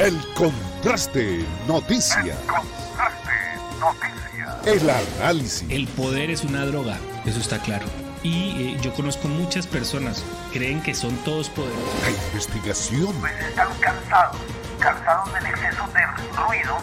El 0.00 0.18
contraste 0.32 1.44
noticia. 1.68 2.32
El 2.32 2.46
contraste 2.46 3.32
noticia. 3.78 4.56
El 4.64 4.90
análisis. 5.18 5.66
El 5.68 5.86
poder 5.88 6.30
es 6.30 6.42
una 6.42 6.64
droga, 6.64 6.96
eso 7.26 7.38
está 7.38 7.58
claro. 7.58 7.84
Y 8.22 8.62
eh, 8.62 8.78
yo 8.80 8.94
conozco 8.94 9.28
muchas 9.28 9.66
personas, 9.66 10.24
creen 10.54 10.82
que 10.82 10.94
son 10.94 11.14
todos 11.18 11.50
poderosos. 11.50 12.02
La 12.02 12.10
investigación. 12.12 13.14
Pues 13.20 13.40
están 13.40 13.68
cansados, 13.78 14.38
cansados 14.78 15.34
del 15.34 15.46
exceso 15.46 15.86
de 15.92 16.06
ruido 16.46 16.78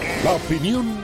que... 0.00 0.24
La 0.24 0.32
opinión 0.32 0.98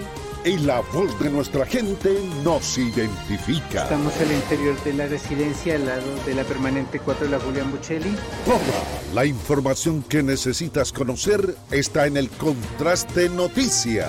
y 0.48 0.56
la 0.60 0.80
voz 0.80 1.18
de 1.20 1.28
nuestra 1.28 1.66
gente 1.66 2.08
nos 2.42 2.78
identifica. 2.78 3.82
Estamos 3.82 4.16
al 4.16 4.32
interior 4.32 4.82
de 4.82 4.94
la 4.94 5.06
residencia 5.06 5.74
al 5.74 5.84
lado 5.84 6.24
de 6.24 6.34
la 6.34 6.42
permanente 6.44 7.00
4 7.00 7.26
de 7.26 7.32
la 7.32 7.38
Julián 7.38 7.70
Buccelli. 7.70 8.14
Toda 8.46 9.12
la 9.12 9.26
información 9.26 10.02
que 10.02 10.22
necesitas 10.22 10.90
conocer 10.90 11.54
está 11.70 12.06
en 12.06 12.16
el 12.16 12.30
Contraste 12.30 13.28
Noticias. 13.28 14.08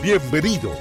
Bienvenido. 0.00 0.72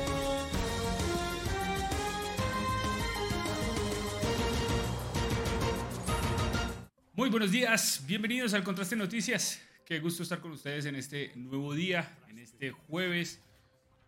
Muy 7.15 7.29
buenos 7.31 7.49
días, 7.49 8.03
bienvenidos 8.05 8.53
al 8.53 8.63
Contraste 8.63 8.95
Noticias. 8.95 9.61
Qué 9.83 9.99
gusto 9.99 10.21
estar 10.21 10.39
con 10.39 10.51
ustedes 10.51 10.85
en 10.85 10.93
este 10.93 11.31
nuevo 11.35 11.73
día, 11.73 12.15
en 12.29 12.37
este 12.37 12.69
jueves 12.69 13.41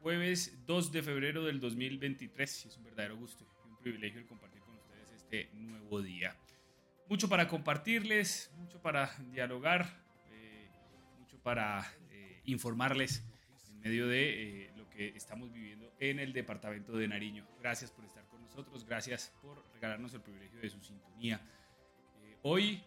jueves 0.01 0.65
2 0.65 0.91
de 0.91 1.03
febrero 1.03 1.45
del 1.45 1.59
2023. 1.59 2.65
Es 2.65 2.77
un 2.77 2.83
verdadero 2.83 3.17
gusto 3.17 3.45
y 3.65 3.69
un 3.69 3.77
privilegio 3.77 4.19
el 4.19 4.25
compartir 4.25 4.61
con 4.61 4.75
ustedes 4.75 5.11
este 5.11 5.49
nuevo 5.53 6.01
día. 6.01 6.35
Mucho 7.07 7.29
para 7.29 7.47
compartirles, 7.47 8.51
mucho 8.57 8.81
para 8.81 9.15
dialogar, 9.31 10.01
eh, 10.31 10.69
mucho 11.19 11.37
para 11.43 11.85
eh, 12.09 12.41
informarles 12.45 13.23
en 13.69 13.79
medio 13.79 14.07
de 14.07 14.63
eh, 14.65 14.71
lo 14.75 14.89
que 14.89 15.09
estamos 15.09 15.51
viviendo 15.53 15.93
en 15.99 16.19
el 16.19 16.33
departamento 16.33 16.97
de 16.97 17.07
Nariño. 17.07 17.47
Gracias 17.59 17.91
por 17.91 18.03
estar 18.05 18.25
con 18.25 18.41
nosotros, 18.41 18.85
gracias 18.85 19.31
por 19.41 19.63
regalarnos 19.73 20.13
el 20.15 20.21
privilegio 20.21 20.59
de 20.59 20.69
su 20.69 20.81
sintonía. 20.81 21.39
hoy, 22.41 22.83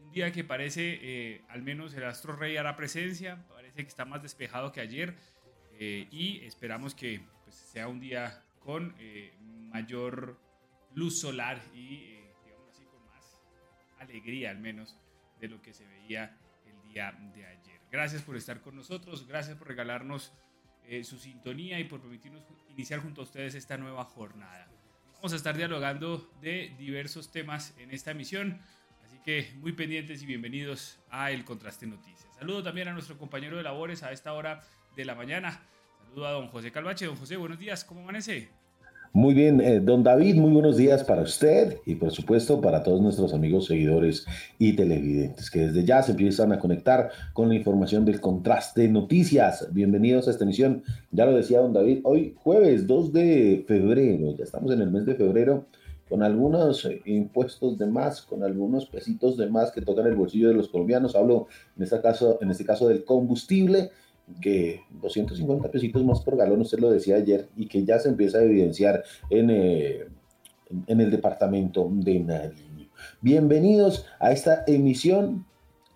un 0.00 0.10
día 0.10 0.32
que 0.32 0.42
parece, 0.42 1.42
al 1.48 1.62
menos 1.62 1.94
el 1.94 2.04
astro 2.04 2.34
rey 2.34 2.56
hará 2.56 2.74
presencia, 2.76 3.46
parece 3.48 3.82
que 3.82 3.88
está 3.88 4.04
más 4.04 4.22
despejado 4.22 4.72
que 4.72 4.80
ayer 4.80 5.14
eh, 5.78 6.08
y 6.10 6.38
esperamos 6.44 6.94
que 6.94 7.20
pues, 7.44 7.54
sea 7.54 7.88
un 7.88 8.00
día 8.00 8.42
con 8.60 8.94
eh, 8.98 9.34
mayor 9.40 10.40
luz 10.94 11.20
solar 11.20 11.60
y, 11.74 11.96
eh, 11.96 12.34
digamos 12.44 12.70
así, 12.70 12.84
con 12.84 13.04
más 13.06 13.42
alegría 13.98 14.50
al 14.50 14.58
menos 14.58 14.96
de 15.40 15.48
lo 15.48 15.60
que 15.60 15.74
se 15.74 15.86
veía 15.86 16.36
el 16.66 16.92
día 16.92 17.12
de 17.34 17.44
ayer. 17.44 17.80
Gracias 17.90 18.22
por 18.22 18.36
estar 18.36 18.62
con 18.62 18.74
nosotros, 18.74 19.26
gracias 19.26 19.56
por 19.56 19.68
regalarnos 19.68 20.32
su 21.02 21.18
sintonía 21.18 21.80
y 21.80 21.84
por 21.84 22.00
permitirnos 22.00 22.44
iniciar 22.70 23.00
junto 23.00 23.20
a 23.20 23.24
ustedes 23.24 23.56
esta 23.56 23.76
nueva 23.76 24.04
jornada. 24.04 24.68
Vamos 25.16 25.32
a 25.32 25.36
estar 25.36 25.56
dialogando 25.56 26.30
de 26.40 26.72
diversos 26.78 27.32
temas 27.32 27.74
en 27.78 27.90
esta 27.90 28.12
emisión, 28.12 28.60
así 29.04 29.18
que 29.24 29.52
muy 29.56 29.72
pendientes 29.72 30.22
y 30.22 30.26
bienvenidos 30.26 31.00
a 31.10 31.32
El 31.32 31.44
Contraste 31.44 31.88
Noticias. 31.88 32.32
Saludo 32.36 32.62
también 32.62 32.86
a 32.86 32.92
nuestro 32.92 33.18
compañero 33.18 33.56
de 33.56 33.64
labores 33.64 34.04
a 34.04 34.12
esta 34.12 34.32
hora 34.32 34.62
de 34.96 35.04
la 35.04 35.14
mañana. 35.14 35.60
Saludo 36.08 36.26
a 36.26 36.30
don 36.32 36.48
José 36.48 36.72
Calvache. 36.72 37.04
Don 37.04 37.16
José, 37.16 37.36
buenos 37.36 37.58
días, 37.58 37.84
¿cómo 37.84 38.00
amanece? 38.00 38.48
Muy 39.12 39.34
bien, 39.34 39.60
eh, 39.60 39.80
don 39.80 40.02
David, 40.02 40.36
muy 40.36 40.50
buenos 40.50 40.76
días 40.76 41.04
para 41.04 41.22
usted 41.22 41.78
y 41.86 41.94
por 41.94 42.10
supuesto 42.10 42.60
para 42.60 42.82
todos 42.82 43.00
nuestros 43.00 43.32
amigos 43.32 43.66
seguidores 43.66 44.26
y 44.58 44.74
televidentes 44.74 45.50
que 45.50 45.60
desde 45.68 45.84
ya 45.84 46.02
se 46.02 46.10
empiezan 46.10 46.52
a 46.52 46.58
conectar 46.58 47.10
con 47.32 47.48
la 47.48 47.54
información 47.54 48.04
del 48.04 48.20
contraste 48.20 48.88
noticias. 48.88 49.68
Bienvenidos 49.72 50.28
a 50.28 50.32
esta 50.32 50.44
emisión, 50.44 50.82
ya 51.10 51.24
lo 51.24 51.34
decía 51.34 51.60
don 51.60 51.72
David, 51.72 52.00
hoy 52.04 52.34
jueves 52.36 52.86
2 52.86 53.12
de 53.12 53.64
febrero, 53.66 54.34
ya 54.36 54.44
estamos 54.44 54.72
en 54.72 54.82
el 54.82 54.90
mes 54.90 55.06
de 55.06 55.14
febrero 55.14 55.66
con 56.08 56.22
algunos 56.22 56.84
eh, 56.84 57.02
impuestos 57.06 57.78
de 57.78 57.86
más, 57.86 58.22
con 58.22 58.42
algunos 58.44 58.86
pesitos 58.86 59.36
de 59.36 59.48
más 59.48 59.72
que 59.72 59.82
tocan 59.82 60.06
el 60.06 60.14
bolsillo 60.14 60.48
de 60.48 60.54
los 60.54 60.68
colombianos. 60.68 61.16
Hablo 61.16 61.48
en 61.76 61.82
este 61.82 62.00
caso, 62.00 62.38
en 62.40 62.50
este 62.50 62.64
caso 62.64 62.88
del 62.88 63.04
combustible 63.04 63.90
que 64.40 64.82
250 64.90 65.70
pesitos 65.70 66.04
más 66.04 66.20
por 66.20 66.36
galón, 66.36 66.60
usted 66.60 66.78
lo 66.78 66.90
decía 66.90 67.16
ayer, 67.16 67.48
y 67.56 67.66
que 67.66 67.84
ya 67.84 67.98
se 67.98 68.08
empieza 68.08 68.38
a 68.38 68.42
evidenciar 68.42 69.04
en, 69.30 69.50
eh, 69.50 70.06
en 70.86 71.00
el 71.00 71.10
departamento 71.10 71.88
de 71.90 72.20
Nariño. 72.20 72.88
Bienvenidos 73.20 74.06
a 74.18 74.32
esta 74.32 74.64
emisión 74.66 75.44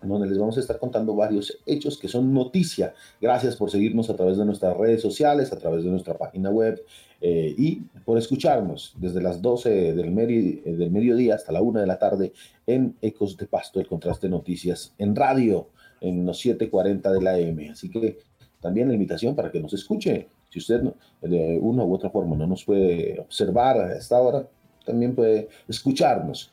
donde 0.01 0.27
les 0.27 0.37
vamos 0.37 0.57
a 0.57 0.61
estar 0.61 0.79
contando 0.79 1.15
varios 1.15 1.59
hechos 1.65 1.97
que 1.97 2.07
son 2.07 2.33
noticia. 2.33 2.93
Gracias 3.19 3.55
por 3.55 3.69
seguirnos 3.69 4.09
a 4.09 4.15
través 4.15 4.37
de 4.37 4.45
nuestras 4.45 4.75
redes 4.75 5.01
sociales, 5.01 5.51
a 5.51 5.57
través 5.57 5.83
de 5.83 5.91
nuestra 5.91 6.17
página 6.17 6.49
web 6.49 6.83
eh, 7.21 7.53
y 7.57 7.81
por 8.03 8.17
escucharnos 8.17 8.95
desde 8.97 9.21
las 9.21 9.41
12 9.41 9.93
del, 9.93 10.15
del 10.15 10.91
mediodía 10.91 11.35
hasta 11.35 11.51
la 11.51 11.61
1 11.61 11.81
de 11.81 11.87
la 11.87 11.99
tarde 11.99 12.33
en 12.65 12.95
Ecos 13.01 13.37
de 13.37 13.45
Pasto, 13.45 13.79
el 13.79 13.87
contraste 13.87 14.27
noticias 14.27 14.95
en 14.97 15.15
radio 15.15 15.67
en 16.01 16.25
los 16.25 16.43
7.40 16.43 17.11
de 17.11 17.21
la 17.21 17.37
M. 17.39 17.69
Así 17.69 17.89
que 17.89 18.19
también 18.59 18.87
la 18.87 18.95
invitación 18.95 19.35
para 19.35 19.51
que 19.51 19.59
nos 19.59 19.73
escuche. 19.73 20.27
Si 20.49 20.59
usted 20.59 20.81
de 21.21 21.59
una 21.61 21.85
u 21.85 21.93
otra 21.93 22.09
forma 22.09 22.35
no 22.35 22.45
nos 22.45 22.65
puede 22.65 23.19
observar 23.19 23.79
a 23.79 23.95
esta 23.95 24.19
hora, 24.19 24.45
también 24.85 25.15
puede 25.15 25.47
escucharnos 25.69 26.51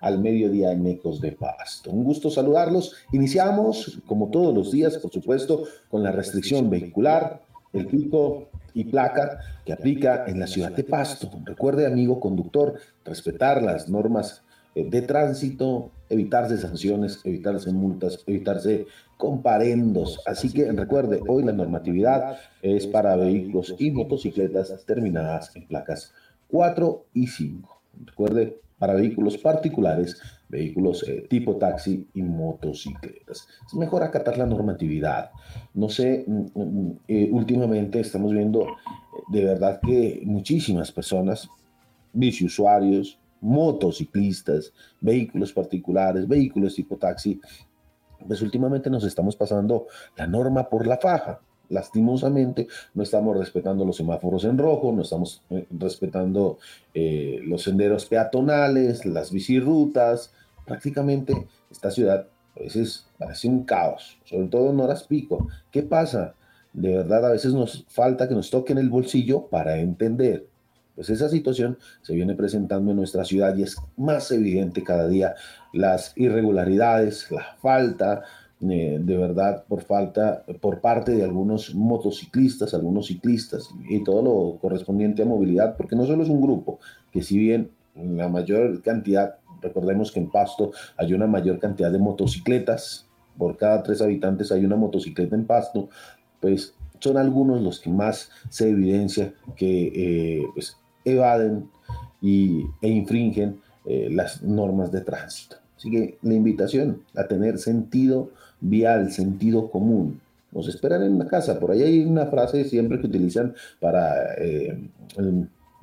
al 0.00 0.18
mediodía 0.18 0.72
en 0.72 0.86
Ecos 0.86 1.20
de 1.20 1.32
Pasto. 1.32 1.90
Un 1.90 2.04
gusto 2.04 2.30
saludarlos. 2.30 2.94
Iniciamos, 3.12 4.00
como 4.06 4.30
todos 4.30 4.54
los 4.54 4.72
días, 4.72 4.96
por 4.98 5.12
supuesto, 5.12 5.64
con 5.90 6.02
la 6.02 6.12
restricción 6.12 6.70
vehicular, 6.70 7.42
el 7.72 7.86
pico 7.86 8.48
y 8.72 8.84
placa 8.84 9.40
que 9.64 9.72
aplica 9.72 10.24
en 10.26 10.40
la 10.40 10.46
ciudad 10.46 10.72
de 10.72 10.84
Pasto. 10.84 11.30
Recuerde, 11.44 11.86
amigo 11.86 12.20
conductor, 12.20 12.78
respetar 13.04 13.62
las 13.62 13.88
normas 13.88 14.42
de 14.84 15.02
tránsito, 15.02 15.90
evitarse 16.08 16.58
sanciones, 16.58 17.20
evitarse 17.24 17.72
multas, 17.72 18.22
evitarse 18.26 18.86
comparendos. 19.16 20.20
Así 20.26 20.52
que 20.52 20.70
recuerde, 20.72 21.20
hoy 21.26 21.44
la 21.44 21.52
normatividad 21.52 22.38
es 22.62 22.86
para 22.86 23.16
vehículos 23.16 23.74
y 23.78 23.90
motocicletas 23.90 24.84
terminadas 24.84 25.54
en 25.56 25.66
placas 25.66 26.12
4 26.48 27.06
y 27.14 27.26
5. 27.26 27.82
Recuerde, 28.04 28.60
para 28.78 28.94
vehículos 28.94 29.38
particulares, 29.38 30.20
vehículos 30.48 31.02
eh, 31.08 31.26
tipo 31.28 31.56
taxi 31.56 32.06
y 32.14 32.22
motocicletas. 32.22 33.48
Es 33.66 33.74
mejor 33.74 34.02
acatar 34.02 34.36
la 34.36 34.46
normatividad. 34.46 35.30
No 35.74 35.88
sé, 35.88 36.24
mm, 36.26 36.46
mm, 36.54 36.98
eh, 37.08 37.28
últimamente 37.32 38.00
estamos 38.00 38.32
viendo 38.32 38.66
de 39.28 39.44
verdad 39.44 39.80
que 39.80 40.22
muchísimas 40.24 40.92
personas, 40.92 41.48
biciusuarios, 42.12 43.18
motociclistas, 43.46 44.72
vehículos 45.00 45.52
particulares, 45.52 46.26
vehículos 46.26 46.74
tipo 46.74 46.96
taxi, 46.96 47.40
pues 48.26 48.42
últimamente 48.42 48.90
nos 48.90 49.04
estamos 49.04 49.36
pasando 49.36 49.86
la 50.16 50.26
norma 50.26 50.68
por 50.68 50.86
la 50.86 50.98
faja. 50.98 51.40
Lastimosamente, 51.68 52.68
no 52.94 53.02
estamos 53.02 53.36
respetando 53.36 53.84
los 53.84 53.96
semáforos 53.96 54.44
en 54.44 54.58
rojo, 54.58 54.92
no 54.92 55.02
estamos 55.02 55.42
eh, 55.50 55.66
respetando 55.70 56.58
eh, 56.94 57.40
los 57.44 57.62
senderos 57.62 58.06
peatonales, 58.06 59.04
las 59.04 59.30
bicirrutas. 59.32 60.32
Prácticamente 60.64 61.46
esta 61.70 61.90
ciudad 61.90 62.28
a 62.56 62.60
veces 62.60 63.06
parece 63.18 63.48
un 63.48 63.64
caos, 63.64 64.18
sobre 64.24 64.48
todo 64.48 64.70
en 64.70 64.80
horas 64.80 65.04
pico. 65.04 65.48
¿Qué 65.70 65.82
pasa? 65.82 66.34
De 66.72 66.96
verdad, 66.96 67.26
a 67.26 67.32
veces 67.32 67.52
nos 67.52 67.84
falta 67.88 68.28
que 68.28 68.34
nos 68.34 68.50
toquen 68.50 68.78
el 68.78 68.88
bolsillo 68.88 69.46
para 69.46 69.78
entender 69.78 70.46
pues 70.96 71.10
esa 71.10 71.28
situación 71.28 71.78
se 72.02 72.14
viene 72.14 72.34
presentando 72.34 72.90
en 72.90 72.96
nuestra 72.96 73.24
ciudad 73.24 73.56
y 73.56 73.62
es 73.62 73.76
más 73.96 74.32
evidente 74.32 74.82
cada 74.82 75.06
día 75.06 75.34
las 75.72 76.12
irregularidades, 76.16 77.30
la 77.30 77.54
falta 77.60 78.24
eh, 78.58 78.98
de 79.02 79.16
verdad 79.18 79.64
por 79.68 79.82
falta 79.82 80.42
por 80.62 80.80
parte 80.80 81.12
de 81.12 81.22
algunos 81.22 81.74
motociclistas, 81.74 82.72
algunos 82.72 83.08
ciclistas 83.08 83.68
y 83.86 84.02
todo 84.02 84.22
lo 84.22 84.58
correspondiente 84.58 85.22
a 85.22 85.26
movilidad, 85.26 85.76
porque 85.76 85.94
no 85.94 86.06
solo 86.06 86.22
es 86.22 86.30
un 86.30 86.40
grupo, 86.40 86.80
que 87.12 87.22
si 87.22 87.36
bien 87.36 87.70
la 87.94 88.30
mayor 88.30 88.80
cantidad, 88.80 89.36
recordemos 89.60 90.10
que 90.10 90.20
en 90.20 90.30
Pasto 90.30 90.72
hay 90.96 91.12
una 91.12 91.26
mayor 91.26 91.58
cantidad 91.58 91.92
de 91.92 91.98
motocicletas, 91.98 93.06
por 93.36 93.58
cada 93.58 93.82
tres 93.82 94.00
habitantes 94.00 94.50
hay 94.50 94.64
una 94.64 94.76
motocicleta 94.76 95.36
en 95.36 95.44
Pasto, 95.44 95.90
pues 96.40 96.74
son 96.98 97.18
algunos 97.18 97.60
los 97.60 97.78
que 97.78 97.90
más 97.90 98.30
se 98.48 98.70
evidencia 98.70 99.34
que 99.54 99.92
eh, 99.94 100.46
pues, 100.54 100.78
evaden 101.06 101.70
y, 102.20 102.66
e 102.82 102.88
infringen 102.88 103.60
eh, 103.86 104.08
las 104.10 104.42
normas 104.42 104.92
de 104.92 105.00
tránsito. 105.00 105.56
Así 105.76 105.90
que 105.90 106.18
la 106.22 106.34
invitación 106.34 107.02
a 107.14 107.26
tener 107.26 107.58
sentido 107.58 108.30
vial, 108.60 109.12
sentido 109.12 109.70
común. 109.70 110.20
Nos 110.52 110.68
esperan 110.68 111.02
en 111.02 111.18
la 111.18 111.26
casa. 111.26 111.60
Por 111.60 111.70
ahí 111.70 111.82
hay 111.82 112.04
una 112.04 112.26
frase 112.26 112.64
siempre 112.64 113.00
que 113.00 113.06
utilizan 113.06 113.54
para 113.78 114.34
eh, 114.38 114.88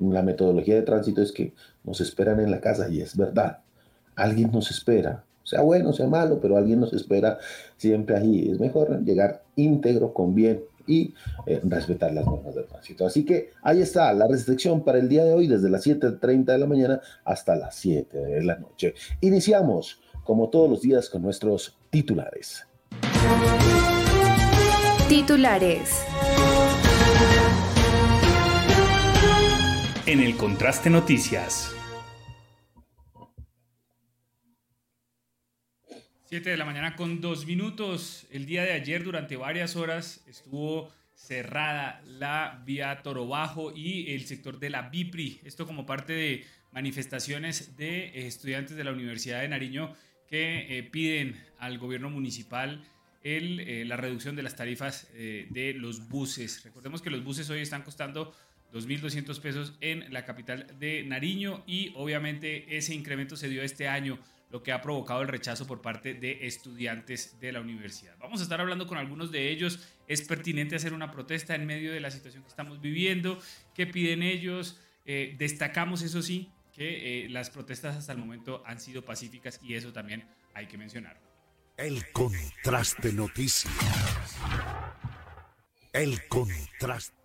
la 0.00 0.22
metodología 0.22 0.74
de 0.74 0.82
tránsito 0.82 1.22
es 1.22 1.32
que 1.32 1.52
nos 1.84 2.00
esperan 2.00 2.40
en 2.40 2.50
la 2.50 2.60
casa 2.60 2.88
y 2.88 3.00
es 3.00 3.16
verdad. 3.16 3.58
Alguien 4.16 4.50
nos 4.52 4.70
espera. 4.70 5.24
sea 5.44 5.62
bueno, 5.62 5.92
sea 5.92 6.06
malo, 6.06 6.40
pero 6.40 6.56
alguien 6.56 6.80
nos 6.80 6.92
espera 6.92 7.38
siempre 7.76 8.16
allí. 8.16 8.50
Es 8.50 8.60
mejor 8.60 9.02
llegar 9.04 9.42
íntegro, 9.56 10.12
con 10.12 10.34
bien 10.34 10.62
y 10.86 11.14
eh, 11.46 11.60
respetar 11.64 12.12
las 12.12 12.26
normas 12.26 12.54
de 12.54 12.62
tránsito. 12.64 13.06
Así 13.06 13.24
que 13.24 13.50
ahí 13.62 13.80
está 13.80 14.12
la 14.12 14.26
restricción 14.26 14.84
para 14.84 14.98
el 14.98 15.08
día 15.08 15.24
de 15.24 15.32
hoy, 15.32 15.46
desde 15.46 15.70
las 15.70 15.86
7.30 15.86 16.44
de 16.44 16.58
la 16.58 16.66
mañana 16.66 17.00
hasta 17.24 17.56
las 17.56 17.74
7 17.76 18.16
de 18.16 18.42
la 18.44 18.56
noche. 18.56 18.94
Iniciamos, 19.20 20.00
como 20.24 20.48
todos 20.50 20.70
los 20.70 20.82
días, 20.82 21.08
con 21.08 21.22
nuestros 21.22 21.78
titulares. 21.90 22.66
Titulares. 25.08 26.04
En 30.06 30.20
el 30.20 30.36
Contraste 30.36 30.90
Noticias. 30.90 31.74
7 36.34 36.50
de 36.50 36.56
la 36.56 36.64
mañana 36.64 36.96
con 36.96 37.20
dos 37.20 37.46
minutos. 37.46 38.26
El 38.28 38.44
día 38.44 38.64
de 38.64 38.72
ayer, 38.72 39.04
durante 39.04 39.36
varias 39.36 39.76
horas, 39.76 40.24
estuvo 40.26 40.92
cerrada 41.14 42.02
la 42.04 42.60
vía 42.66 43.02
Toro 43.04 43.28
Bajo 43.28 43.72
y 43.72 44.12
el 44.12 44.26
sector 44.26 44.58
de 44.58 44.68
la 44.68 44.90
BIPRI. 44.90 45.42
Esto 45.44 45.64
como 45.64 45.86
parte 45.86 46.12
de 46.12 46.44
manifestaciones 46.72 47.76
de 47.76 48.26
estudiantes 48.26 48.76
de 48.76 48.82
la 48.82 48.90
Universidad 48.90 49.42
de 49.42 49.48
Nariño 49.48 49.94
que 50.26 50.76
eh, 50.76 50.82
piden 50.82 51.40
al 51.60 51.78
gobierno 51.78 52.10
municipal 52.10 52.82
el, 53.22 53.60
eh, 53.60 53.84
la 53.84 53.96
reducción 53.96 54.34
de 54.34 54.42
las 54.42 54.56
tarifas 54.56 55.08
eh, 55.14 55.46
de 55.50 55.72
los 55.72 56.08
buses. 56.08 56.64
Recordemos 56.64 57.00
que 57.00 57.10
los 57.10 57.22
buses 57.22 57.48
hoy 57.48 57.60
están 57.60 57.82
costando 57.82 58.34
2.200 58.72 59.40
pesos 59.40 59.74
en 59.80 60.12
la 60.12 60.24
capital 60.24 60.66
de 60.80 61.04
Nariño 61.04 61.62
y 61.64 61.92
obviamente 61.94 62.76
ese 62.76 62.92
incremento 62.92 63.36
se 63.36 63.48
dio 63.48 63.62
este 63.62 63.86
año 63.86 64.18
lo 64.54 64.62
que 64.62 64.70
ha 64.70 64.80
provocado 64.80 65.20
el 65.20 65.26
rechazo 65.26 65.66
por 65.66 65.82
parte 65.82 66.14
de 66.14 66.46
estudiantes 66.46 67.40
de 67.40 67.50
la 67.50 67.60
universidad. 67.60 68.14
Vamos 68.20 68.38
a 68.38 68.44
estar 68.44 68.60
hablando 68.60 68.86
con 68.86 68.98
algunos 68.98 69.32
de 69.32 69.50
ellos. 69.50 69.80
Es 70.06 70.22
pertinente 70.22 70.76
hacer 70.76 70.94
una 70.94 71.10
protesta 71.10 71.56
en 71.56 71.66
medio 71.66 71.92
de 71.92 71.98
la 71.98 72.12
situación 72.12 72.44
que 72.44 72.50
estamos 72.50 72.80
viviendo. 72.80 73.36
¿Qué 73.74 73.88
piden 73.88 74.22
ellos? 74.22 74.78
Eh, 75.06 75.34
destacamos, 75.36 76.02
eso 76.02 76.22
sí, 76.22 76.52
que 76.72 77.24
eh, 77.24 77.28
las 77.30 77.50
protestas 77.50 77.96
hasta 77.96 78.12
el 78.12 78.18
momento 78.18 78.62
han 78.64 78.78
sido 78.78 79.04
pacíficas 79.04 79.58
y 79.60 79.74
eso 79.74 79.92
también 79.92 80.24
hay 80.54 80.68
que 80.68 80.78
mencionar. 80.78 81.18
El 81.76 82.12
contraste 82.12 83.12
noticias. 83.12 83.74
El 85.92 86.28
contraste. 86.28 87.16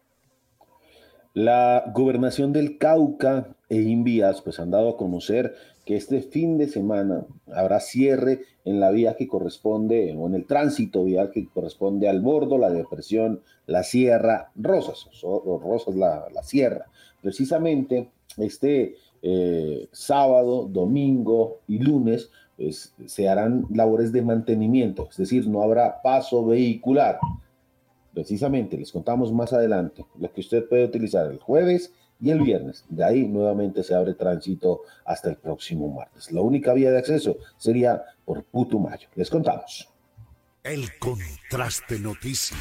La 1.35 1.83
gobernación 1.93 2.53
del 2.53 2.79
Cauca 2.79 3.55
e 3.69 3.75
Invías 3.75 4.41
pues 4.41 4.59
han 4.59 4.71
dado 4.71 4.89
a 4.89 4.97
conocer 4.97 5.55
que 5.89 5.95
este 5.95 6.21
fin 6.21 6.59
de 6.59 6.67
semana 6.67 7.25
habrá 7.51 7.79
cierre 7.79 8.41
en 8.63 8.79
la 8.79 8.91
vía 8.91 9.15
que 9.15 9.27
corresponde, 9.27 10.15
o 10.15 10.27
en 10.27 10.35
el 10.35 10.45
tránsito 10.45 11.03
vial 11.03 11.31
que 11.31 11.47
corresponde 11.47 12.07
al 12.07 12.21
bordo, 12.21 12.59
la 12.59 12.69
depresión, 12.69 13.41
la 13.65 13.81
sierra, 13.81 14.51
Rosas, 14.55 15.07
o, 15.23 15.57
Rosas, 15.57 15.95
la, 15.95 16.43
sierra. 16.43 16.85
Precisamente 17.23 18.11
este 18.37 18.97
eh, 19.23 19.87
sábado, 19.91 20.67
domingo 20.71 21.61
y 21.67 21.79
lunes 21.79 22.29
pues, 22.55 22.93
se 23.07 23.27
harán 23.27 23.65
labores 23.73 24.11
de 24.11 24.21
mantenimiento, 24.21 25.07
es 25.09 25.17
decir, 25.17 25.47
no 25.47 25.63
habrá 25.63 26.03
paso 26.03 26.45
vehicular. 26.45 27.17
Precisamente, 28.13 28.77
les 28.77 28.91
contamos 28.91 29.33
más 29.33 29.53
adelante 29.53 30.05
lo 30.19 30.31
que 30.31 30.41
usted 30.41 30.69
puede 30.69 30.85
utilizar 30.85 31.31
el 31.31 31.39
jueves 31.39 31.91
y 32.21 32.31
el 32.31 32.41
viernes. 32.41 32.85
De 32.89 33.03
ahí 33.03 33.27
nuevamente 33.27 33.83
se 33.83 33.95
abre 33.95 34.13
tránsito 34.13 34.81
hasta 35.05 35.29
el 35.29 35.37
próximo 35.37 35.87
martes. 35.89 36.31
La 36.31 36.41
única 36.41 36.73
vía 36.73 36.91
de 36.91 36.99
acceso 36.99 37.37
sería 37.57 38.03
por 38.25 38.43
Putumayo. 38.43 39.07
Les 39.15 39.29
contamos. 39.29 39.89
El 40.63 40.97
contraste 40.99 41.99
noticias. 41.99 42.59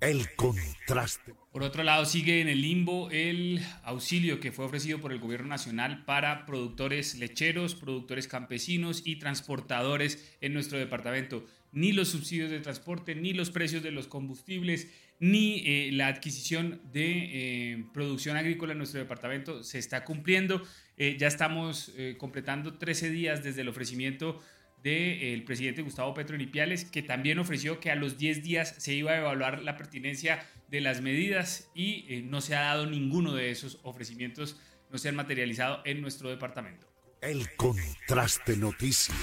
El 0.00 0.34
contraste. 0.36 1.39
Por 1.52 1.64
otro 1.64 1.82
lado, 1.82 2.06
sigue 2.06 2.40
en 2.40 2.48
el 2.48 2.62
limbo 2.62 3.10
el 3.10 3.60
auxilio 3.82 4.38
que 4.38 4.52
fue 4.52 4.66
ofrecido 4.66 5.00
por 5.00 5.10
el 5.10 5.18
gobierno 5.18 5.48
nacional 5.48 6.04
para 6.04 6.46
productores 6.46 7.16
lecheros, 7.16 7.74
productores 7.74 8.28
campesinos 8.28 9.02
y 9.04 9.16
transportadores 9.16 10.36
en 10.40 10.54
nuestro 10.54 10.78
departamento. 10.78 11.44
Ni 11.72 11.90
los 11.90 12.08
subsidios 12.08 12.50
de 12.50 12.60
transporte, 12.60 13.16
ni 13.16 13.32
los 13.32 13.50
precios 13.50 13.82
de 13.82 13.90
los 13.90 14.06
combustibles, 14.06 14.86
ni 15.18 15.64
eh, 15.66 15.90
la 15.92 16.06
adquisición 16.06 16.80
de 16.92 17.72
eh, 17.72 17.84
producción 17.92 18.36
agrícola 18.36 18.72
en 18.72 18.78
nuestro 18.78 19.00
departamento 19.00 19.64
se 19.64 19.80
está 19.80 20.04
cumpliendo. 20.04 20.62
Eh, 20.96 21.16
ya 21.18 21.26
estamos 21.26 21.92
completando 22.18 22.74
13 22.74 23.10
días 23.10 23.42
desde 23.42 23.62
el 23.62 23.68
ofrecimiento 23.68 24.40
del 24.82 25.44
presidente 25.44 25.82
Gustavo 25.82 26.14
Petro 26.14 26.36
Nipiales, 26.36 26.84
que 26.84 27.02
también 27.02 27.38
ofreció 27.38 27.80
que 27.80 27.90
a 27.90 27.96
los 27.96 28.16
10 28.18 28.42
días 28.42 28.74
se 28.78 28.94
iba 28.94 29.12
a 29.12 29.18
evaluar 29.18 29.62
la 29.62 29.76
pertinencia 29.76 30.42
de 30.68 30.80
las 30.80 31.00
medidas 31.02 31.70
y 31.74 32.22
no 32.24 32.40
se 32.40 32.56
ha 32.56 32.60
dado 32.62 32.86
ninguno 32.86 33.34
de 33.34 33.50
esos 33.50 33.80
ofrecimientos, 33.82 34.60
no 34.90 34.98
se 34.98 35.08
han 35.08 35.16
materializado 35.16 35.80
en 35.84 36.00
nuestro 36.00 36.30
departamento. 36.30 36.86
El 37.20 37.54
contraste 37.56 38.56
noticias. 38.56 39.16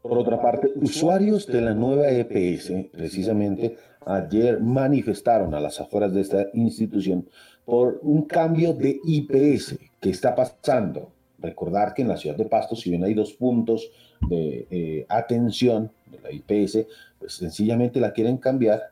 Por 0.00 0.18
otra 0.18 0.40
parte, 0.40 0.68
usuarios 0.76 1.46
de 1.46 1.60
la 1.60 1.74
nueva 1.74 2.08
EPS, 2.08 2.72
precisamente 2.92 3.76
ayer 4.06 4.60
manifestaron 4.60 5.52
a 5.52 5.60
las 5.60 5.80
afueras 5.80 6.14
de 6.14 6.20
esta 6.20 6.46
institución 6.54 7.28
por 7.64 7.98
un 8.02 8.22
cambio 8.26 8.72
de 8.72 9.00
IPS 9.04 9.76
que 10.00 10.10
está 10.10 10.34
pasando. 10.34 11.12
Recordar 11.38 11.94
que 11.94 12.02
en 12.02 12.08
la 12.08 12.16
ciudad 12.16 12.36
de 12.36 12.46
Pasto, 12.46 12.76
si 12.76 12.90
bien 12.90 13.04
hay 13.04 13.14
dos 13.14 13.32
puntos 13.32 13.90
de 14.28 14.66
eh, 14.70 15.06
atención 15.08 15.90
de 16.10 16.20
la 16.20 16.32
IPS, 16.32 16.86
pues 17.18 17.34
sencillamente 17.34 18.00
la 18.00 18.12
quieren 18.12 18.38
cambiar 18.38 18.90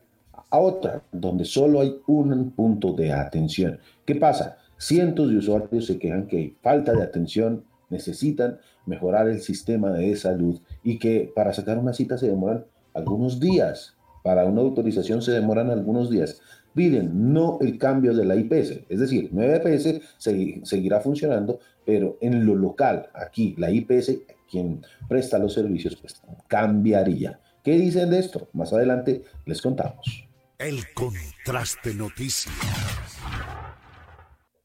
a 0.51 0.59
otra, 0.59 1.03
donde 1.11 1.45
solo 1.45 1.81
hay 1.81 1.97
un 2.07 2.51
punto 2.51 2.93
de 2.93 3.13
atención. 3.13 3.79
¿Qué 4.05 4.17
pasa? 4.17 4.59
Cientos 4.77 5.31
de 5.31 5.39
usuarios 5.39 5.87
se 5.87 5.99
quejan 5.99 6.27
que 6.27 6.37
hay 6.37 6.57
falta 6.63 6.93
de 6.93 7.03
atención 7.03 7.65
necesitan 7.91 8.59
mejorar 8.87 9.29
el 9.29 9.41
sistema 9.41 9.91
de 9.91 10.15
salud 10.17 10.61
y 10.83 10.99
que 10.99 11.33
para 11.35 11.53
sacar 11.53 11.79
una 11.79 11.93
cita 11.93 12.19
se 12.19 12.29
demoran 12.29 12.65
algunos 12.93 13.41
días, 13.41 13.97
para 14.23 14.45
una 14.45 14.61
autorización 14.61 15.23
se 15.23 15.33
demoran 15.33 15.71
algunos 15.71 16.11
días. 16.11 16.41
Piden 16.75 17.33
no 17.33 17.59
el 17.61 17.79
cambio 17.79 18.15
de 18.15 18.25
la 18.25 18.35
IPS, 18.37 18.81
es 18.89 19.01
decir, 19.01 19.33
nueva 19.33 19.71
IPS 19.71 20.01
seguirá 20.19 21.01
funcionando, 21.01 21.61
pero 21.87 22.19
en 22.21 22.45
lo 22.45 22.55
local, 22.55 23.09
aquí, 23.15 23.55
la 23.59 23.71
IPS, 23.71 24.19
quien 24.51 24.85
presta 25.09 25.39
los 25.39 25.55
servicios, 25.55 25.97
pues 25.97 26.21
cambiaría. 26.49 27.39
¿Qué 27.63 27.73
dicen 27.73 28.11
de 28.11 28.19
esto? 28.19 28.49
Más 28.53 28.73
adelante 28.73 29.23
les 29.47 29.63
contamos. 29.63 30.27
El 30.59 30.93
contraste 30.95 31.95
noticias. 31.95 32.55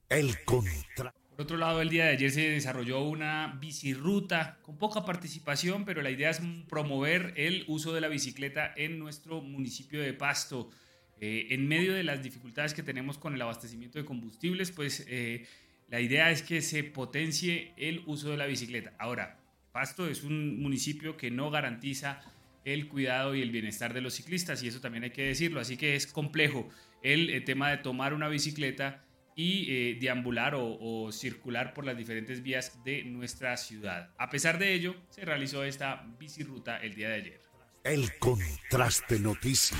El 0.10 0.44
contraste. 0.44 1.20
Por 1.40 1.46
otro 1.46 1.58
lado, 1.58 1.82
el 1.82 1.90
día 1.90 2.04
de 2.04 2.12
ayer 2.12 2.32
se 2.32 2.50
desarrolló 2.50 3.02
una 3.04 3.58
bicirruta 3.62 4.58
con 4.62 4.78
poca 4.78 5.06
participación, 5.06 5.86
pero 5.86 6.02
la 6.02 6.10
idea 6.10 6.32
es 6.32 6.42
promover 6.68 7.34
el 7.38 7.64
uso 7.70 7.94
de 7.94 8.02
la 8.02 8.10
bicicleta 8.10 8.74
en 8.76 9.00
nuestro 9.00 9.42
municipio 9.42 10.02
de 10.02 10.14
Pasto. 10.14 10.70
Eh, 11.22 11.48
en 11.52 11.68
medio 11.68 11.94
de 11.94 12.04
las 12.04 12.24
dificultades 12.24 12.74
que 12.74 12.84
tenemos 12.84 13.18
con 13.18 13.34
el 13.34 13.42
abastecimiento 13.42 14.00
de 14.00 14.06
combustibles, 14.06 14.72
pues 14.72 15.06
eh, 15.08 15.46
la 15.90 16.00
idea 16.00 16.32
es 16.32 16.42
que 16.42 16.62
se 16.62 16.84
potencie 16.84 17.74
el 17.78 18.04
uso 18.06 18.32
de 18.32 18.38
la 18.38 18.46
bicicleta. 18.46 18.94
Ahora, 19.00 19.40
Pasto 19.72 20.08
es 20.08 20.24
un 20.24 20.62
municipio 20.62 21.16
que 21.18 21.30
no 21.32 21.52
garantiza 21.52 22.22
el 22.66 22.88
cuidado 22.88 23.36
y 23.36 23.42
el 23.42 23.52
bienestar 23.52 23.94
de 23.94 24.02
los 24.02 24.14
ciclistas, 24.16 24.62
y 24.64 24.68
eso 24.68 24.82
también 24.82 25.04
hay 25.04 25.12
que 25.12 25.24
decirlo, 25.24 25.60
así 25.60 25.78
que 25.78 25.96
es 25.96 26.08
complejo 26.08 26.70
el 27.04 27.30
eh, 27.30 27.42
tema 27.42 27.70
de 27.72 27.78
tomar 27.78 28.14
una 28.14 28.28
bicicleta 28.28 29.06
y 29.36 29.68
eh, 29.70 29.98
deambular 30.00 30.54
o, 30.56 31.12
circular 31.14 31.74
por 31.74 31.86
las 31.86 31.98
diferentes 31.98 32.44
vías 32.44 32.84
de 32.84 33.04
nuestra 33.04 33.56
ciudad. 33.56 34.10
A 34.18 34.30
pesar 34.30 34.60
de 34.60 34.74
ello, 34.74 34.96
se 35.10 35.24
realizó 35.24 35.64
esta 35.64 36.06
bicirruta 36.20 36.78
el 36.78 36.94
día 36.94 37.10
de 37.10 37.16
ayer. 37.16 37.42
El 37.86 38.12
contraste 38.20 39.18
noticias. 39.20 39.80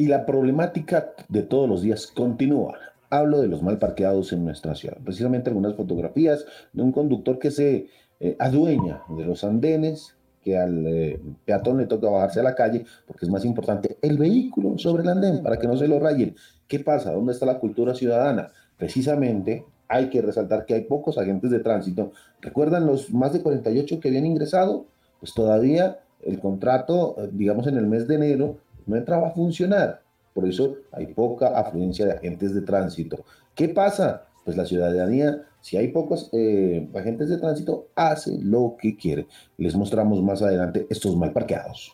Y 0.00 0.06
la 0.06 0.24
problemática 0.24 1.12
de 1.28 1.42
todos 1.42 1.68
los 1.68 1.82
días 1.82 2.06
continúa. 2.06 2.72
Hablo 3.10 3.42
de 3.42 3.48
los 3.48 3.62
mal 3.62 3.78
parqueados 3.78 4.32
en 4.32 4.46
nuestra 4.46 4.74
ciudad. 4.74 4.96
Precisamente 5.04 5.50
algunas 5.50 5.74
fotografías 5.74 6.46
de 6.72 6.82
un 6.82 6.90
conductor 6.90 7.38
que 7.38 7.50
se 7.50 7.88
eh, 8.18 8.34
adueña 8.38 9.02
de 9.10 9.26
los 9.26 9.44
andenes, 9.44 10.16
que 10.42 10.56
al 10.56 10.86
eh, 10.86 11.20
peatón 11.44 11.76
le 11.76 11.86
toca 11.86 12.08
bajarse 12.08 12.40
a 12.40 12.44
la 12.44 12.54
calle, 12.54 12.86
porque 13.06 13.26
es 13.26 13.30
más 13.30 13.44
importante 13.44 13.98
el 14.00 14.16
vehículo 14.16 14.78
sobre 14.78 15.02
el 15.02 15.10
andén 15.10 15.42
para 15.42 15.58
que 15.58 15.66
no 15.66 15.76
se 15.76 15.86
lo 15.86 16.00
rayen. 16.00 16.34
¿Qué 16.66 16.80
pasa? 16.80 17.12
¿Dónde 17.12 17.34
está 17.34 17.44
la 17.44 17.58
cultura 17.58 17.94
ciudadana? 17.94 18.52
Precisamente 18.78 19.66
hay 19.86 20.08
que 20.08 20.22
resaltar 20.22 20.64
que 20.64 20.76
hay 20.76 20.84
pocos 20.84 21.18
agentes 21.18 21.50
de 21.50 21.58
tránsito. 21.58 22.12
¿Recuerdan 22.40 22.86
los 22.86 23.12
más 23.12 23.34
de 23.34 23.42
48 23.42 24.00
que 24.00 24.08
habían 24.08 24.24
ingresado? 24.24 24.86
Pues 25.18 25.34
todavía 25.34 25.98
el 26.22 26.40
contrato, 26.40 27.16
eh, 27.18 27.28
digamos 27.30 27.66
en 27.66 27.76
el 27.76 27.86
mes 27.86 28.08
de 28.08 28.14
enero, 28.14 28.56
no 28.90 28.96
entraba 28.96 29.28
a 29.28 29.30
funcionar. 29.32 30.02
Por 30.34 30.46
eso 30.48 30.76
hay 30.92 31.06
poca 31.06 31.58
afluencia 31.58 32.04
de 32.06 32.12
agentes 32.12 32.54
de 32.54 32.62
tránsito. 32.62 33.24
¿Qué 33.54 33.68
pasa? 33.68 34.26
Pues 34.44 34.56
la 34.56 34.66
ciudadanía, 34.66 35.42
si 35.60 35.76
hay 35.76 35.88
pocos 35.88 36.28
eh, 36.32 36.88
agentes 36.94 37.28
de 37.28 37.38
tránsito, 37.38 37.88
hace 37.94 38.36
lo 38.40 38.76
que 38.78 38.96
quiere. 38.96 39.26
Les 39.56 39.74
mostramos 39.74 40.22
más 40.22 40.42
adelante 40.42 40.86
estos 40.90 41.16
mal 41.16 41.32
parqueados. 41.32 41.92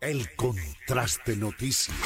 El 0.00 0.24
contraste 0.36 1.36
noticias. 1.36 1.96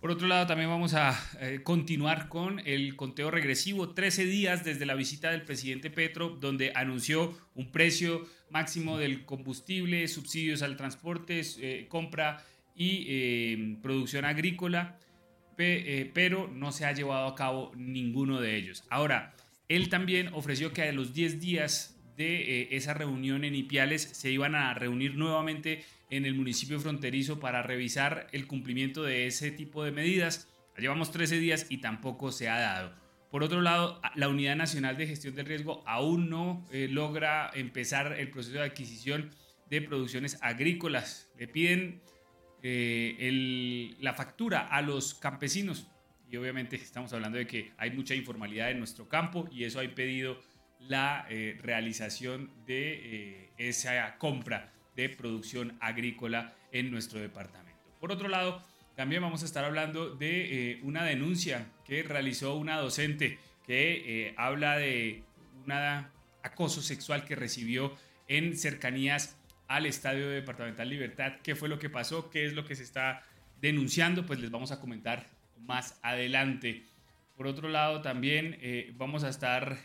Por 0.00 0.10
otro 0.10 0.28
lado, 0.28 0.46
también 0.46 0.70
vamos 0.70 0.94
a 0.94 1.14
eh, 1.40 1.60
continuar 1.62 2.28
con 2.28 2.60
el 2.60 2.96
conteo 2.96 3.30
regresivo, 3.30 3.90
13 3.90 4.24
días 4.24 4.64
desde 4.64 4.86
la 4.86 4.94
visita 4.94 5.30
del 5.30 5.42
presidente 5.42 5.90
Petro, 5.90 6.30
donde 6.30 6.72
anunció 6.74 7.36
un 7.54 7.70
precio 7.70 8.26
máximo 8.48 8.96
del 8.96 9.26
combustible, 9.26 10.08
subsidios 10.08 10.62
al 10.62 10.78
transporte, 10.78 11.42
eh, 11.58 11.86
compra 11.90 12.42
y 12.74 13.04
eh, 13.08 13.76
producción 13.82 14.24
agrícola, 14.24 14.98
pero 15.54 16.48
no 16.48 16.72
se 16.72 16.86
ha 16.86 16.92
llevado 16.92 17.26
a 17.26 17.34
cabo 17.34 17.70
ninguno 17.76 18.40
de 18.40 18.56
ellos. 18.56 18.84
Ahora, 18.88 19.34
él 19.68 19.90
también 19.90 20.28
ofreció 20.32 20.72
que 20.72 20.80
a 20.80 20.92
los 20.92 21.12
10 21.12 21.38
días 21.38 21.99
de 22.16 22.68
esa 22.72 22.94
reunión 22.94 23.44
en 23.44 23.54
Ipiales 23.54 24.02
se 24.02 24.30
iban 24.30 24.54
a 24.54 24.74
reunir 24.74 25.16
nuevamente 25.16 25.84
en 26.10 26.26
el 26.26 26.34
municipio 26.34 26.80
fronterizo 26.80 27.40
para 27.40 27.62
revisar 27.62 28.26
el 28.32 28.46
cumplimiento 28.46 29.02
de 29.02 29.26
ese 29.26 29.50
tipo 29.50 29.84
de 29.84 29.92
medidas. 29.92 30.48
Llevamos 30.76 31.12
13 31.12 31.38
días 31.38 31.66
y 31.68 31.78
tampoco 31.78 32.32
se 32.32 32.48
ha 32.48 32.58
dado. 32.58 32.94
Por 33.30 33.44
otro 33.44 33.60
lado, 33.60 34.00
la 34.16 34.28
Unidad 34.28 34.56
Nacional 34.56 34.96
de 34.96 35.06
Gestión 35.06 35.36
del 35.36 35.46
Riesgo 35.46 35.84
aún 35.86 36.28
no 36.30 36.66
eh, 36.72 36.88
logra 36.90 37.50
empezar 37.54 38.18
el 38.18 38.30
proceso 38.30 38.58
de 38.58 38.64
adquisición 38.64 39.30
de 39.68 39.82
producciones 39.82 40.38
agrícolas. 40.42 41.30
Le 41.38 41.46
piden 41.46 42.00
eh, 42.62 43.94
la 44.00 44.14
factura 44.14 44.66
a 44.66 44.82
los 44.82 45.14
campesinos 45.14 45.86
y 46.28 46.36
obviamente 46.36 46.76
estamos 46.76 47.12
hablando 47.12 47.38
de 47.38 47.46
que 47.46 47.72
hay 47.76 47.90
mucha 47.90 48.14
informalidad 48.14 48.70
en 48.70 48.78
nuestro 48.78 49.08
campo 49.08 49.48
y 49.50 49.64
eso 49.64 49.80
ha 49.80 49.84
impedido 49.84 50.40
la 50.80 51.26
eh, 51.28 51.58
realización 51.62 52.50
de 52.66 53.50
esa 53.58 54.16
compra 54.18 54.72
de 54.96 55.08
producción 55.08 55.76
agrícola 55.80 56.54
en 56.72 56.90
nuestro 56.90 57.20
departamento. 57.20 57.80
Por 58.00 58.12
otro 58.12 58.28
lado, 58.28 58.62
también 58.96 59.22
vamos 59.22 59.42
a 59.42 59.46
estar 59.46 59.64
hablando 59.64 60.14
de 60.14 60.72
eh, 60.72 60.80
una 60.82 61.04
denuncia 61.04 61.66
que 61.84 62.02
realizó 62.02 62.56
una 62.56 62.76
docente 62.76 63.38
que 63.66 64.26
eh, 64.26 64.34
habla 64.36 64.76
de 64.76 65.22
un 65.64 65.72
acoso 66.42 66.82
sexual 66.82 67.24
que 67.24 67.34
recibió 67.36 67.96
en 68.28 68.56
cercanías 68.56 69.38
al 69.68 69.86
Estadio 69.86 70.28
Departamental 70.28 70.88
Libertad. 70.88 71.34
¿Qué 71.42 71.54
fue 71.54 71.68
lo 71.68 71.78
que 71.78 71.88
pasó? 71.88 72.30
¿Qué 72.30 72.44
es 72.44 72.52
lo 72.52 72.64
que 72.64 72.74
se 72.74 72.82
está 72.82 73.24
denunciando? 73.60 74.26
Pues 74.26 74.40
les 74.40 74.50
vamos 74.50 74.72
a 74.72 74.80
comentar 74.80 75.26
más 75.60 75.98
adelante. 76.02 76.84
Por 77.40 77.46
otro 77.46 77.70
lado, 77.70 78.02
también 78.02 78.58
eh, 78.60 78.92
vamos 78.98 79.24
a 79.24 79.30
estar 79.30 79.78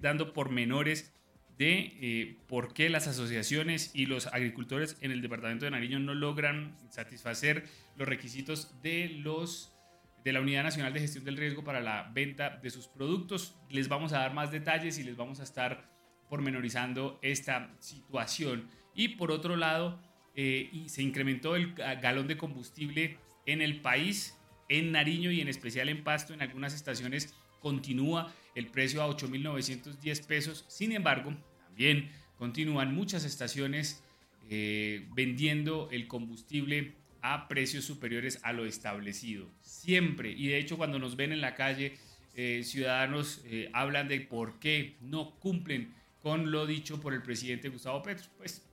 dando 0.00 0.32
pormenores 0.32 1.12
de 1.58 1.92
eh, 2.00 2.38
por 2.48 2.72
qué 2.72 2.88
las 2.88 3.06
asociaciones 3.06 3.90
y 3.92 4.06
los 4.06 4.28
agricultores 4.28 4.96
en 5.02 5.10
el 5.10 5.20
departamento 5.20 5.66
de 5.66 5.72
Nariño 5.72 5.98
no 5.98 6.14
logran 6.14 6.74
satisfacer 6.88 7.64
los 7.96 8.08
requisitos 8.08 8.80
de 8.80 9.10
los 9.10 9.76
de 10.24 10.32
la 10.32 10.40
Unidad 10.40 10.62
Nacional 10.62 10.94
de 10.94 11.00
Gestión 11.00 11.26
del 11.26 11.36
Riesgo 11.36 11.62
para 11.62 11.82
la 11.82 12.10
venta 12.14 12.48
de 12.62 12.70
sus 12.70 12.88
productos. 12.88 13.58
Les 13.68 13.88
vamos 13.88 14.14
a 14.14 14.20
dar 14.20 14.32
más 14.32 14.50
detalles 14.50 14.98
y 14.98 15.02
les 15.02 15.18
vamos 15.18 15.38
a 15.40 15.42
estar 15.42 15.90
pormenorizando 16.30 17.18
esta 17.20 17.76
situación. 17.78 18.70
Y 18.94 19.08
por 19.16 19.30
otro 19.30 19.56
lado, 19.56 20.00
eh, 20.34 20.84
se 20.86 21.02
incrementó 21.02 21.56
el 21.56 21.74
galón 21.74 22.26
de 22.26 22.38
combustible 22.38 23.18
en 23.44 23.60
el 23.60 23.82
país, 23.82 24.38
en 24.72 24.92
Nariño 24.92 25.30
y 25.30 25.40
en 25.40 25.48
especial 25.48 25.90
en 25.90 26.02
Pasto, 26.02 26.32
en 26.32 26.40
algunas 26.40 26.74
estaciones 26.74 27.34
continúa 27.60 28.32
el 28.54 28.68
precio 28.68 29.02
a 29.02 29.08
8.910 29.08 30.26
pesos. 30.26 30.64
Sin 30.68 30.92
embargo, 30.92 31.34
también 31.66 32.10
continúan 32.38 32.94
muchas 32.94 33.24
estaciones 33.24 34.02
eh, 34.48 35.06
vendiendo 35.14 35.88
el 35.90 36.08
combustible 36.08 36.94
a 37.20 37.48
precios 37.48 37.84
superiores 37.84 38.40
a 38.42 38.52
lo 38.52 38.64
establecido. 38.64 39.46
Siempre. 39.60 40.32
Y 40.32 40.48
de 40.48 40.58
hecho 40.58 40.78
cuando 40.78 40.98
nos 40.98 41.16
ven 41.16 41.32
en 41.32 41.42
la 41.42 41.54
calle, 41.54 41.98
eh, 42.34 42.62
ciudadanos 42.64 43.42
eh, 43.44 43.68
hablan 43.74 44.08
de 44.08 44.20
por 44.20 44.58
qué 44.58 44.96
no 45.02 45.38
cumplen 45.38 45.94
con 46.22 46.50
lo 46.50 46.66
dicho 46.66 46.98
por 46.98 47.12
el 47.12 47.22
presidente 47.22 47.68
Gustavo 47.68 48.02
Petro. 48.02 48.30
Pues 48.38 48.66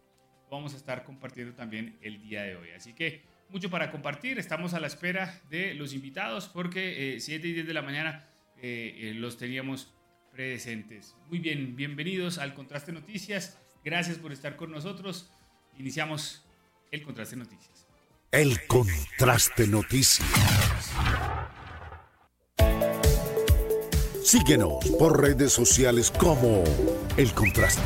vamos 0.50 0.74
a 0.74 0.78
estar 0.78 1.04
compartiendo 1.04 1.54
también 1.54 1.98
el 2.02 2.22
día 2.22 2.44
de 2.44 2.56
hoy. 2.56 2.70
Así 2.70 2.94
que 2.94 3.22
mucho 3.50 3.70
para 3.70 3.92
compartir. 3.92 4.40
Estamos 4.40 4.74
a 4.74 4.80
la 4.80 4.88
espera 4.88 5.42
de 5.50 5.74
los 5.74 5.94
invitados 5.94 6.48
porque 6.48 7.18
7 7.20 7.48
y 7.48 7.54
10 7.54 7.68
de 7.68 7.74
la 7.74 7.82
mañana 7.82 8.28
eh, 8.62 8.96
eh, 8.98 9.14
los 9.14 9.38
teníamos 9.38 9.94
presentes. 10.32 11.16
Muy 11.28 11.40
bien, 11.40 11.76
bienvenidos 11.76 12.38
al 12.38 12.54
Contraste 12.54 12.92
Noticias. 12.92 13.58
Gracias 13.84 14.18
por 14.18 14.32
estar 14.32 14.56
con 14.56 14.72
nosotros. 14.72 15.32
Iniciamos 15.78 16.46
el 16.92 17.04
Contraste 17.04 17.36
Noticias. 17.36 17.88
El 18.32 18.66
Contraste 18.68 19.68
Noticias. 19.68 20.92
Síguenos 24.24 24.86
por 25.00 25.20
redes 25.20 25.52
sociales 25.54 26.12
como 26.12 26.64
El 27.18 27.34
Contraste. 27.34 27.82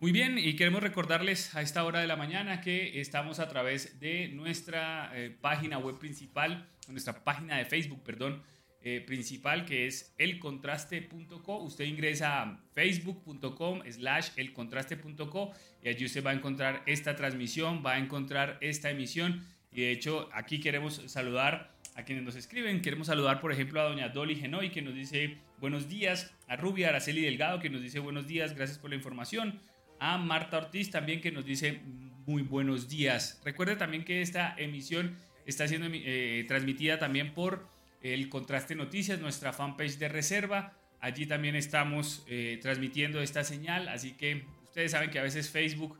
Muy 0.00 0.12
bien, 0.12 0.38
y 0.38 0.56
queremos 0.56 0.82
recordarles 0.82 1.54
a 1.54 1.60
esta 1.60 1.84
hora 1.84 2.00
de 2.00 2.06
la 2.06 2.16
mañana 2.16 2.62
que 2.62 3.02
estamos 3.02 3.38
a 3.38 3.50
través 3.50 4.00
de 4.00 4.28
nuestra 4.28 5.12
eh, 5.14 5.28
página 5.28 5.76
web 5.76 5.98
principal, 5.98 6.66
nuestra 6.88 7.22
página 7.22 7.58
de 7.58 7.66
Facebook, 7.66 8.02
perdón, 8.02 8.42
eh, 8.80 9.04
principal, 9.06 9.66
que 9.66 9.86
es 9.86 10.14
elcontraste.co. 10.16 11.58
Usted 11.58 11.84
ingresa 11.84 12.40
a 12.40 12.62
facebook.com 12.72 13.82
slash 13.90 14.30
elcontraste.co 14.36 15.52
y 15.82 15.90
allí 15.90 16.06
usted 16.06 16.24
va 16.24 16.30
a 16.30 16.34
encontrar 16.34 16.82
esta 16.86 17.14
transmisión, 17.14 17.82
va 17.84 17.92
a 17.92 17.98
encontrar 17.98 18.56
esta 18.62 18.88
emisión. 18.88 19.44
Y 19.70 19.82
de 19.82 19.90
hecho, 19.90 20.30
aquí 20.32 20.60
queremos 20.60 21.02
saludar 21.08 21.74
a 21.94 22.04
quienes 22.04 22.24
nos 22.24 22.36
escriben. 22.36 22.80
Queremos 22.80 23.08
saludar, 23.08 23.38
por 23.38 23.52
ejemplo, 23.52 23.82
a 23.82 23.84
doña 23.84 24.08
Dolly 24.08 24.36
Genoy, 24.36 24.70
que 24.70 24.80
nos 24.80 24.94
dice 24.94 25.36
buenos 25.58 25.90
días, 25.90 26.32
a 26.48 26.56
Rubia 26.56 26.88
Araceli 26.88 27.20
Delgado, 27.20 27.60
que 27.60 27.68
nos 27.68 27.82
dice 27.82 27.98
buenos 27.98 28.26
días, 28.26 28.54
gracias 28.54 28.78
por 28.78 28.88
la 28.88 28.96
información 28.96 29.60
a 30.00 30.18
Marta 30.18 30.56
Ortiz 30.56 30.90
también 30.90 31.20
que 31.20 31.30
nos 31.30 31.44
dice 31.44 31.80
muy 32.26 32.42
buenos 32.42 32.88
días. 32.88 33.40
Recuerde 33.44 33.76
también 33.76 34.04
que 34.04 34.22
esta 34.22 34.54
emisión 34.56 35.16
está 35.46 35.68
siendo 35.68 35.88
eh, 35.92 36.44
transmitida 36.48 36.98
también 36.98 37.34
por 37.34 37.68
el 38.02 38.28
Contraste 38.30 38.74
Noticias, 38.74 39.20
nuestra 39.20 39.52
fanpage 39.52 39.98
de 39.98 40.08
reserva. 40.08 40.72
Allí 41.00 41.26
también 41.26 41.54
estamos 41.54 42.24
eh, 42.28 42.58
transmitiendo 42.62 43.20
esta 43.20 43.44
señal, 43.44 43.88
así 43.88 44.12
que 44.12 44.44
ustedes 44.64 44.92
saben 44.92 45.10
que 45.10 45.18
a 45.18 45.22
veces 45.22 45.50
Facebook 45.50 45.98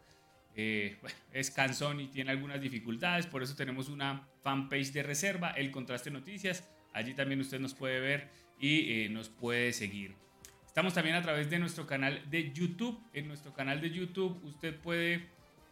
eh, 0.56 0.96
es 1.32 1.50
cansón 1.50 2.00
y 2.00 2.08
tiene 2.08 2.30
algunas 2.30 2.60
dificultades, 2.60 3.26
por 3.26 3.42
eso 3.42 3.54
tenemos 3.54 3.88
una 3.88 4.28
fanpage 4.42 4.92
de 4.92 5.02
reserva, 5.02 5.50
el 5.50 5.70
Contraste 5.70 6.10
Noticias. 6.10 6.66
Allí 6.94 7.14
también 7.14 7.40
usted 7.40 7.60
nos 7.60 7.74
puede 7.74 8.00
ver 8.00 8.28
y 8.58 9.08
nos 9.10 9.28
puede 9.28 9.72
seguir. 9.72 10.14
Estamos 10.80 10.94
también 10.94 11.16
a 11.16 11.20
través 11.20 11.50
de 11.50 11.58
nuestro 11.58 11.86
canal 11.86 12.22
de 12.30 12.54
YouTube. 12.54 12.98
En 13.12 13.28
nuestro 13.28 13.52
canal 13.52 13.82
de 13.82 13.90
YouTube 13.90 14.42
usted 14.44 14.74
puede 14.74 15.28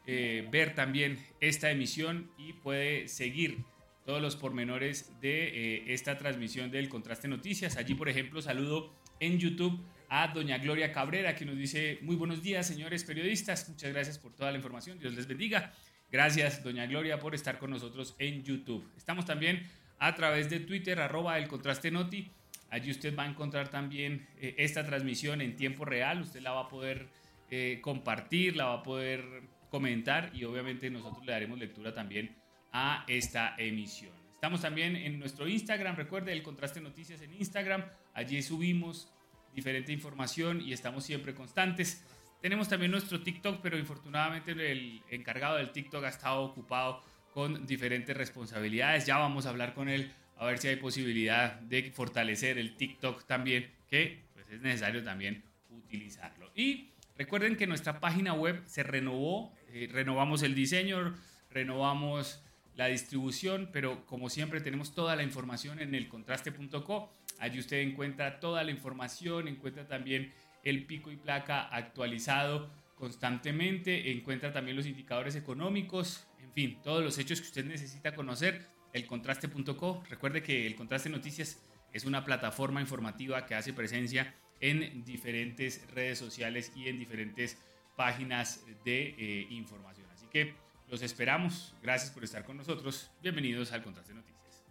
eh, 0.06 0.46
ver 0.52 0.74
también 0.74 1.18
esta 1.40 1.70
emisión 1.70 2.30
y 2.36 2.52
puede 2.52 3.08
seguir 3.08 3.64
todos 4.04 4.20
los 4.20 4.36
pormenores 4.36 5.18
de 5.22 5.76
eh, 5.76 5.94
esta 5.94 6.18
transmisión 6.18 6.70
del 6.70 6.90
Contraste 6.90 7.26
Noticias. 7.26 7.78
Allí, 7.78 7.94
por 7.94 8.10
ejemplo, 8.10 8.42
saludo 8.42 8.92
en 9.18 9.38
YouTube 9.38 9.82
a 10.10 10.28
doña 10.28 10.58
Gloria 10.58 10.92
Cabrera, 10.92 11.34
que 11.34 11.46
nos 11.46 11.56
dice 11.56 12.00
muy 12.02 12.14
buenos 12.14 12.42
días, 12.42 12.66
señores 12.66 13.02
periodistas. 13.02 13.66
Muchas 13.70 13.90
gracias 13.94 14.18
por 14.18 14.34
toda 14.34 14.50
la 14.50 14.58
información. 14.58 14.98
Dios 14.98 15.14
les 15.14 15.26
bendiga. 15.26 15.72
Gracias, 16.12 16.62
doña 16.62 16.84
Gloria, 16.84 17.18
por 17.18 17.34
estar 17.34 17.58
con 17.58 17.70
nosotros 17.70 18.14
en 18.18 18.44
YouTube. 18.44 18.86
Estamos 18.94 19.24
también 19.24 19.66
a 19.98 20.14
través 20.14 20.50
de 20.50 20.60
Twitter, 20.60 21.00
arroba 21.00 21.38
el 21.38 21.48
Contraste 21.48 21.90
Noti. 21.90 22.30
Allí 22.70 22.90
usted 22.90 23.16
va 23.16 23.24
a 23.24 23.28
encontrar 23.28 23.68
también 23.68 24.26
eh, 24.38 24.54
esta 24.58 24.84
transmisión 24.84 25.40
en 25.40 25.56
tiempo 25.56 25.84
real. 25.84 26.20
Usted 26.22 26.40
la 26.40 26.52
va 26.52 26.62
a 26.62 26.68
poder 26.68 27.08
eh, 27.50 27.78
compartir, 27.80 28.56
la 28.56 28.66
va 28.66 28.74
a 28.74 28.82
poder 28.82 29.24
comentar 29.70 30.30
y 30.34 30.44
obviamente 30.44 30.90
nosotros 30.90 31.24
le 31.24 31.32
daremos 31.32 31.58
lectura 31.58 31.94
también 31.94 32.36
a 32.72 33.04
esta 33.08 33.54
emisión. 33.58 34.12
Estamos 34.34 34.60
también 34.60 34.94
en 34.94 35.18
nuestro 35.18 35.48
Instagram, 35.48 35.96
recuerde 35.96 36.32
el 36.32 36.42
Contraste 36.42 36.80
Noticias 36.80 37.20
en 37.22 37.34
Instagram. 37.34 37.84
Allí 38.14 38.40
subimos 38.42 39.12
diferente 39.52 39.92
información 39.92 40.60
y 40.60 40.72
estamos 40.72 41.04
siempre 41.04 41.34
constantes. 41.34 42.04
Tenemos 42.40 42.68
también 42.68 42.92
nuestro 42.92 43.20
TikTok, 43.20 43.60
pero 43.60 43.76
infortunadamente 43.76 44.52
el 44.52 45.02
encargado 45.10 45.56
del 45.56 45.72
TikTok 45.72 46.04
ha 46.04 46.08
estado 46.08 46.42
ocupado 46.42 47.02
con 47.32 47.66
diferentes 47.66 48.16
responsabilidades. 48.16 49.06
Ya 49.06 49.18
vamos 49.18 49.46
a 49.46 49.50
hablar 49.50 49.74
con 49.74 49.88
él 49.88 50.12
a 50.38 50.46
ver 50.46 50.58
si 50.58 50.68
hay 50.68 50.76
posibilidad 50.76 51.54
de 51.60 51.90
fortalecer 51.90 52.58
el 52.58 52.76
TikTok 52.76 53.26
también, 53.26 53.70
que 53.88 54.22
pues, 54.34 54.46
es 54.50 54.60
necesario 54.60 55.02
también 55.02 55.42
utilizarlo. 55.70 56.50
Y 56.54 56.92
Recuerden 57.18 57.56
que 57.56 57.66
nuestra 57.66 57.98
página 57.98 58.32
web 58.32 58.62
se 58.66 58.84
renovó, 58.84 59.52
eh, 59.72 59.88
renovamos 59.90 60.44
el 60.44 60.54
diseño, 60.54 61.16
renovamos 61.50 62.44
la 62.76 62.86
distribución, 62.86 63.70
pero 63.72 64.06
como 64.06 64.30
siempre 64.30 64.60
tenemos 64.60 64.94
toda 64.94 65.16
la 65.16 65.24
información 65.24 65.80
en 65.80 66.04
contraste.co. 66.08 67.12
Allí 67.40 67.58
usted 67.58 67.78
encuentra 67.78 68.38
toda 68.38 68.62
la 68.62 68.70
información, 68.70 69.48
encuentra 69.48 69.88
también 69.88 70.32
el 70.62 70.86
pico 70.86 71.10
y 71.10 71.16
placa 71.16 71.62
actualizado 71.62 72.70
constantemente, 72.94 74.12
encuentra 74.12 74.52
también 74.52 74.76
los 74.76 74.86
indicadores 74.86 75.34
económicos, 75.34 76.28
en 76.40 76.52
fin, 76.52 76.78
todos 76.84 77.02
los 77.02 77.18
hechos 77.18 77.40
que 77.40 77.48
usted 77.48 77.64
necesita 77.64 78.14
conocer, 78.14 78.64
el 78.92 79.06
contraste.co. 79.06 80.02
Recuerde 80.08 80.42
que 80.42 80.66
el 80.66 80.76
Contraste 80.76 81.08
Noticias 81.08 81.60
es 81.92 82.04
una 82.04 82.24
plataforma 82.24 82.80
informativa 82.80 83.46
que 83.46 83.54
hace 83.54 83.72
presencia 83.72 84.34
en 84.60 85.04
diferentes 85.04 85.86
redes 85.92 86.18
sociales 86.18 86.72
y 86.74 86.88
en 86.88 86.98
diferentes 86.98 87.58
páginas 87.96 88.64
de 88.84 89.14
eh, 89.18 89.46
información. 89.50 90.06
Así 90.12 90.26
que 90.26 90.54
los 90.88 91.02
esperamos. 91.02 91.74
Gracias 91.82 92.10
por 92.10 92.24
estar 92.24 92.44
con 92.44 92.56
nosotros. 92.56 93.10
Bienvenidos 93.22 93.72
al 93.72 93.82
Contraste 93.82 94.14
Noticias. 94.14 94.64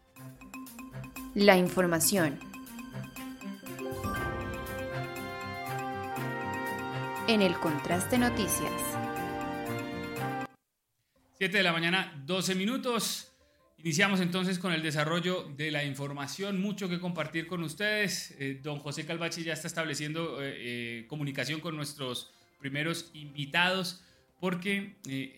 La 1.35 1.57
información 1.57 2.39
en 7.27 7.41
el 7.41 7.55
Contraste 7.59 8.17
Noticias. 8.17 8.71
7 11.37 11.55
de 11.55 11.63
la 11.63 11.71
mañana, 11.71 12.19
12 12.25 12.55
minutos. 12.55 13.36
Iniciamos 13.79 14.21
entonces 14.21 14.57
con 14.57 14.73
el 14.73 14.81
desarrollo 14.81 15.43
de 15.55 15.69
la 15.69 15.83
información, 15.83 16.59
mucho 16.59 16.89
que 16.89 16.99
compartir 16.99 17.45
con 17.45 17.61
ustedes. 17.61 18.35
Eh, 18.39 18.59
don 18.63 18.79
José 18.79 19.05
Calvachi 19.05 19.43
ya 19.43 19.53
está 19.53 19.67
estableciendo 19.67 20.43
eh, 20.43 20.55
eh, 20.57 21.05
comunicación 21.07 21.59
con 21.59 21.75
nuestros 21.75 22.33
primeros 22.59 23.11
invitados 23.13 24.03
porque 24.39 24.95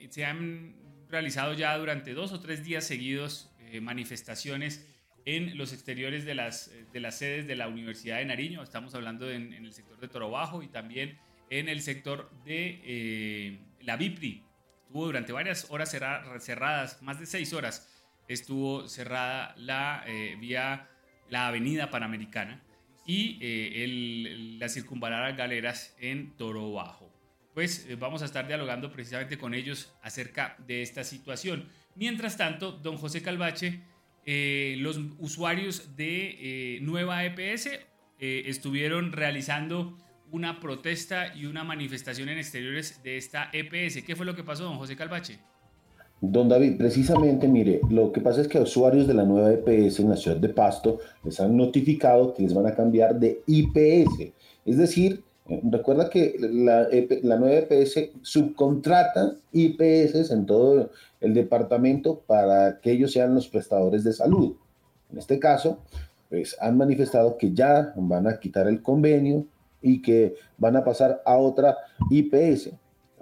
se 0.10 0.24
han 0.26 0.74
realizado 1.10 1.54
ya 1.54 1.78
durante 1.78 2.14
dos 2.14 2.32
o 2.32 2.40
tres 2.40 2.64
días 2.64 2.86
seguidos 2.86 3.50
manifestaciones 3.82 4.88
en 5.26 5.58
los 5.58 5.74
exteriores 5.74 6.26
de 6.26 6.36
las, 6.36 6.72
de 6.92 7.00
las 7.00 7.18
sedes 7.18 7.46
de 7.46 7.56
la 7.56 7.68
Universidad 7.68 8.18
de 8.18 8.26
Nariño. 8.26 8.64
Estamos 8.64 8.96
hablando 8.96 9.30
en, 9.30 9.54
el 9.54 9.74
sector 9.74 10.00
de 10.00 10.08
Toro 10.08 10.32
Bajo 10.32 10.64
y 10.64 10.68
también 10.68 11.18
en 11.50 11.70
el 11.70 11.82
sector 11.82 12.30
de 12.46 13.60
la 13.82 13.96
BIPRI. 13.96 14.44
Estuvo 14.88 15.06
durante 15.06 15.34
varias 15.34 15.68
horas 15.70 15.92
cerradas, 15.92 17.02
más 17.02 17.20
de 17.20 17.26
seis 17.26 17.54
horas, 17.54 17.99
estuvo 18.30 18.88
cerrada 18.88 19.54
la 19.58 20.04
eh, 20.08 20.38
vía, 20.40 20.88
la 21.28 21.48
avenida 21.48 21.90
Panamericana 21.90 22.64
y 23.06 23.38
eh, 23.42 23.84
el, 23.84 24.60
la 24.60 24.70
circunvalar 24.70 25.36
Galeras 25.36 25.96
en 26.00 26.38
Toro 26.38 26.72
Bajo. 26.72 27.12
Pues 27.54 27.88
vamos 28.00 28.22
a 28.22 28.26
estar 28.26 28.48
dialogando 28.48 28.92
precisamente 28.92 29.38
con 29.38 29.54
ellos 29.54 29.94
acerca 30.02 30.56
de 30.66 30.82
esta 30.82 31.04
situación. 31.04 31.68
Mientras 31.96 32.38
tanto, 32.38 32.72
don 32.72 32.96
José 32.96 33.22
Calvache, 33.22 33.82
los 34.78 34.98
usuarios 35.18 35.98
de 35.98 36.80
Nueva 36.82 37.26
EPS 37.26 37.72
estuvieron 38.20 39.12
realizando 39.12 39.98
una 40.32 40.60
protesta 40.60 41.36
y 41.36 41.46
una 41.46 41.64
manifestación 41.64 42.30
en 42.30 42.38
exteriores 42.38 43.02
de 43.04 43.18
esta 43.18 43.50
EPS. 43.52 44.04
¿Qué 44.04 44.16
fue 44.16 44.26
lo 44.26 44.36
que 44.36 44.44
pasó, 44.44 44.64
don 44.64 44.78
José 44.78 44.96
Calvache? 44.96 45.40
Don 46.22 46.50
David, 46.50 46.78
precisamente, 46.78 47.48
mire, 47.48 47.80
lo 47.90 48.12
que 48.12 48.22
pasa 48.22 48.42
es 48.42 48.48
que 48.48 48.58
a 48.58 48.62
usuarios 48.62 49.08
de 49.08 49.14
la 49.14 49.24
nueva 49.24 49.54
EPS 49.54 50.00
en 50.00 50.10
la 50.10 50.18
ciudad 50.18 50.38
de 50.38 50.50
Pasto 50.50 51.00
les 51.24 51.40
han 51.40 51.56
notificado 51.56 52.34
que 52.34 52.44
les 52.44 52.54
van 52.54 52.68
a 52.68 52.76
cambiar 52.76 53.20
de 53.20 53.42
IPS. 53.48 54.34
Es 54.66 54.78
decir, 54.78 55.24
eh, 55.48 55.62
recuerda 55.64 56.10
que 56.10 56.36
la, 56.40 56.84
e 56.90 57.22
la 57.24 57.38
nueva 57.38 57.60
EPS 57.60 58.12
subcontrata 58.22 59.36
IPS 59.54 60.32
en 60.32 60.46
todo 60.46 60.90
el 61.22 61.34
departamento 61.34 62.22
para 62.28 62.80
que 62.80 62.92
ellos 62.92 63.14
sean 63.14 63.34
los 63.34 63.48
prestadores 63.48 64.04
de 64.04 64.14
salud. 64.14 64.56
En 65.12 65.18
este 65.18 65.40
caso, 65.40 65.80
pues 66.30 66.58
han 66.60 66.78
manifestado 66.78 67.38
que 67.38 67.54
ya 67.54 67.94
van 67.96 68.28
a 68.28 68.40
quitar 68.40 68.68
el 68.68 68.82
convenio, 68.82 69.46
y 69.82 70.02
que 70.02 70.36
van 70.58 70.76
a 70.76 70.84
pasar 70.84 71.22
a 71.26 71.38
otra 71.38 71.78
IPS, 72.10 72.72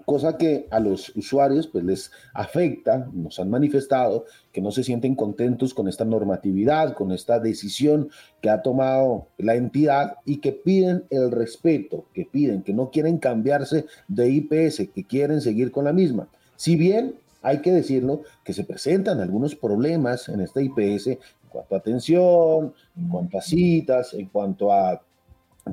cosa 0.07 0.37
que 0.37 0.67
a 0.71 0.79
los 0.79 1.13
usuarios 1.17 1.67
pues 1.67 1.83
les 1.83 2.11
afecta, 2.33 3.09
nos 3.11 3.41
han 3.41 3.49
manifestado 3.49 4.23
que 4.53 4.61
no 4.61 4.71
se 4.71 4.81
sienten 4.81 5.15
contentos 5.15 5.73
con 5.73 5.89
esta 5.89 6.05
normatividad, 6.05 6.93
con 6.93 7.11
esta 7.11 7.41
decisión 7.41 8.09
que 8.41 8.49
ha 8.49 8.61
tomado 8.61 9.27
la 9.37 9.55
entidad 9.55 10.15
y 10.23 10.37
que 10.37 10.53
piden 10.53 11.03
el 11.09 11.29
respeto, 11.29 12.05
que 12.13 12.23
piden, 12.23 12.63
que 12.63 12.73
no 12.73 12.89
quieren 12.89 13.17
cambiarse 13.17 13.85
de 14.07 14.29
IPS, 14.29 14.87
que 14.95 15.03
quieren 15.05 15.41
seguir 15.41 15.73
con 15.73 15.83
la 15.83 15.91
misma. 15.91 16.29
Si 16.55 16.77
bien 16.77 17.15
hay 17.41 17.59
que 17.59 17.73
decirlo 17.73 18.21
que 18.45 18.53
se 18.53 18.63
presentan 18.63 19.19
algunos 19.19 19.55
problemas 19.55 20.29
en 20.29 20.39
esta 20.39 20.61
IPS 20.61 21.07
en 21.07 21.19
cuanto 21.49 21.75
a 21.75 21.79
atención, 21.79 22.73
en 22.95 23.09
cuanto 23.09 23.37
a 23.39 23.41
citas, 23.41 24.13
en 24.13 24.27
cuanto 24.27 24.71
a 24.71 25.01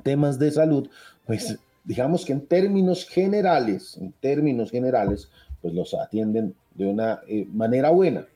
temas 0.02 0.40
de 0.40 0.50
salud, 0.50 0.88
pues 1.24 1.56
digamos 1.84 2.24
que 2.24 2.32
en 2.32 2.46
términos 2.46 3.06
generales, 3.06 3.96
en 3.98 4.12
términos 4.12 4.70
generales, 4.70 5.28
pues 5.60 5.74
los 5.74 5.94
atienden 5.94 6.54
de 6.74 6.86
una 6.86 7.20
eh, 7.28 7.46
manera 7.52 7.90
buena. 7.90 8.26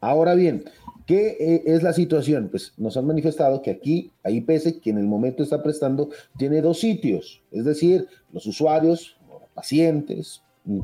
Ahora 0.00 0.34
bien, 0.34 0.64
¿qué 1.06 1.36
eh, 1.40 1.62
es 1.66 1.82
la 1.82 1.92
situación? 1.92 2.48
Pues 2.50 2.72
nos 2.76 2.96
han 2.96 3.06
manifestado 3.06 3.62
que 3.62 3.70
aquí 3.70 4.12
hay 4.22 4.36
IPS 4.36 4.74
que 4.82 4.90
en 4.90 4.98
el 4.98 5.06
momento 5.06 5.42
está 5.42 5.62
prestando 5.62 6.10
tiene 6.36 6.60
dos 6.60 6.78
sitios, 6.78 7.42
es 7.50 7.64
decir, 7.64 8.06
los 8.32 8.46
usuarios, 8.46 9.16
pacientes, 9.54 10.42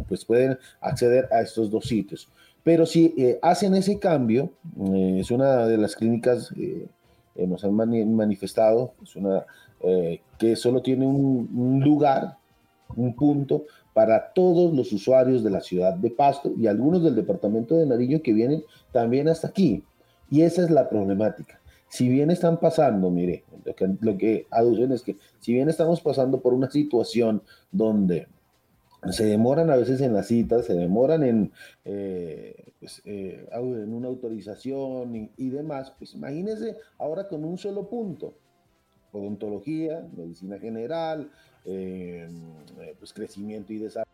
pues 0.08 0.24
pueden 0.24 0.58
acceder 0.80 1.28
a 1.30 1.42
estos 1.42 1.70
dos 1.70 1.84
sitios. 1.84 2.28
Pero 2.64 2.86
si 2.86 3.14
eh, 3.16 3.38
hacen 3.42 3.74
ese 3.74 3.98
cambio, 3.98 4.50
es 5.16 5.30
una 5.30 5.66
de 5.66 5.76
las 5.76 5.94
clínicas, 5.94 6.50
nos 7.36 7.64
han 7.64 7.74
manifestado, 7.74 8.94
es 9.02 9.14
una 9.14 9.44
eh, 9.86 10.20
que 10.38 10.56
solo 10.56 10.82
tiene 10.82 11.06
un, 11.06 11.80
lugar, 11.84 12.38
un 12.96 13.14
punto 13.14 13.66
para 13.92 14.32
todos 14.32 14.74
los 14.74 14.92
usuarios 14.92 15.44
de 15.44 15.50
la 15.50 15.60
ciudad 15.60 15.94
de 15.94 16.10
Pasto 16.10 16.52
y 16.56 16.66
algunos 16.66 17.02
del 17.02 17.14
departamento 17.14 17.76
de 17.76 17.86
Nariño 17.86 18.22
que 18.22 18.32
vienen 18.32 18.64
también 18.92 19.28
hasta 19.28 19.48
aquí. 19.48 19.84
Y 20.30 20.42
esa 20.42 20.62
es 20.62 20.70
la 20.70 20.88
problemática. 20.88 21.60
Si 21.88 22.08
bien 22.08 22.30
están 22.30 22.58
pasando, 22.58 23.10
mire, 23.10 23.44
lo 24.00 24.16
que, 24.16 24.46
aducen 24.50 24.90
es 24.92 25.02
que 25.02 25.16
si 25.38 25.52
bien 25.52 25.68
estamos 25.68 26.00
pasando 26.00 26.40
por 26.40 26.54
una 26.54 26.70
situación 26.70 27.42
donde 27.70 28.26
se 29.10 29.26
demoran 29.26 29.70
a 29.70 29.76
veces 29.76 30.00
en 30.00 30.14
las 30.14 30.28
citas, 30.28 30.64
se 30.64 30.74
demoran 30.74 31.22
en, 31.22 31.52
eh, 31.84 32.72
pues, 32.80 33.02
eh, 33.04 33.46
una 33.54 34.08
autorización 34.08 35.14
y, 35.14 35.30
y, 35.36 35.50
demás, 35.50 35.92
pues 35.98 36.14
imagínense 36.14 36.76
ahora 36.98 37.28
con 37.28 37.44
un 37.44 37.58
solo 37.58 37.86
punto 37.86 38.34
odontología, 39.14 40.06
medicina 40.16 40.58
general, 40.58 41.30
eh, 41.64 42.28
pues 42.98 43.12
crecimiento 43.12 43.72
y 43.72 43.78
desarrollo. 43.78 44.10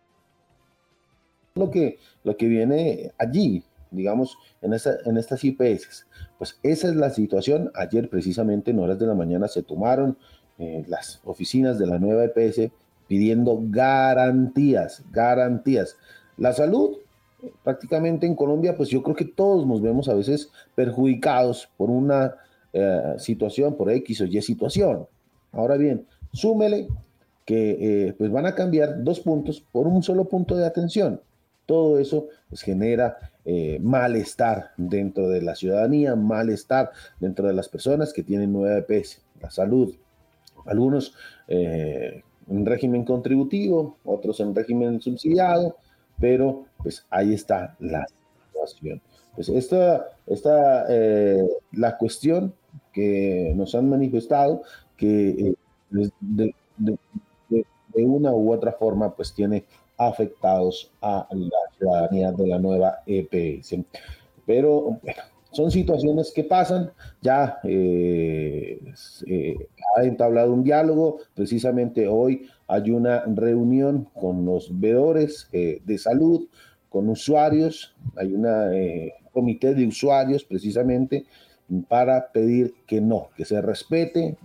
Lo 1.54 1.70
que, 1.70 1.98
lo 2.22 2.36
que 2.36 2.46
viene 2.46 3.12
allí, 3.18 3.64
digamos, 3.90 4.38
en, 4.62 4.72
esa, 4.72 4.96
en 5.04 5.16
estas 5.16 5.42
IPS. 5.42 6.06
Pues 6.38 6.58
esa 6.62 6.88
es 6.88 6.96
la 6.96 7.10
situación. 7.10 7.72
Ayer 7.74 8.08
precisamente 8.08 8.70
en 8.70 8.78
horas 8.78 8.98
de 8.98 9.06
la 9.06 9.14
mañana 9.14 9.48
se 9.48 9.62
tomaron 9.62 10.16
eh, 10.58 10.84
las 10.86 11.20
oficinas 11.24 11.78
de 11.78 11.86
la 11.86 11.98
nueva 11.98 12.24
EPS 12.24 12.70
pidiendo 13.08 13.60
garantías, 13.60 15.02
garantías. 15.10 15.96
La 16.36 16.52
salud, 16.52 16.98
prácticamente 17.64 18.26
en 18.26 18.36
Colombia, 18.36 18.76
pues 18.76 18.88
yo 18.88 19.02
creo 19.02 19.16
que 19.16 19.24
todos 19.24 19.66
nos 19.66 19.82
vemos 19.82 20.08
a 20.08 20.14
veces 20.14 20.52
perjudicados 20.76 21.68
por 21.76 21.90
una 21.90 22.36
eh, 22.72 23.14
situación, 23.18 23.76
por 23.76 23.90
X 23.90 24.20
o 24.20 24.26
Y 24.26 24.40
situación. 24.42 25.06
Ahora 25.50 25.76
bien, 25.76 26.06
súmele 26.32 26.86
que 27.44 27.78
eh, 27.80 28.14
pues 28.16 28.30
van 28.30 28.46
a 28.46 28.54
cambiar 28.54 29.02
dos 29.02 29.18
puntos 29.18 29.60
por 29.72 29.88
un 29.88 30.04
solo 30.04 30.26
punto 30.26 30.56
de 30.56 30.64
atención. 30.64 31.20
Todo 31.66 31.98
eso 31.98 32.28
pues, 32.48 32.62
genera 32.62 33.32
eh, 33.44 33.80
malestar 33.82 34.70
dentro 34.76 35.28
de 35.28 35.42
la 35.42 35.56
ciudadanía, 35.56 36.14
malestar 36.14 36.92
dentro 37.18 37.48
de 37.48 37.54
las 37.54 37.68
personas 37.68 38.12
que 38.12 38.22
tienen 38.22 38.52
nueva 38.52 38.78
EPS, 38.78 39.20
la 39.40 39.50
salud. 39.50 39.92
Algunos 40.64 41.14
en 41.48 42.66
régimen 42.66 43.04
contributivo, 43.04 43.96
otros 44.04 44.38
en 44.38 44.54
régimen 44.54 45.00
subsidiado, 45.00 45.76
pero 46.20 46.66
pues 46.76 47.04
ahí 47.10 47.34
está 47.34 47.74
la 47.80 48.06
situación. 48.46 49.00
Pues 49.34 49.48
esta, 49.48 50.06
esta 50.26 50.86
la 51.72 51.98
cuestión 51.98 52.52
que 52.92 53.52
nos 53.56 53.74
han 53.74 53.88
manifestado 53.88 54.62
que 54.96 55.54
eh, 55.90 56.10
de, 56.20 56.54
una 57.94 58.32
u 58.32 58.52
otra 58.52 58.72
forma 58.72 59.14
pues 59.14 59.34
tiene 59.34 59.64
afectados 59.98 60.90
a 61.02 61.26
la 61.30 61.76
ciudadanía 61.76 62.32
de 62.32 62.46
la 62.46 62.58
nueva 62.58 63.00
EPS. 63.06 63.76
Pero 64.46 64.98
bueno, 65.02 65.22
son 65.50 65.70
situaciones 65.70 66.32
que 66.34 66.44
pasan. 66.44 66.92
Ya 67.20 67.58
eh, 67.64 68.80
ha 69.96 70.04
entablado 70.04 70.52
un 70.52 70.64
diálogo. 70.64 71.18
Precisamente 71.34 72.08
hoy 72.08 72.48
hay 72.68 72.90
una 72.90 73.24
reunión 73.26 74.08
con 74.14 74.44
los 74.46 74.78
veedores 74.80 75.48
de 75.52 75.98
salud, 75.98 76.46
con 76.88 77.08
usuarios. 77.08 77.94
Hay 78.16 78.32
un 78.32 78.46
comité 79.32 79.74
de 79.74 79.86
usuarios 79.86 80.44
precisamente 80.44 81.26
para 81.88 82.32
pedir 82.32 82.74
que 82.86 83.00
no, 83.00 83.30
que 83.36 83.44
se 83.44 83.60
respete, 83.60 84.36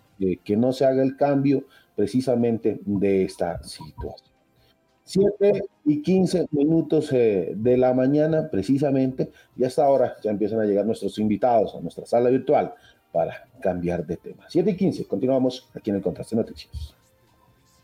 que 0.44 0.58
no 0.58 0.72
se 0.72 0.86
haga 0.86 1.04
el 1.04 1.18
cambio 1.18 1.66
precisamente 1.96 2.80
de 2.86 3.24
esta 3.24 3.62
situación. 3.64 4.36
7 5.06 5.62
y 5.86 6.02
15 6.02 6.48
minutos 6.52 7.14
eh, 7.14 7.54
de 7.56 7.78
la 7.78 7.94
mañana, 7.94 8.50
precisamente, 8.50 9.32
y 9.56 9.64
hasta 9.64 9.86
ahora 9.86 10.16
ya 10.24 10.32
empiezan 10.32 10.60
a 10.60 10.66
llegar 10.66 10.86
nuestros 10.86 11.20
invitados 11.20 11.76
a 11.76 11.80
nuestra 11.80 12.08
sala 12.08 12.30
virtual 12.32 12.74
para 13.12 13.48
cambiar 13.62 14.06
de 14.06 14.18
tema. 14.18 14.46
7 14.50 14.72
y 14.72 14.76
15, 14.76 15.08
continuamos 15.08 15.70
aquí 15.76 15.92
en 15.92 15.98
el 15.98 16.02
Contraste 16.02 16.36
Noticias. 16.36 16.96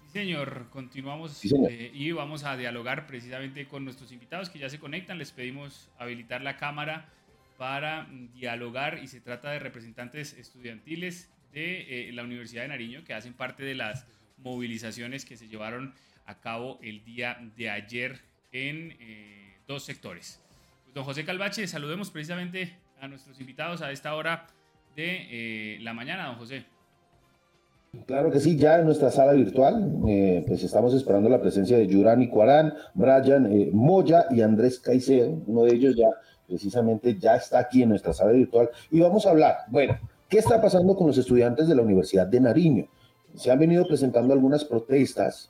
Sí, 0.08 0.20
señor, 0.20 0.68
continuamos 0.72 1.40
eh, 1.46 1.92
y 1.94 2.12
vamos 2.12 2.44
a 2.44 2.58
dialogar 2.58 3.06
precisamente 3.06 3.68
con 3.68 3.86
nuestros 3.86 4.12
invitados 4.12 4.50
que 4.50 4.58
ya 4.58 4.70
se 4.70 4.80
conectan. 4.80 5.20
Les 5.20 5.32
pedimos 5.32 5.90
habilitar 6.00 6.42
la 6.42 6.58
cámara 6.58 7.14
para 7.62 8.08
dialogar 8.34 8.98
y 9.04 9.08
se 9.08 9.22
trata 9.22 9.52
de 9.52 9.60
representantes 9.60 10.36
estudiantiles 10.36 11.30
de 11.54 12.10
eh, 12.10 12.12
la 12.12 12.24
Universidad 12.24 12.64
de 12.64 12.70
Nariño 12.70 13.04
que 13.04 13.14
hacen 13.14 13.36
parte 13.36 13.62
de 13.64 13.76
las 13.76 14.08
movilizaciones 14.40 15.26
que 15.26 15.38
se 15.38 15.48
llevaron 15.48 15.94
a 16.26 16.40
cabo 16.40 16.80
el 16.82 17.06
día 17.06 17.38
de 17.56 17.70
ayer 17.70 18.20
en 18.52 18.98
eh, 19.00 19.58
dos 19.68 19.84
sectores. 19.84 20.42
Pues, 20.86 20.96
don 20.96 21.04
José 21.04 21.24
Calvache, 21.24 21.68
saludemos 21.68 22.10
precisamente 22.10 22.80
a 23.00 23.08
nuestros 23.08 23.40
invitados 23.40 23.84
a 23.84 23.92
esta 23.92 24.16
hora 24.16 24.48
de 24.96 25.28
eh, 25.30 25.80
la 25.82 25.94
mañana, 25.94 26.26
don 26.26 26.38
José. 26.38 26.66
Claro 28.08 28.32
que 28.32 28.40
sí, 28.40 28.58
ya 28.58 28.80
en 28.80 28.86
nuestra 28.86 29.12
sala 29.12 29.34
virtual, 29.34 30.02
eh, 30.08 30.44
pues 30.48 30.64
estamos 30.64 30.96
esperando 30.96 31.30
la 31.30 31.40
presencia 31.40 31.78
de 31.78 31.86
Yurani 31.86 32.28
Cuarán, 32.28 32.74
Brian 32.96 33.70
Moya 33.72 34.26
y 34.32 34.42
Andrés 34.42 34.80
Caicedo. 34.80 35.44
Uno 35.46 35.66
de 35.66 35.76
ellos 35.76 35.96
ya 35.96 36.08
precisamente 36.52 37.18
ya 37.18 37.38
está 37.38 37.60
aquí 37.60 37.82
en 37.82 37.90
nuestra 37.90 38.12
sala 38.12 38.34
virtual 38.34 38.70
y 38.92 39.00
vamos 39.00 39.26
a 39.26 39.30
hablar, 39.30 39.56
bueno, 39.70 39.98
¿qué 40.28 40.40
está 40.40 40.62
pasando 40.62 40.98
con 40.98 41.08
los 41.08 41.18
estudiantes 41.18 41.70
de 41.70 41.76
la 41.76 41.82
Universidad 41.82 42.28
de 42.28 42.42
Nariño? 42.42 42.90
Se 43.36 43.52
han 43.52 43.60
venido 43.60 43.88
presentando 43.88 44.34
algunas 44.34 44.66
protestas 44.66 45.50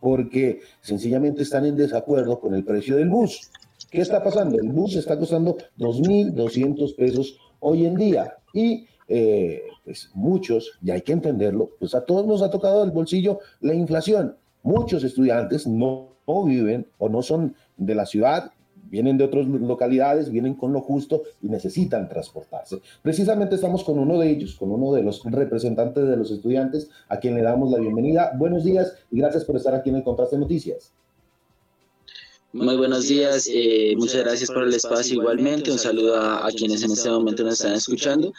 porque 0.00 0.60
sencillamente 0.80 1.42
están 1.42 1.66
en 1.66 1.76
desacuerdo 1.76 2.40
con 2.40 2.54
el 2.54 2.64
precio 2.64 2.96
del 2.96 3.10
bus. 3.10 3.50
¿Qué 3.90 4.00
está 4.00 4.24
pasando? 4.24 4.58
El 4.58 4.72
bus 4.72 4.96
está 4.96 5.18
costando 5.18 5.58
2.200 5.78 6.96
pesos 6.96 7.36
hoy 7.58 7.84
en 7.84 7.96
día 7.96 8.34
y 8.54 8.86
eh, 9.08 9.64
pues 9.84 10.10
muchos, 10.14 10.78
y 10.82 10.90
hay 10.90 11.02
que 11.02 11.12
entenderlo, 11.12 11.72
pues 11.78 11.94
a 11.94 12.06
todos 12.06 12.26
nos 12.26 12.40
ha 12.40 12.48
tocado 12.48 12.82
el 12.82 12.92
bolsillo 12.92 13.40
la 13.60 13.74
inflación. 13.74 14.38
Muchos 14.62 15.04
estudiantes 15.04 15.66
no, 15.66 16.14
no 16.26 16.44
viven 16.44 16.86
o 16.96 17.10
no 17.10 17.20
son 17.20 17.54
de 17.76 17.94
la 17.94 18.06
ciudad 18.06 18.52
vienen 18.90 19.16
de 19.16 19.24
otras 19.24 19.46
localidades, 19.46 20.30
vienen 20.30 20.54
con 20.54 20.72
lo 20.72 20.80
justo 20.80 21.22
y 21.40 21.48
necesitan 21.48 22.08
transportarse. 22.08 22.80
Precisamente 23.02 23.54
estamos 23.54 23.84
con 23.84 23.98
uno 23.98 24.18
de 24.18 24.30
ellos, 24.30 24.56
con 24.56 24.70
uno 24.70 24.92
de 24.92 25.02
los 25.02 25.22
representantes 25.24 26.06
de 26.06 26.16
los 26.16 26.30
estudiantes, 26.30 26.90
a 27.08 27.18
quien 27.18 27.34
le 27.34 27.42
damos 27.42 27.70
la 27.70 27.78
bienvenida. 27.78 28.32
Buenos 28.36 28.64
días 28.64 28.94
y 29.10 29.18
gracias 29.18 29.44
por 29.44 29.56
estar 29.56 29.74
aquí 29.74 29.90
en 29.90 29.96
el 29.96 30.02
Contraste 30.02 30.36
Noticias. 30.36 30.92
Muy 32.52 32.76
buenos 32.76 33.06
días, 33.06 33.48
eh, 33.48 33.94
muchas 33.96 34.24
gracias 34.24 34.50
por 34.50 34.64
el 34.64 34.74
espacio 34.74 35.20
igualmente, 35.20 35.70
un 35.70 35.78
saludo 35.78 36.16
a, 36.16 36.48
quienes 36.48 36.82
en 36.82 36.90
este 36.90 37.08
momento 37.08 37.44
nos 37.44 37.54
están 37.54 37.74
escuchando. 37.74 38.32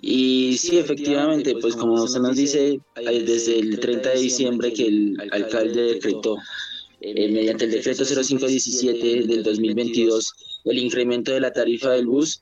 Y 0.00 0.56
sí, 0.58 0.78
efectivamente, 0.78 1.56
pues 1.60 1.74
como 1.74 1.94
usted 1.94 2.20
nos 2.20 2.36
dice, 2.36 2.80
desde 2.94 3.58
el 3.58 3.80
30 3.80 4.10
de 4.10 4.18
diciembre 4.20 4.72
que 4.72 4.86
el 4.86 5.16
alcalde 5.32 5.94
decretó 5.94 6.36
eh, 7.00 7.28
mediante 7.30 7.64
el 7.64 7.70
decreto 7.70 8.04
0517 8.04 9.26
del 9.26 9.42
2022 9.42 10.34
el 10.64 10.78
incremento 10.78 11.32
de 11.32 11.40
la 11.40 11.52
tarifa 11.52 11.90
del 11.90 12.06
bus 12.06 12.40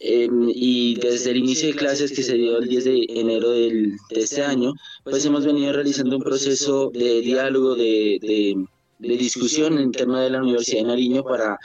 em, 0.00 0.50
y 0.54 0.96
desde 0.96 1.30
el 1.30 1.38
inicio 1.38 1.68
de 1.68 1.74
clases 1.74 2.12
que 2.12 2.22
se 2.22 2.34
dio 2.34 2.58
el 2.58 2.68
10 2.68 2.84
de 2.84 3.06
enero 3.08 3.50
del, 3.50 3.96
de 4.10 4.20
este 4.20 4.42
año, 4.42 4.74
pues 5.04 5.24
hemos 5.24 5.44
venido 5.44 5.72
realizando 5.72 6.16
un 6.16 6.22
proceso 6.22 6.90
de 6.90 7.20
diálogo, 7.20 7.74
de, 7.74 8.18
de, 8.20 9.16
discusión 9.16 9.78
en 9.78 9.92
tema 9.92 10.22
de 10.22 10.30
la 10.30 10.42
Universidad 10.42 10.82
de 10.82 10.88
Nariño 10.88 11.22
para 11.22 11.58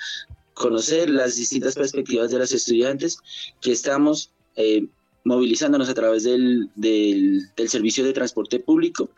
conocer 0.53 1.09
las 1.09 1.35
distintas 1.35 1.75
perspectivas 1.75 2.31
de 2.31 2.39
los 2.39 2.51
estudiantes 2.51 3.17
que 3.61 3.71
estamos 3.71 4.31
eh, 4.55 4.85
movilizándonos 5.23 5.89
a 5.89 5.93
través 5.93 6.23
del, 6.23 6.69
del, 6.75 7.49
del, 7.55 7.69
servicio 7.69 8.03
de 8.03 8.13
transporte 8.13 8.59
público 8.59 9.09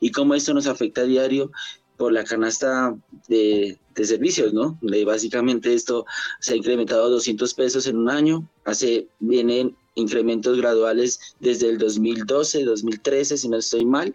y 0.00 0.10
cómo 0.10 0.34
esto 0.34 0.54
nos 0.54 0.66
afecta 0.66 1.00
a 1.00 1.04
diario 1.04 1.50
por 1.96 2.12
la 2.12 2.24
canasta 2.24 2.96
de, 3.28 3.78
servicios, 4.02 4.52
¿no? 4.52 4.78
básicamente 5.06 5.72
esto 5.72 6.04
se 6.40 6.54
ha 6.54 6.56
incrementado 6.56 7.08
200 7.10 7.54
pesos 7.54 7.86
en 7.86 7.96
un 7.96 8.10
año, 8.10 8.48
hace, 8.64 9.06
vienen 9.20 9.76
incrementos 9.94 10.58
graduales 10.58 11.20
desde 11.38 11.68
el 11.68 11.78
2012, 11.78 12.64
2013, 12.64 13.36
si 13.38 13.48
no 13.48 13.58
estoy 13.58 13.84
mal, 13.84 14.12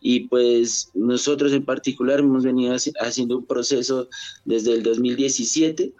y 0.00 0.28
pues 0.28 0.90
nosotros 0.92 1.52
en 1.52 1.64
particular 1.64 2.20
hemos 2.20 2.44
venido 2.44 2.76
haciendo 3.00 3.38
un 3.38 3.46
proceso 3.46 4.08
desde 4.44 4.74
el 4.74 4.82
2017, 4.82 5.94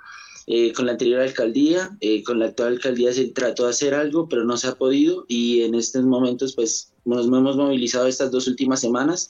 eh, 0.48 0.72
con 0.72 0.86
la 0.86 0.92
anterior 0.92 1.20
alcaldía, 1.20 1.96
eh, 2.00 2.22
con 2.24 2.40
la 2.40 2.46
actual 2.46 2.74
alcaldía 2.74 3.12
se 3.12 3.28
trató 3.28 3.64
de 3.64 3.70
hacer 3.70 3.94
algo, 3.94 4.28
pero 4.28 4.44
no 4.44 4.56
se 4.56 4.66
ha 4.66 4.74
podido. 4.74 5.24
Y 5.28 5.62
en 5.62 5.76
estos 5.76 6.04
momentos 6.04 6.54
pues 6.54 6.92
nos 7.04 7.26
hemos 7.26 7.56
movilizado 7.56 8.08
estas 8.08 8.32
dos 8.32 8.48
últimas 8.48 8.80
semanas 8.80 9.28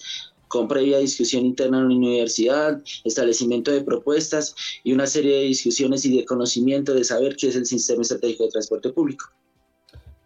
con 0.53 0.69
previa 0.69 0.99
discusión 0.99 1.47
interna 1.47 1.79
en 1.79 1.89
la 1.89 1.95
universidad, 1.95 2.83
establecimiento 3.05 3.71
de 3.73 3.81
propuestas 3.81 4.55
y 4.85 4.93
una 4.93 5.07
serie 5.07 5.35
de 5.37 5.45
discusiones 5.45 6.05
y 6.05 6.15
de 6.15 6.27
conocimiento 6.27 6.93
de 6.93 7.05
saber 7.05 7.37
qué 7.37 7.49
es 7.49 7.57
el 7.57 7.65
sistema 7.65 8.03
estratégico 8.03 8.45
de 8.45 8.51
transporte 8.51 8.91
público. 8.91 9.25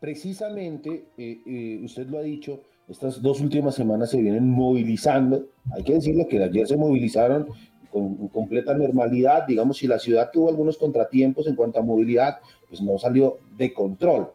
Precisamente, 0.00 1.06
eh, 1.16 1.40
eh, 1.46 1.80
usted 1.84 2.08
lo 2.08 2.18
ha 2.18 2.22
dicho, 2.22 2.60
estas 2.88 3.22
dos 3.22 3.40
últimas 3.40 3.76
semanas 3.76 4.10
se 4.10 4.20
vienen 4.20 4.50
movilizando. 4.50 5.46
Hay 5.70 5.84
que 5.84 5.94
decirlo 5.94 6.26
que 6.26 6.42
ayer 6.42 6.66
se 6.66 6.76
movilizaron 6.76 7.46
con 7.92 8.26
completa 8.28 8.74
normalidad. 8.74 9.46
Digamos, 9.46 9.76
si 9.76 9.86
la 9.86 10.00
ciudad 10.00 10.30
tuvo 10.32 10.48
algunos 10.48 10.76
contratiempos 10.76 11.46
en 11.46 11.54
cuanto 11.54 11.78
a 11.78 11.82
movilidad, 11.82 12.38
pues 12.68 12.82
no 12.82 12.98
salió 12.98 13.38
de 13.56 13.72
control. 13.72 14.32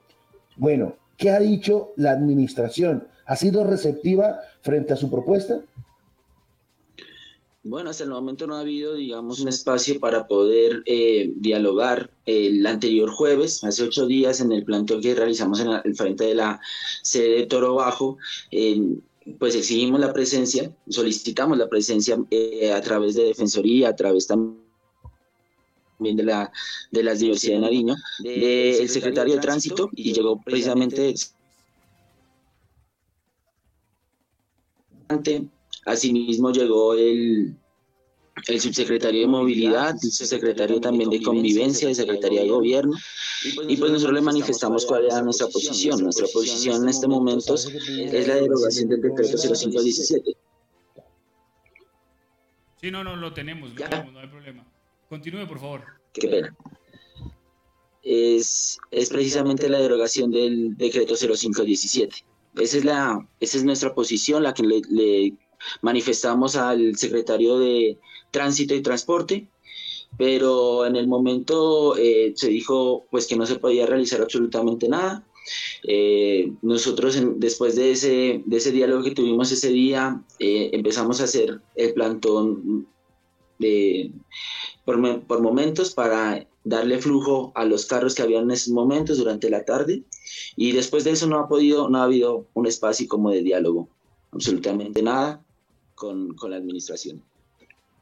Bueno, 0.56 0.95
¿qué 1.17 1.32
ha 1.32 1.39
dicho 1.39 1.91
la 1.97 2.12
administración? 2.12 3.08
¿Ha 3.32 3.38
sido 3.38 3.63
receptiva 3.63 4.41
frente 4.62 4.91
a 4.91 4.98
su 4.98 5.10
propuesta? 5.10 5.62
Bueno, 7.63 7.89
hasta 7.89 8.04
el 8.04 8.10
momento 8.10 8.46
no 8.46 8.56
ha 8.56 8.60
habido, 8.60 8.96
digamos, 8.96 9.39
un 9.39 9.48
espacio 9.48 10.02
para 10.02 10.28
poder 10.28 10.84
eh, 10.86 11.32
dialogar. 11.38 12.12
El 12.26 12.67
anterior 12.67 13.10
jueves, 13.10 13.63
hace 13.63 13.84
ocho 13.84 14.06
días, 14.06 14.41
en 14.41 14.52
el 14.52 14.65
plantón 14.65 15.00
que 15.00 15.15
realizamos 15.15 15.62
en 15.62 15.70
el 15.82 15.96
frente 15.96 16.26
de 16.26 16.36
la 16.36 16.60
sede 17.04 17.38
de 17.38 17.46
Toro 17.46 17.76
Bajo, 17.76 18.17
pues 19.39 19.56
exigimos 19.56 20.02
la 20.02 20.12
presencia, 20.12 20.70
solicitamos 20.89 21.58
la 21.58 21.70
presencia 21.70 22.17
eh, 22.32 22.74
a 22.74 22.82
través 22.82 23.15
de 23.15 23.24
Defensoría, 23.24 23.88
a 23.88 23.96
través 23.96 24.28
también 24.28 24.58
de 26.02 26.24
la 26.24 26.52
de 26.91 27.02
las 27.02 27.20
diversidad 27.20 27.54
de 27.54 27.62
Nariño, 27.62 27.96
del 28.20 28.89
secretario 28.89 29.36
de 29.36 29.39
Tránsito, 29.39 29.89
y 29.94 30.12
llegó 30.12 30.41
precisamente 30.41 31.13
Asimismo 35.86 36.52
llegó 36.52 36.93
el, 36.93 37.56
el 38.47 38.62
subsecretario 38.62 39.21
de 39.21 39.28
Movilidad, 39.28 39.95
el 40.04 40.12
subsecretario 40.12 40.80
también 40.80 41.10
de 41.10 41.21
Convivencia, 41.21 41.89
el 41.89 41.95
Secretaría 41.95 42.41
de 42.41 42.50
Gobierno, 42.50 42.95
y 43.67 43.78
pues 43.78 43.91
nosotros 43.91 44.13
le 44.13 44.21
manifestamos 44.21 44.86
cuál 44.86 45.06
era 45.06 45.21
nuestra 45.21 45.47
posición. 45.47 46.04
Nuestra 46.04 46.28
posición 46.32 46.84
en 46.84 46.89
este 46.89 47.08
momento 47.08 47.56
es 47.56 48.28
la 48.28 48.36
derogación 48.36 48.89
del 48.89 49.02
decreto 49.02 49.38
0517. 49.38 50.38
Sí, 52.82 52.89
no, 52.89 53.04
no, 53.04 53.15
lo 53.15 53.34
tenemos, 53.34 53.69
lo 53.69 53.76
tenemos, 53.76 54.13
no 54.13 54.19
hay 54.19 54.28
problema. 54.28 54.65
Continúe, 55.08 55.47
por 55.47 55.60
favor. 55.60 55.84
Qué 56.13 56.28
pena. 56.28 56.56
Es, 58.02 58.80
es 58.89 59.10
precisamente 59.10 59.69
la 59.69 59.80
derogación 59.80 60.32
del 60.32 60.76
decreto 60.78 61.15
0517. 61.15 62.26
Esa 62.55 62.77
es, 62.77 62.85
la, 62.85 63.27
esa 63.39 63.57
es 63.57 63.63
nuestra 63.63 63.93
posición, 63.95 64.43
la 64.43 64.53
que 64.53 64.63
le, 64.63 65.33
manifestamos 65.81 66.55
al 66.55 66.95
secretario 66.97 67.59
de 67.59 67.97
Tránsito 68.31 68.75
y 68.75 68.81
Transporte, 68.81 69.47
pero 70.17 70.85
en 70.85 70.95
el 70.95 71.07
momento 71.07 71.95
eh, 71.97 72.33
se 72.35 72.49
dijo 72.49 73.05
pues 73.09 73.27
que 73.27 73.35
no 73.35 73.45
se 73.45 73.59
podía 73.59 73.85
realizar 73.85 74.21
absolutamente 74.21 74.89
nada. 74.89 75.25
Eh, 75.87 76.51
nosotros 76.61 77.17
después 77.37 77.75
de 77.75 77.91
ese, 77.91 78.43
de 78.45 78.57
ese 78.57 78.71
diálogo 78.71 79.03
que 79.03 79.11
tuvimos 79.11 79.51
ese 79.51 79.69
día, 79.69 80.21
eh, 80.39 80.69
empezamos 80.73 81.21
a 81.21 81.25
hacer 81.25 81.61
el 81.75 81.93
plantón 81.93 82.87
de 83.59 84.11
por, 84.85 85.21
por 85.23 85.41
momentos 85.41 85.93
para 85.93 86.47
darle 86.63 86.99
flujo 86.99 87.51
a 87.55 87.65
los 87.65 87.85
carros 87.85 88.13
que 88.13 88.21
habían 88.21 88.43
en 88.43 88.51
esos 88.51 88.73
momentos 88.73 89.17
durante 89.17 89.49
la 89.49 89.63
tarde 89.63 90.03
y 90.56 90.72
después 90.72 91.04
de 91.04 91.12
eso 91.12 91.28
no 91.28 91.39
ha 91.39 91.48
podido, 91.48 91.89
no 91.89 92.00
ha 92.00 92.04
habido 92.04 92.48
un 92.54 92.67
espacio 92.67 93.08
como 93.08 93.32
de 93.32 93.41
diálogo, 93.44 93.89
absolutamente 94.32 95.02
nada 95.02 95.44
con, 95.96 96.36
con 96.36 96.52
la 96.52 96.58
administración. 96.58 97.22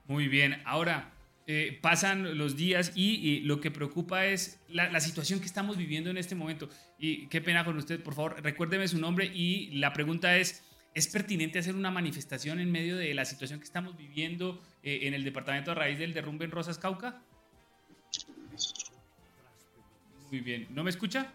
Muy 0.07 0.27
bien, 0.27 0.61
ahora 0.65 1.13
eh, 1.51 1.79
pasan 1.81 2.37
los 2.37 2.55
días 2.55 2.91
y, 2.95 3.39
lo 3.39 3.59
que 3.59 3.71
preocupa 3.71 4.27
es 4.27 4.59
la, 4.69 4.91
la, 4.91 4.99
situación 4.99 5.39
que 5.39 5.47
estamos 5.47 5.77
viviendo 5.77 6.11
en 6.11 6.17
este 6.17 6.35
momento. 6.35 6.69
Y 6.99 7.25
qué 7.25 7.41
pena 7.41 7.65
con 7.65 7.75
usted, 7.75 8.01
por 8.03 8.13
favor, 8.13 8.35
recuérdeme 8.43 8.87
su 8.87 8.99
nombre 8.99 9.25
y 9.33 9.71
la 9.71 9.91
pregunta 9.91 10.37
es, 10.37 10.63
¿es 10.93 11.07
pertinente 11.07 11.57
hacer 11.57 11.75
una 11.75 11.89
manifestación 11.89 12.59
en 12.59 12.71
medio 12.71 12.97
de 12.97 13.13
la 13.15 13.25
situación 13.25 13.59
que 13.59 13.65
estamos 13.65 13.97
viviendo 13.97 14.61
eh, 14.83 14.99
en 15.03 15.15
el 15.15 15.23
departamento 15.23 15.71
a 15.71 15.73
raíz 15.73 15.97
del 15.97 16.13
derrumbe 16.13 16.45
en 16.45 16.51
Rosas 16.51 16.77
Cauca? 16.77 17.21
Muy 20.29 20.41
bien, 20.41 20.67
¿no 20.69 20.83
me 20.83 20.91
escucha? 20.91 21.33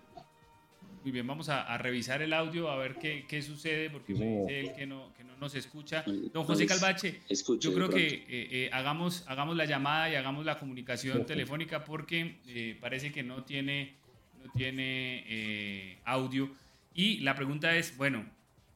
Muy 1.05 1.12
bien, 1.12 1.27
vamos 1.27 1.51
a, 1.51 1.77
revisar 1.77 2.23
el 2.23 2.33
audio 2.33 2.71
a 2.71 2.77
ver 2.77 2.95
qué, 2.95 3.27
qué 3.29 3.43
sucede, 3.43 3.90
porque 3.90 4.14
me 4.14 4.40
dice 4.40 4.61
él 4.61 4.75
que 4.75 4.87
no, 4.87 5.12
que 5.14 5.23
no 5.23 5.37
nos 5.37 5.55
escucha. 5.55 6.03
Don 6.33 6.45
José 6.45 6.67
Calvache, 6.67 7.21
yo 7.61 7.75
creo 7.75 7.90
que 7.90 8.07
eh, 8.07 8.25
eh, 8.27 8.71
hagamos, 8.73 9.23
hagamos 9.27 9.55
la 9.55 9.67
llamada 9.67 10.09
y 10.09 10.14
hagamos 10.14 10.47
la 10.47 10.59
comunicación 10.59 11.27
telefónica 11.27 11.85
porque 11.85 12.37
eh, 12.47 12.79
parece 12.81 13.12
que 13.12 13.23
no 13.23 13.45
tiene, 13.45 13.97
no 14.43 14.51
tiene 14.53 15.99
audio. 16.07 16.51
Y 16.95 17.19
la 17.19 17.35
pregunta 17.35 17.77
es, 17.77 17.99
bueno, 17.99 18.25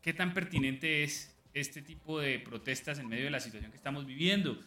¿qué 0.02 0.12
tan 0.12 0.34
pertinente 0.34 1.04
es 1.04 1.34
este 1.54 1.80
tipo 1.80 2.20
de 2.20 2.40
protestas 2.40 2.98
en 2.98 3.08
medio 3.08 3.24
de 3.24 3.30
la 3.30 3.40
situación 3.40 3.70
que 3.70 3.78
estamos 3.78 4.04
viviendo? 4.04 4.62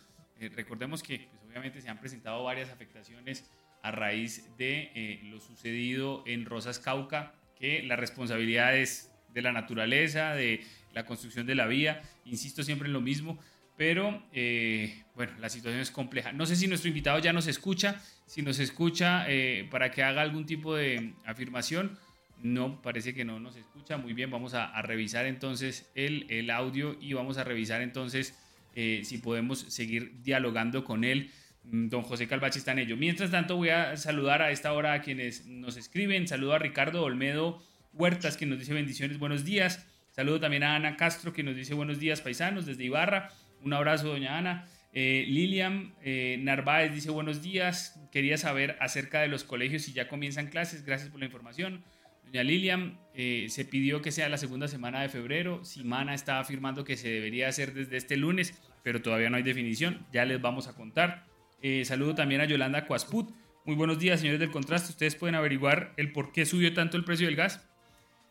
recordemos 0.56 1.04
que 1.04 1.28
pues, 1.30 1.44
obviamente 1.48 1.80
se 1.80 1.90
han 1.90 2.00
presentado 2.00 2.44
varias 2.44 2.72
afectaciones 2.72 3.48
a 3.84 3.92
raíz 3.92 4.50
de 4.58 5.20
lo 5.26 5.40
sucedido 5.40 6.24
en 6.26 6.48
Rosas 6.48 6.80
Cauca 6.80 7.36
que 7.62 7.84
la 7.84 7.96
responsabilidad 7.96 8.76
es 8.76 9.12
de 9.34 9.44
la 9.44 9.52
naturaleza, 9.52 10.34
de 10.34 10.66
la 10.94 11.06
construcción 11.06 11.46
de 11.46 11.56
la 11.56 11.68
vía, 11.68 12.02
insisto 12.26 12.64
siempre 12.64 12.88
en 12.88 12.94
lo 12.94 13.02
mismo, 13.02 13.40
pero 13.78 14.24
eh, 14.34 15.04
bueno, 15.16 15.34
la 15.40 15.48
situación 15.48 15.80
es 15.80 15.92
compleja. 15.92 16.34
No 16.34 16.48
sé 16.48 16.56
si 16.56 16.68
nuestro 16.68 16.90
invitado 16.90 17.20
ya 17.20 17.34
nos 17.34 17.48
escucha, 17.48 18.02
si 18.26 18.42
nos 18.42 18.60
escucha 18.60 19.26
eh, 19.30 19.68
para 19.70 19.92
que 19.92 20.04
haga 20.04 20.22
algún 20.22 20.46
tipo 20.46 20.76
de 20.76 21.14
afirmación. 21.24 21.98
No, 22.42 22.82
parece 22.82 23.14
que 23.14 23.24
no 23.24 23.40
nos 23.40 23.56
escucha. 23.56 23.98
Muy 23.98 24.14
bien, 24.14 24.32
vamos 24.32 24.56
a, 24.56 24.82
revisar 24.82 25.28
entonces 25.28 25.92
el, 25.94 26.26
el, 26.30 26.50
audio 26.50 26.98
y 27.00 27.14
vamos 27.14 27.38
a 27.38 27.44
revisar 27.44 27.84
entonces 27.84 28.36
eh, 28.76 29.02
si 29.04 29.20
podemos 29.20 29.60
seguir 29.60 30.24
dialogando 30.24 30.84
con 30.84 31.04
él. 31.04 31.30
Mm, 31.64 31.90
don 31.90 32.02
José 32.02 32.28
Calvache 32.28 32.60
está 32.60 32.72
en 32.72 32.80
ello. 32.80 32.98
Mientras 32.98 33.32
tanto, 33.32 33.56
voy 33.56 33.70
a 33.70 33.98
saludar 33.98 34.42
a 34.42 34.52
esta 34.52 34.74
hora 34.74 34.94
a 34.94 35.02
quienes 35.02 35.46
nos 35.46 35.78
escriben. 35.78 36.28
Saludo 36.28 36.54
a 36.54 36.60
Ricardo 36.60 37.04
Olmedo 37.04 37.62
Huertas, 37.94 38.38
que 38.38 38.46
nos 38.46 38.60
dice 38.60 38.74
bendiciones, 38.74 39.20
buenos 39.20 39.44
días. 39.44 39.88
Saludo 40.12 40.40
también 40.40 40.64
a 40.64 40.76
Ana 40.76 40.98
Castro, 40.98 41.34
que 41.34 41.44
nos 41.44 41.56
dice 41.56 41.74
buenos 41.74 42.00
días, 42.00 42.22
paisanos, 42.22 42.66
desde 42.66 42.84
Ibarra. 42.84 43.30
Un 43.62 43.74
abrazo, 43.74 44.08
doña 44.08 44.38
Ana. 44.38 44.68
Eh, 44.94 45.26
Lilian 45.28 45.94
eh, 46.04 46.38
Narváez 46.42 46.94
dice 46.94 47.12
buenos 47.12 47.42
días. 47.42 48.00
Quería 48.12 48.38
saber 48.38 48.78
acerca 48.82 49.22
de 49.22 49.28
los 49.28 49.44
colegios 49.44 49.84
si 49.84 49.94
ya 49.94 50.08
comienzan 50.08 50.48
clases. 50.48 50.86
Gracias 50.86 51.10
por 51.10 51.20
la 51.20 51.26
información. 51.26 51.84
Doña 52.26 52.44
Lilian, 52.44 53.00
eh, 53.14 53.48
se 53.50 53.66
pidió 53.66 54.02
que 54.02 54.12
sea 54.12 54.30
la 54.30 54.38
segunda 54.38 54.68
semana 54.68 55.02
de 55.02 55.10
febrero. 55.10 55.64
Simana 55.64 56.14
está 56.14 56.40
afirmando 56.40 56.84
que 56.84 56.98
se 56.98 57.10
debería 57.10 57.48
hacer 57.48 57.74
desde 57.74 57.98
este 57.98 58.18
lunes, 58.18 58.60
pero 58.84 59.02
todavía 59.02 59.30
no 59.30 59.38
hay 59.38 59.44
definición. 59.44 60.06
Ya 60.12 60.26
les 60.26 60.42
vamos 60.42 60.68
a 60.68 60.74
contar. 60.74 61.31
Eh, 61.64 61.86
saludo 61.86 62.16
también 62.16 62.42
a 62.42 62.46
Yolanda 62.46 62.88
Cuasput. 62.88 63.30
Muy 63.66 63.76
buenos 63.76 64.00
días, 64.00 64.20
señores 64.20 64.40
del 64.40 64.50
contraste. 64.50 64.90
Ustedes 64.90 65.16
pueden 65.16 65.36
averiguar 65.36 65.94
el 65.96 66.12
por 66.12 66.32
qué 66.32 66.46
subió 66.48 66.74
tanto 66.74 66.98
el 66.98 67.04
precio 67.04 67.28
del 67.28 67.36
gas. 67.36 67.64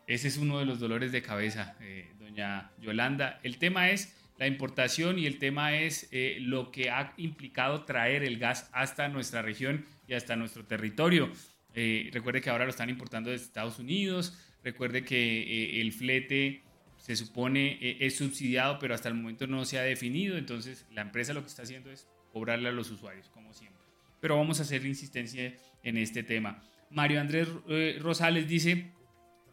Ese 0.05 0.27
es 0.27 0.37
uno 0.37 0.59
de 0.59 0.65
los 0.65 0.79
dolores 0.79 1.13
de 1.13 1.21
cabeza, 1.21 1.77
eh, 1.79 2.11
doña 2.19 2.71
Yolanda. 2.81 3.39
El 3.43 3.57
tema 3.57 3.89
es 3.89 4.17
la 4.37 4.47
importación 4.47 5.17
y 5.17 5.27
el 5.27 5.37
tema 5.37 5.75
es 5.75 6.09
eh, 6.11 6.39
lo 6.41 6.71
que 6.71 6.89
ha 6.89 7.13
implicado 7.15 7.85
traer 7.85 8.23
el 8.23 8.37
gas 8.37 8.69
hasta 8.73 9.07
nuestra 9.07 9.41
región 9.41 9.85
y 10.07 10.13
hasta 10.13 10.35
nuestro 10.35 10.65
territorio. 10.65 11.31
recuerde 11.73 12.41
que 12.41 12.49
ahora 12.49 12.65
lo 12.65 12.71
están 12.71 12.89
importando 12.89 13.29
de 13.29 13.37
Estados 13.37 13.79
Unidos. 13.79 14.37
Recuerde 14.61 15.05
que 15.05 15.79
el 15.79 15.93
flete 15.93 16.63
se 16.97 17.15
supone 17.15 17.77
es 18.05 18.17
subsidiado, 18.17 18.77
pero 18.77 18.93
hasta 18.93 19.07
el 19.07 19.15
momento 19.15 19.47
no 19.47 19.63
se 19.63 19.79
ha 19.79 19.83
definido. 19.83 20.37
Entonces, 20.37 20.85
la 20.91 21.01
empresa 21.01 21.33
lo 21.33 21.41
que 21.41 21.47
está 21.47 21.61
haciendo 21.61 21.89
es 21.91 22.07
cobrarle 22.31 22.69
a 22.69 22.71
los 22.71 22.89
usuarios, 22.89 23.29
como 23.29 23.53
siempre. 23.53 23.81
Pero 24.19 24.37
vamos 24.37 24.59
a 24.59 24.63
hacer 24.63 24.85
insistencia 24.85 25.53
en 25.83 25.97
este 25.97 26.23
tema. 26.23 26.63
Mario 26.89 27.21
Andrés 27.21 27.47
eh, 27.69 27.97
Rosales 27.99 28.47
dice, 28.47 28.91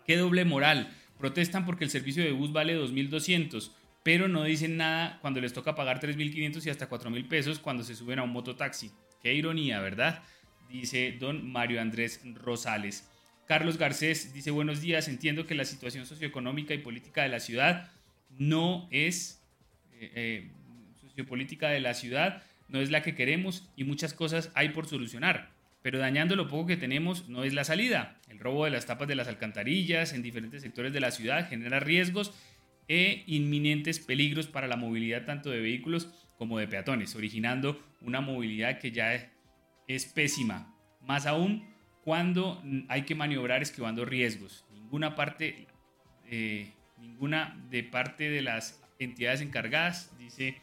qué 0.07 0.17
doble 0.17 0.45
moral. 0.45 0.95
Protestan 1.19 1.65
porque 1.65 1.85
el 1.85 1.91
servicio 1.91 2.23
de 2.23 2.33
bus 2.33 2.53
vale 2.53 2.79
2.200, 2.79 3.73
pero 4.03 4.29
no 4.29 4.45
dicen 4.45 4.77
nada 4.77 5.19
cuando 5.21 5.41
les 5.41 5.53
toca 5.53 5.75
pagar 5.75 6.01
3.500 6.01 6.67
y 6.67 6.71
hasta 6.71 6.89
4.000 6.89 7.29
pesos 7.29 7.59
cuando 7.59 7.83
se 7.83 7.95
suben 7.95 8.19
a 8.19 8.23
un 8.23 8.31
mototaxi. 8.31 8.91
Qué 9.23 9.35
ironía, 9.35 9.81
¿verdad? 9.81 10.23
Dice 10.69 11.17
don 11.19 11.51
Mario 11.51 11.81
Andrés 11.81 12.21
Rosales. 12.35 13.09
Carlos 13.47 13.79
Garcés 13.79 14.35
dice, 14.35 14.51
buenos 14.51 14.83
días, 14.83 15.09
entiendo 15.09 15.47
que 15.47 15.55
la 15.55 15.65
situación 15.65 16.05
socioeconómica 16.05 16.75
y 16.75 16.79
política 16.79 17.23
de 17.23 17.31
la 17.31 17.41
ciudad 17.41 17.91
no 18.39 18.87
es... 18.91 19.43
Eh, 20.01 20.13
eh, 20.15 20.51
sociopolítica 21.19 21.69
de 21.69 21.81
la 21.81 21.95
ciudad 21.95 22.43
no 22.69 22.81
es 22.81 22.91
la 22.91 23.03
que 23.03 23.15
queremos 23.15 23.69
y 23.77 23.85
muchas 23.85 24.15
cosas 24.15 24.51
hay 24.55 24.71
por 24.71 24.87
solucionar. 24.87 25.51
Pero 25.83 25.99
dañando 25.99 26.37
lo 26.37 26.49
poco 26.49 26.67
que 26.67 26.77
tenemos 26.77 27.29
no 27.29 27.45
es 27.45 27.55
la 27.55 27.65
salida. 27.65 28.19
El 28.29 28.39
robo 28.39 28.65
de 28.65 28.71
las 28.71 28.87
tapas 28.87 29.09
de 29.09 29.15
las 29.15 29.29
alcantarillas 29.29 30.13
en 30.13 30.23
diferentes 30.23 30.63
sectores 30.63 30.93
de 30.93 31.01
la 31.01 31.11
ciudad 31.11 31.49
genera 31.49 31.81
riesgos 31.81 32.35
e 32.89 33.23
inminentes 33.27 34.01
peligros 34.01 34.47
para 34.49 34.67
la 34.67 34.77
movilidad 34.77 35.25
tanto 35.25 35.51
de 35.51 35.61
vehículos 35.61 36.09
como 36.37 36.59
de 36.59 36.69
peatones, 36.69 37.15
originando 37.17 37.83
una 38.01 38.21
movilidad 38.21 38.79
que 38.79 38.93
ya 38.93 39.31
es 39.87 40.07
pésima. 40.07 40.75
Más 41.03 41.27
aún 41.27 41.67
cuando 42.05 42.63
hay 42.89 43.03
que 43.03 43.15
maniobrar 43.15 43.63
esquivando 43.63 44.05
riesgos. 44.05 44.65
Ninguna 44.73 45.15
parte, 45.15 45.67
eh, 46.31 46.73
ninguna 46.99 47.61
de 47.71 47.83
parte 47.83 48.31
de 48.31 48.43
las 48.43 48.83
entidades 48.99 49.41
encargadas, 49.41 50.17
dice 50.19 50.61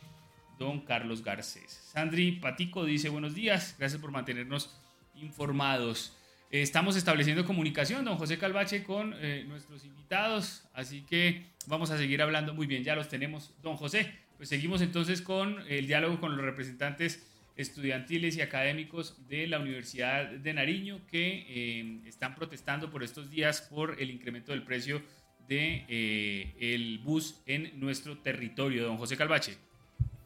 don 0.57 0.81
Carlos 0.81 1.23
Garcés. 1.23 1.71
Sandri 1.91 2.33
Patico 2.33 2.85
dice 2.85 3.09
buenos 3.09 3.35
días, 3.35 3.75
gracias 3.77 4.01
por 4.01 4.11
mantenernos 4.11 4.75
informados. 5.15 6.17
Eh, 6.51 6.61
estamos 6.61 6.95
estableciendo 6.95 7.45
comunicación, 7.45 8.05
don 8.05 8.17
José 8.17 8.37
Calvache, 8.37 8.83
con 8.83 9.13
eh, 9.17 9.43
nuestros 9.47 9.83
invitados, 9.85 10.63
así 10.73 11.01
que 11.01 11.45
vamos 11.67 11.91
a 11.91 11.97
seguir 11.97 12.21
hablando 12.21 12.53
muy 12.53 12.67
bien, 12.67 12.83
ya 12.83 12.95
los 12.95 13.09
tenemos, 13.09 13.53
don 13.61 13.75
José. 13.75 14.13
Pues 14.37 14.49
seguimos 14.49 14.81
entonces 14.81 15.21
con 15.21 15.63
el 15.69 15.87
diálogo 15.87 16.19
con 16.19 16.35
los 16.35 16.45
representantes 16.45 17.25
estudiantiles 17.55 18.35
y 18.35 18.41
académicos 18.41 19.27
de 19.29 19.47
la 19.47 19.59
Universidad 19.59 20.29
de 20.29 20.53
Nariño 20.53 20.99
que 21.07 21.45
eh, 21.47 22.01
están 22.05 22.35
protestando 22.35 22.91
por 22.91 23.01
estos 23.01 23.29
días 23.29 23.61
por 23.61 24.01
el 24.01 24.11
incremento 24.11 24.51
del 24.51 24.63
precio 24.63 25.01
del 25.47 25.85
de, 25.87 26.53
el 26.59 26.99
bus 26.99 27.41
en 27.45 27.79
nuestro 27.79 28.17
territorio. 28.17 28.83
Don 28.83 28.97
José 28.97 29.15
Calvache. 29.15 29.57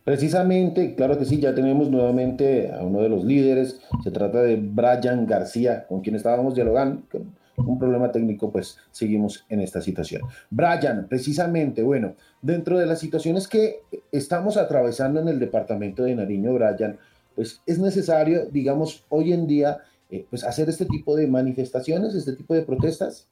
Precisamente, 0.10 0.96
claro 0.96 1.20
que 1.20 1.26
sí, 1.26 1.40
ya 1.40 1.54
tenemos 1.54 1.92
nuevamente 1.92 2.72
a 2.72 2.82
uno 2.82 3.00
de 3.04 3.10
los 3.10 3.24
líderes, 3.24 3.80
se 4.04 4.10
trata 4.10 4.42
de 4.42 4.56
Brian 4.56 5.28
García, 5.28 5.86
con 5.86 6.02
quien 6.02 6.16
estábamos 6.16 6.56
dialogando, 6.56 7.04
un 7.58 7.78
problema 7.78 8.12
técnico, 8.12 8.52
pues 8.52 8.80
seguimos 8.90 9.46
en 9.50 9.62
esta 9.62 9.82
situación. 9.82 10.24
Brian, 10.50 11.06
precisamente, 11.08 11.84
bueno, 11.84 12.16
dentro 12.42 12.80
de 12.80 12.88
las 12.88 12.98
situaciones 12.98 13.48
que 13.48 13.84
estamos 14.12 14.58
atravesando 14.58 15.20
en 15.20 15.28
el 15.28 15.38
departamento 15.38 16.02
de 16.02 16.16
Nariño, 16.16 16.56
Brian, 16.56 16.98
pues 17.36 17.62
es 17.68 17.78
necesario, 17.78 18.48
digamos, 18.48 19.06
hoy 19.10 19.32
en 19.32 19.46
día, 19.46 19.78
eh, 20.10 20.26
pues 20.28 20.44
hacer 20.44 20.70
este 20.70 20.86
tipo 20.86 21.16
de 21.16 21.28
manifestaciones, 21.28 22.16
este 22.16 22.34
tipo 22.34 22.56
de 22.56 22.64
protestas. 22.64 23.28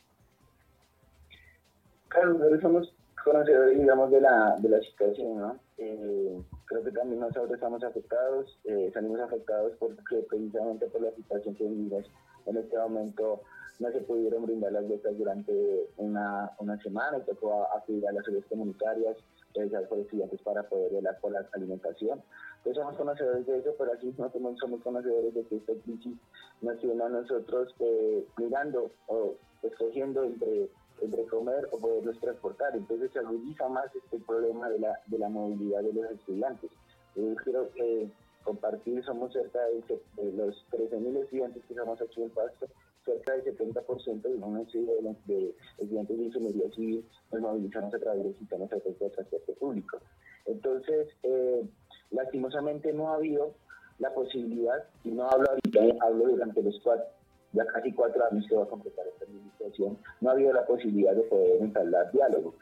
Claro, 2.10 2.38
somos 2.62 2.94
conocedores, 3.24 3.80
digamos, 3.80 4.12
de 4.12 4.22
la, 4.22 4.58
de 4.60 4.70
la 4.70 4.80
situación, 4.80 5.40
¿no? 5.40 5.60
Eh, 5.80 6.38
creo 6.68 6.84
que 6.84 6.92
también 6.92 7.20
nosotros 7.20 7.52
estamos 7.52 7.84
afectados, 7.84 8.60
eh, 8.66 8.92
salimos 8.94 9.20
afectados 9.22 9.74
porque 9.80 10.18
precisamente 10.30 10.86
por 10.88 11.02
la 11.02 11.12
situación 11.12 11.56
que 11.56 11.64
vivimos 11.64 12.06
en 12.46 12.58
este 12.58 12.78
momento 12.78 13.42
no 13.80 13.92
se 13.92 14.02
pudieron 14.02 14.46
brindar 14.46 14.72
las 14.72 14.88
becas 14.88 15.18
durante 15.18 15.90
una, 15.98 16.52
una 16.60 16.82
semana 16.82 17.20
y 17.20 17.22
tocó 17.22 17.68
acudir 17.76 18.04
las 18.12 18.26
redes 18.26 18.46
comunitarias, 18.50 19.18
realizar 19.54 19.88
por 19.88 20.00
estudiantes 20.00 20.42
para 20.42 20.64
poder 20.64 20.94
velar 20.94 21.20
por 21.20 21.32
la 21.32 21.48
alimentación. 21.54 22.22
Entonces 22.58 22.82
somos 22.82 22.98
conocedores 22.98 23.46
de 23.46 23.60
eso, 23.60 23.76
pero 23.78 23.94
aquí 23.94 24.14
no 24.18 24.30
somos 24.58 24.82
conocedores 24.82 25.34
de 25.34 25.44
que 25.44 25.58
esta 25.58 25.74
crisis 25.84 26.18
nos 26.62 26.80
tiene 26.80 27.04
a 27.04 27.10
nosotros 27.10 27.74
eh, 27.80 28.26
mirando 28.38 28.92
o 29.08 29.36
escogiendo 29.62 30.24
entre 30.24 30.70
entre 31.02 31.26
comer 31.26 31.68
o 31.72 31.78
poderlos 31.78 32.20
transportar. 32.20 32.76
Entonces 32.76 33.12
se 33.12 33.20
agudiza 33.20 33.68
más 33.70 33.94
este 33.96 34.20
problema 34.20 34.70
de 34.70 34.80
la, 34.80 35.00
de 35.08 35.18
la 35.18 35.30
movilidad 35.30 35.82
de 35.82 35.94
los 35.94 36.12
estudiantes. 36.12 36.72
Yo 37.16 37.36
quiero 37.44 37.70
eh, 37.76 38.10
compartir, 38.44 39.04
somos 39.04 39.34
cerca 39.34 39.60
de, 39.60 40.24
de 40.24 40.32
los 40.34 40.66
13.000 40.72 41.24
estudiantes 41.24 41.64
que 41.66 41.74
estamos 41.74 42.02
aquí 42.02 42.22
en 42.22 42.30
Pasto, 42.30 42.68
cerca 43.08 43.34
del 43.34 43.58
70% 43.58 44.22
de 44.22 45.34
de, 45.34 45.56
estudiantes 45.78 46.18
de 46.18 46.24
ingeniería 46.24 46.70
civil 46.72 47.06
nos 47.32 47.42
movilizamos 47.42 47.94
a 47.94 48.00
través 48.00 48.24
del 48.24 48.38
sistema 48.38 48.66
de 48.66 49.10
transporte 49.10 49.54
público. 49.54 50.00
Entonces, 50.46 51.08
eh, 51.24 51.66
lastimosamente 52.12 52.94
no 52.94 53.10
ha 53.10 53.16
habido 53.16 53.54
la 54.00 54.14
posibilidad, 54.14 54.84
y 55.04 55.10
no 55.10 55.28
hablo 55.28 55.50
ahorita, 55.50 56.06
hablo 56.06 56.28
durante 56.28 56.62
los 56.62 56.80
cuatro, 56.84 57.06
ya 57.54 57.66
casi 57.66 57.94
cuatro 57.94 58.24
años 58.30 58.46
que 58.48 58.56
va 58.56 58.64
a 58.64 58.68
completar 58.68 59.06
esta 59.08 59.26
administración, 59.26 59.98
no 60.22 60.30
ha 60.30 60.34
habido 60.34 60.54
la 60.54 60.66
posibilidad 60.66 61.14
de 61.14 61.24
poder 61.24 61.62
entablar 61.62 62.12
diálogo. 62.12 62.54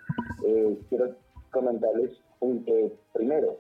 Eh, 0.46 0.78
quiero 0.90 1.16
comentarles 1.52 2.12
un, 2.40 2.64
eh, 2.68 2.94
primero, 3.14 3.58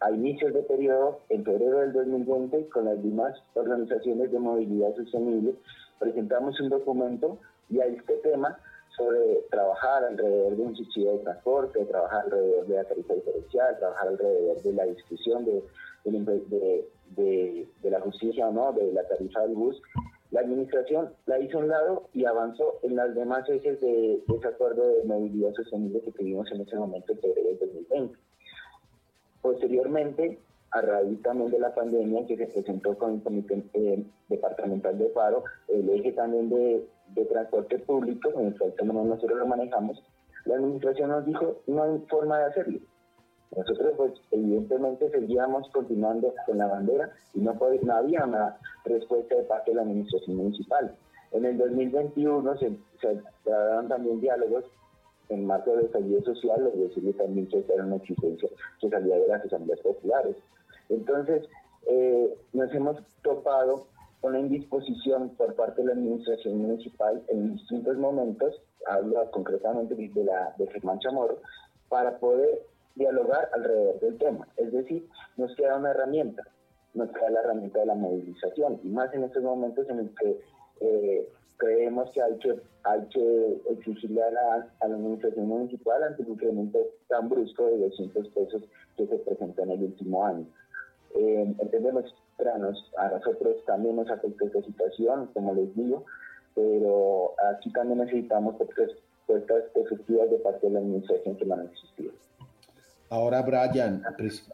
a 0.00 0.10
inicios 0.10 0.52
de 0.52 0.62
periodo, 0.62 1.20
en 1.28 1.44
febrero 1.44 1.78
del 1.78 1.92
2020, 1.92 2.68
con 2.68 2.86
las 2.86 3.00
demás 3.02 3.34
organizaciones 3.54 4.32
de 4.32 4.38
movilidad 4.38 4.94
sostenible, 4.96 5.54
presentamos 5.98 6.58
un 6.60 6.70
documento 6.70 7.38
y 7.70 7.80
a 7.80 7.86
este 7.86 8.16
tema 8.16 8.58
sobre 8.96 9.42
trabajar 9.50 10.04
alrededor 10.04 10.56
de 10.56 10.62
un 10.62 10.76
subsidio 10.76 11.12
de 11.12 11.18
transporte, 11.20 11.84
trabajar 11.86 12.24
alrededor 12.24 12.66
de 12.66 12.74
la 12.74 12.84
tarifa 12.84 13.14
diferencial, 13.14 13.78
trabajar 13.78 14.08
alrededor 14.08 14.62
de 14.62 14.72
la 14.72 14.84
discusión 14.84 15.44
de, 15.44 15.62
de, 16.04 17.68
de, 17.82 17.90
la 17.90 18.00
justicia 18.00 18.48
o 18.48 18.52
no, 18.52 18.72
de 18.72 18.92
la 18.92 19.06
tarifa 19.06 19.40
del 19.42 19.54
bus. 19.54 19.80
La 20.32 20.40
administración 20.40 21.12
la 21.26 21.38
hizo 21.38 21.58
a 21.58 21.60
un 21.60 21.68
lado 21.68 22.08
y 22.14 22.24
avanzó 22.24 22.78
en 22.82 22.96
las 22.96 23.14
demás 23.14 23.46
ejes 23.50 23.78
de, 23.82 24.14
ese 24.14 24.48
acuerdo 24.48 24.82
de 24.88 25.04
movilidad 25.04 25.52
sostenible 25.52 26.00
que 26.00 26.10
tuvimos 26.10 26.50
en 26.50 26.62
ese 26.62 26.74
momento 26.74 27.12
en 27.12 27.20
febrero 27.20 27.48
del 27.50 27.58
2020. 27.58 28.18
Posteriormente, 29.42 30.38
a 30.70 30.80
raíz 30.80 31.20
también 31.20 31.50
de 31.50 31.58
la 31.58 31.74
pandemia 31.74 32.26
que 32.26 32.38
se 32.38 32.46
presentó 32.46 32.96
con 32.96 33.16
el 33.16 33.22
Comité 33.22 33.62
eh, 33.74 34.06
Departamental 34.30 34.96
de 34.96 35.04
Paro, 35.06 35.44
el 35.68 35.90
eje 35.90 36.12
también 36.12 36.48
de, 36.48 36.88
transporte 37.26 37.78
público, 37.80 38.30
en 38.34 38.46
el 38.46 38.58
cual 38.58 38.74
nosotros 39.08 39.38
lo 39.38 39.46
manejamos, 39.46 40.02
la 40.46 40.54
administración 40.54 41.10
nos 41.10 41.26
dijo, 41.26 41.60
no 41.66 41.82
hay 41.82 41.98
forma 42.08 42.38
de 42.38 42.44
hacerlo. 42.46 42.78
Nosotros, 43.56 43.92
pues, 43.96 44.12
evidentemente 44.30 45.10
seguíamos 45.10 45.68
continuando 45.70 46.34
con 46.46 46.58
la 46.58 46.66
bandera 46.66 47.12
y 47.34 47.40
no, 47.40 47.54
no 47.82 47.94
había 47.94 48.24
una 48.24 48.56
respuesta 48.84 49.34
de 49.34 49.42
parte 49.42 49.70
de 49.70 49.76
la 49.76 49.82
administración 49.82 50.36
municipal. 50.36 50.94
En 51.32 51.44
el 51.44 51.58
2021 51.58 52.58
se, 52.58 52.70
se 53.00 53.20
también 53.88 54.20
diálogos 54.20 54.64
en 55.28 55.46
marco 55.46 55.70
del 55.72 55.86
estallido 55.86 56.22
social, 56.22 56.70
es 56.74 56.78
decir, 56.78 57.16
también 57.16 57.46
que 57.48 57.64
era 57.68 57.84
una 57.84 57.96
exigencia 57.96 58.48
que 58.80 58.88
salía 58.88 59.16
de 59.16 59.28
las 59.28 59.44
asambleas 59.44 59.80
populares. 59.80 60.36
Entonces, 60.88 61.46
eh, 61.86 62.34
nos 62.52 62.72
hemos 62.74 62.98
topado 63.22 63.86
con 64.20 64.34
la 64.34 64.40
indisposición 64.40 65.30
por 65.30 65.54
parte 65.54 65.82
de 65.82 65.88
la 65.88 65.94
administración 65.94 66.58
municipal 66.58 67.22
en 67.28 67.54
distintos 67.54 67.96
momentos, 67.96 68.62
hablo 68.86 69.30
concretamente 69.30 69.94
de 69.94 70.24
la 70.24 70.54
de 70.58 70.66
Germán 70.68 71.00
Chamorro, 71.00 71.38
para 71.88 72.18
poder 72.18 72.60
dialogar 72.94 73.48
alrededor 73.54 74.00
del 74.00 74.18
tema. 74.18 74.48
Es 74.56 74.72
decir, 74.72 75.08
nos 75.36 75.54
queda 75.56 75.76
una 75.76 75.90
herramienta, 75.90 76.42
nos 76.94 77.10
queda 77.10 77.30
la 77.30 77.40
herramienta 77.40 77.80
de 77.80 77.86
la 77.86 77.94
movilización, 77.94 78.80
y 78.82 78.88
más 78.88 79.12
en 79.14 79.24
estos 79.24 79.42
momentos 79.42 79.88
en 79.88 79.98
los 79.98 80.10
que 80.16 80.40
eh, 80.80 81.28
creemos 81.56 82.10
que 82.10 82.22
hay 82.22 82.36
que, 82.38 82.60
hay 82.84 83.00
que 83.08 83.62
exigirle 83.70 84.22
a 84.22 84.30
la, 84.30 84.68
administración 84.80 85.46
municipal 85.46 86.02
ante 86.02 86.22
un 86.22 86.32
incremento 86.32 86.78
tan 87.08 87.28
brusco 87.28 87.66
de 87.66 87.78
200 87.78 88.28
pesos 88.28 88.62
que 88.96 89.06
se 89.06 89.16
presentó 89.18 89.62
en 89.62 89.70
el 89.70 89.82
último 89.84 90.26
año. 90.26 90.46
Eh, 91.14 91.54
entendemos 91.58 92.12
a 92.96 93.08
nosotros 93.08 93.64
también 93.66 93.96
nos 93.96 94.10
afecta 94.10 94.46
esta 94.46 94.62
situación, 94.62 95.30
como 95.32 95.54
les 95.54 95.74
digo, 95.76 96.04
pero 96.54 97.34
aquí 97.50 97.70
también 97.72 98.00
necesitamos 98.00 98.56
respuestas 98.58 99.64
efectivas 99.74 100.30
de 100.30 100.38
parte 100.38 100.66
de 100.66 100.72
la 100.72 100.80
administración 100.80 101.36
que 101.36 101.44
no 101.44 101.54
han 101.54 101.66
existido. 101.66 102.12
Ahora, 103.12 103.42
Brian, 103.42 104.02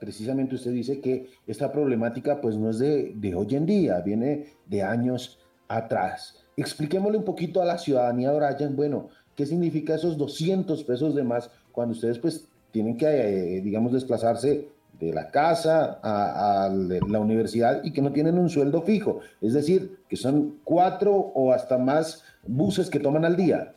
precisamente 0.00 0.56
usted 0.56 0.72
dice 0.72 1.00
que 1.00 1.30
esta 1.46 1.70
problemática 1.70 2.40
pues 2.40 2.56
no 2.56 2.70
es 2.70 2.80
de, 2.80 3.12
de, 3.14 3.32
hoy 3.32 3.54
en 3.54 3.64
día, 3.66 4.00
viene 4.00 4.46
de 4.66 4.82
años 4.82 5.38
atrás. 5.68 6.44
Expliquémosle 6.56 7.18
un 7.18 7.24
poquito 7.24 7.62
a 7.62 7.64
la 7.64 7.78
ciudadanía, 7.78 8.32
Brian, 8.32 8.74
bueno, 8.74 9.10
¿qué 9.36 9.46
significa 9.46 9.94
esos 9.94 10.18
200 10.18 10.82
pesos 10.82 11.14
de 11.14 11.22
más 11.22 11.52
cuando 11.70 11.92
ustedes 11.92 12.18
pues 12.18 12.48
tienen 12.72 12.96
que, 12.96 13.06
eh, 13.06 13.60
digamos, 13.60 13.92
desplazarse 13.92 14.68
de 14.98 15.12
la 15.12 15.30
casa 15.30 16.00
a, 16.02 16.68
la 16.68 17.20
universidad 17.20 17.84
y 17.84 17.92
que 17.92 18.02
no 18.02 18.10
tienen 18.10 18.40
un 18.40 18.48
sueldo 18.48 18.82
fijo. 18.82 19.20
Es 19.40 19.52
decir, 19.52 20.00
que 20.08 20.16
son 20.16 20.58
cuatro 20.64 21.12
o 21.14 21.52
hasta 21.52 21.78
más 21.78 22.24
buses 22.44 22.90
que 22.90 22.98
toman 22.98 23.24
al 23.24 23.36
día. 23.36 23.72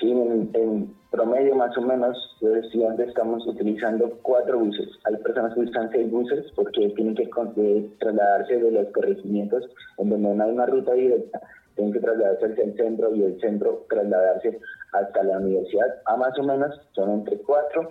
Sí, 0.00 0.10
en, 0.10 0.97
promedio 1.10 1.54
más 1.56 1.76
o 1.76 1.80
menos 1.80 2.16
los 2.40 2.56
estudiantes 2.58 3.08
estamos 3.08 3.46
utilizando 3.46 4.18
cuatro 4.22 4.58
buses. 4.58 4.88
Hay 5.04 5.16
personas 5.16 5.54
que 5.54 5.60
usan 5.60 5.90
seis 5.90 6.10
buses 6.10 6.46
porque 6.54 6.88
tienen 6.90 7.14
que 7.14 7.28
trasladarse 7.98 8.56
de 8.56 8.70
los 8.70 8.88
corregimientos 8.92 9.64
en 9.98 10.10
donde 10.10 10.34
no 10.34 10.44
hay 10.44 10.50
una 10.50 10.66
ruta 10.66 10.92
directa. 10.92 11.40
Tienen 11.74 11.92
que 11.92 12.00
trasladarse 12.00 12.46
hacia 12.46 12.64
el 12.64 12.76
centro 12.76 13.14
y 13.14 13.22
el 13.22 13.40
centro 13.40 13.86
trasladarse 13.88 14.60
hasta 14.92 15.22
la 15.22 15.38
universidad. 15.38 16.02
A 16.06 16.16
más 16.16 16.38
o 16.38 16.42
menos 16.42 16.78
son 16.92 17.10
entre 17.10 17.38
cuatro 17.38 17.88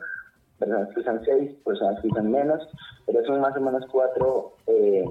personas 0.59 0.89
que 0.93 0.99
usan 0.99 1.23
seis, 1.25 1.51
personas 1.65 1.99
que 2.01 2.07
usan 2.07 2.31
menos, 2.31 2.67
pero 3.05 3.23
son 3.25 3.41
más 3.41 3.55
o 3.55 3.61
menos 3.61 3.85
cuatro 3.91 4.53
eh, 4.67 5.05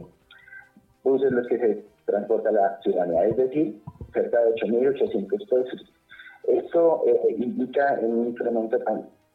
buses 1.02 1.32
los 1.32 1.46
que 1.46 1.58
se 1.58 1.84
transporta 2.04 2.52
la 2.52 2.78
ciudadanía, 2.82 3.24
es 3.26 3.36
decir, 3.36 3.80
cerca 4.12 4.40
de 4.40 4.54
8.800 4.54 5.48
pesos. 5.48 5.95
Esto 6.46 7.02
eh, 7.06 7.36
implica 7.38 7.98
un 8.02 8.28
incremento 8.28 8.78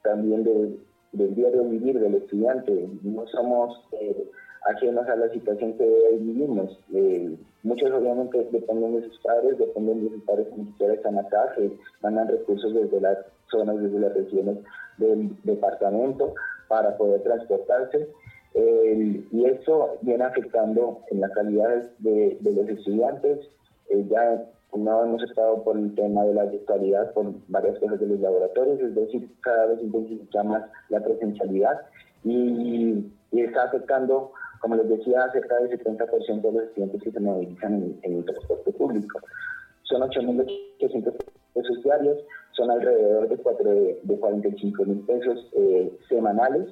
también 0.04 0.44
del 0.44 1.36
diario 1.36 1.64
vivir 1.66 2.00
del 2.00 2.16
estudiante. 2.16 2.90
No 3.04 3.28
somos 3.28 3.78
eh, 4.00 4.30
ajenos 4.66 5.08
a 5.08 5.16
la 5.16 5.30
situación 5.30 5.74
que 5.78 6.18
vivimos. 6.20 6.80
Eh, 6.94 7.36
muchos 7.64 7.92
obviamente 7.92 8.48
dependen 8.52 9.02
de 9.02 9.08
sus 9.08 9.20
padres, 9.20 9.58
dependen 9.58 10.04
de 10.06 10.10
sus 10.12 10.24
padres 10.24 10.48
que 10.48 10.56
ni 10.56 10.66
siquiera 10.68 10.94
están 10.94 11.18
acá, 11.18 11.54
que 11.56 11.72
mandan 12.02 12.30
recursos 12.30 12.74
desde 12.74 13.02
las 13.02 13.18
zonas, 13.50 13.82
desde 13.82 14.00
las 14.00 14.14
regiones 14.14 14.58
del 14.98 15.36
departamento 15.44 16.34
para 16.68 16.96
poder 16.98 17.22
transportarse. 17.24 18.08
y 18.54 19.46
eso 19.46 19.98
viene 20.02 20.24
afectando 20.24 21.00
en 21.10 21.22
la 21.22 21.30
calidad 21.30 21.90
de, 22.00 22.38
los 22.42 22.70
estudiantes. 22.70 23.40
Eh, 23.90 24.06
ya 24.10 24.46
no 24.76 25.04
hemos 25.04 25.24
estado 25.24 25.64
por 25.64 25.78
el 25.78 25.94
tema 25.96 26.24
de 26.24 26.34
la 26.34 26.46
virtualidad, 26.46 27.14
por 27.14 27.34
varias 27.48 27.78
cosas 27.80 28.00
de 28.00 28.08
los 28.08 28.20
laboratorios, 28.20 28.80
es 28.80 28.96
decir, 28.96 29.30
cada 29.42 29.68
vez 29.68 29.82
intensifica 29.82 30.44
más 30.44 30.64
la 30.90 31.02
presencialidad 31.02 31.82
y, 32.24 33.06
y 33.32 33.42
está 33.42 33.64
afectando 33.64 34.32
como 34.62 34.76
les 34.76 34.88
decía, 34.88 35.28
cerca 35.32 35.58
del 35.60 35.72
70% 35.72 36.42
de 36.42 36.52
los 36.52 36.64
estudiantes 36.64 37.02
que 37.02 37.12
se 37.12 37.20
movilizan 37.20 37.98
en, 38.04 38.14
el 38.14 38.24
transporte 38.24 38.72
público. 38.74 39.20
Son 39.84 40.02
8.800 40.02 41.16
pesos 41.54 41.84
diarios, 41.84 42.20
son 42.52 42.70
alrededor 42.70 43.28
de, 43.28 43.38
4, 43.38 43.70
de 44.04 44.20
45 44.20 44.86
mil 44.86 45.00
pesos 45.00 45.50
eh, 45.54 45.92
semanales 46.08 46.70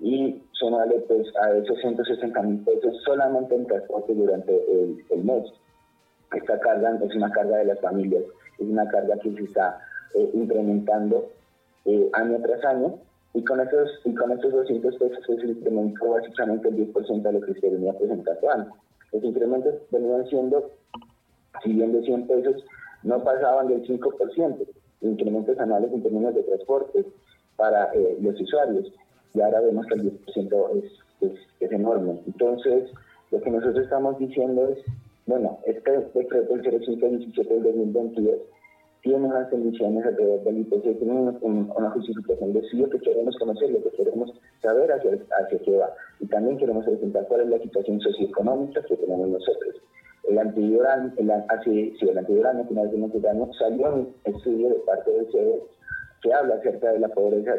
y 0.00 0.42
son 0.52 0.74
pues, 1.06 1.28
a 1.42 1.56
esos 1.58 1.78
160 1.78 2.42
mil 2.42 2.58
pesos 2.60 2.96
solamente 3.04 3.54
en 3.54 3.66
transporte 3.66 4.14
durante 4.14 4.52
el, 5.10 5.24
mes. 5.24 5.44
Esta 6.34 6.58
carga 6.60 6.98
es 7.02 7.14
una 7.14 7.30
carga 7.30 7.58
de 7.58 7.64
las 7.66 7.80
familias, 7.80 8.24
es 8.58 8.68
una 8.68 8.88
carga 8.88 9.16
que 9.18 9.32
se 9.32 9.44
está 9.44 9.78
eh, 10.14 10.30
incrementando 10.34 11.30
eh, 11.84 12.10
año 12.14 12.38
tras 12.42 12.64
año 12.64 12.98
y 13.34 13.44
con 13.44 13.60
estos, 13.60 13.90
y 14.04 14.14
con 14.14 14.32
estos 14.32 14.52
200 14.52 14.96
pesos 14.96 15.18
se 15.26 15.46
incrementó 15.46 16.08
básicamente 16.10 16.68
el 16.68 16.92
10% 16.92 17.22
de 17.22 17.32
lo 17.32 17.40
que 17.42 17.54
se 17.54 17.70
venía 17.70 17.92
presentando 17.92 18.50
antes. 18.50 18.74
Los 19.12 19.24
incrementos 19.24 19.74
venían 19.90 20.26
siendo, 20.26 20.70
si 21.62 21.72
bien 21.74 21.92
de 21.92 22.02
100 22.02 22.26
pesos, 22.26 22.64
no 23.02 23.22
pasaban 23.22 23.68
del 23.68 23.86
5%, 23.86 24.66
incrementos 25.02 25.58
anuales 25.60 25.92
en 25.92 26.02
términos 26.02 26.34
de 26.34 26.42
transporte 26.42 27.04
para 27.56 27.92
eh, 27.94 28.16
los 28.20 28.40
usuarios. 28.40 28.92
Y 29.34 29.40
ahora 29.40 29.60
vemos 29.60 29.86
que 29.86 29.94
el 29.94 30.24
10% 30.24 30.82
es, 30.82 30.92
es, 31.20 31.38
es, 31.60 31.72
enorme. 31.72 32.20
Entonces, 32.26 32.90
lo 33.30 33.40
que 33.40 33.50
nosotros 33.50 33.84
estamos 33.84 34.18
diciendo 34.18 34.68
es, 34.68 34.78
bueno, 35.26 35.58
este 35.66 35.90
decreto, 36.14 36.54
el 36.54 36.62
0517 36.62 37.54
del 37.54 37.62
2022, 37.62 38.36
tiene 39.02 39.26
unas 39.26 39.48
condiciones 39.50 40.04
alrededor 40.04 40.42
del 40.44 40.58
IPC, 40.58 40.98
tiene 40.98 41.12
una, 41.12 41.90
justificación 41.90 42.52
de 42.52 42.62
sí, 42.68 42.84
que 42.90 42.98
queremos 42.98 43.36
conocer, 43.36 43.70
lo 43.70 43.82
que 43.82 43.90
queremos 43.90 44.32
saber 44.62 44.90
hacia, 44.92 45.12
hacia 45.12 45.58
qué 45.58 45.76
va. 45.76 45.92
Y 46.20 46.26
también 46.26 46.58
queremos 46.58 46.84
presentar 46.84 47.26
cuál 47.28 47.42
es 47.42 47.48
la 47.48 47.58
situación 47.58 48.00
socioeconómica 48.00 48.82
que 48.82 48.96
tenemos 48.96 49.28
nosotros. 49.28 49.74
El 50.28 50.38
anterior 50.38 50.86
año, 50.86 51.12
el, 51.18 51.30
hace, 51.30 51.70
sí, 51.70 52.08
el 52.08 52.18
anterior 52.18 52.46
año, 52.48 52.66
finales 52.66 52.92
de 52.92 53.06
este 53.06 53.28
año, 53.28 53.48
salió 53.58 53.94
un 53.94 54.14
estudio 54.24 54.70
de 54.70 54.74
parte 54.86 55.10
del 55.10 55.30
CEDE 55.30 55.62
que 56.22 56.32
habla 56.32 56.56
acerca 56.56 56.92
de 56.92 56.98
la 56.98 57.08
pobreza 57.08 57.54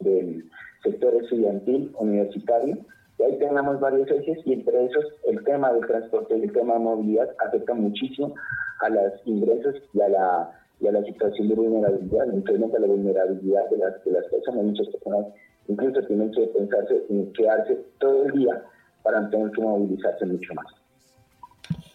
del 0.00 0.44
sector 0.84 1.14
estudiantil 1.14 1.92
universitario 1.98 2.78
Y 3.18 3.22
ahí 3.22 3.38
tenemos 3.38 3.78
varios 3.80 4.10
ejes 4.10 4.38
y 4.44 4.52
entre 4.54 4.86
esos 4.86 5.04
el 5.28 5.42
tema 5.44 5.72
del 5.72 5.86
transporte 5.86 6.36
y 6.36 6.42
el 6.42 6.52
tema 6.52 6.74
de 6.74 6.80
movilidad 6.80 7.28
afecta 7.46 7.74
muchísimo 7.74 8.34
a 8.80 8.88
los 8.88 9.12
ingresos 9.24 9.76
y 9.92 10.00
a 10.00 10.08
la, 10.08 10.50
y 10.80 10.88
a 10.88 10.92
la 10.92 11.04
situación 11.04 11.48
de 11.48 11.54
vulnerabilidad, 11.54 12.26
incrementa 12.32 12.78
la 12.78 12.86
vulnerabilidad 12.88 13.70
de 13.70 13.78
las, 13.78 14.04
de 14.04 14.10
las 14.12 14.26
personas. 14.26 14.64
Muchas 14.64 14.88
personas 14.88 15.26
incluso 15.68 16.02
tienen 16.06 16.30
que 16.32 16.46
pensarse 16.48 17.04
en 17.08 17.32
quedarse 17.32 17.78
todo 17.98 18.24
el 18.26 18.32
día 18.32 18.62
para 19.02 19.30
tener 19.30 19.50
que 19.52 19.62
movilizarse 19.62 20.26
mucho 20.26 20.54
más. 20.54 20.66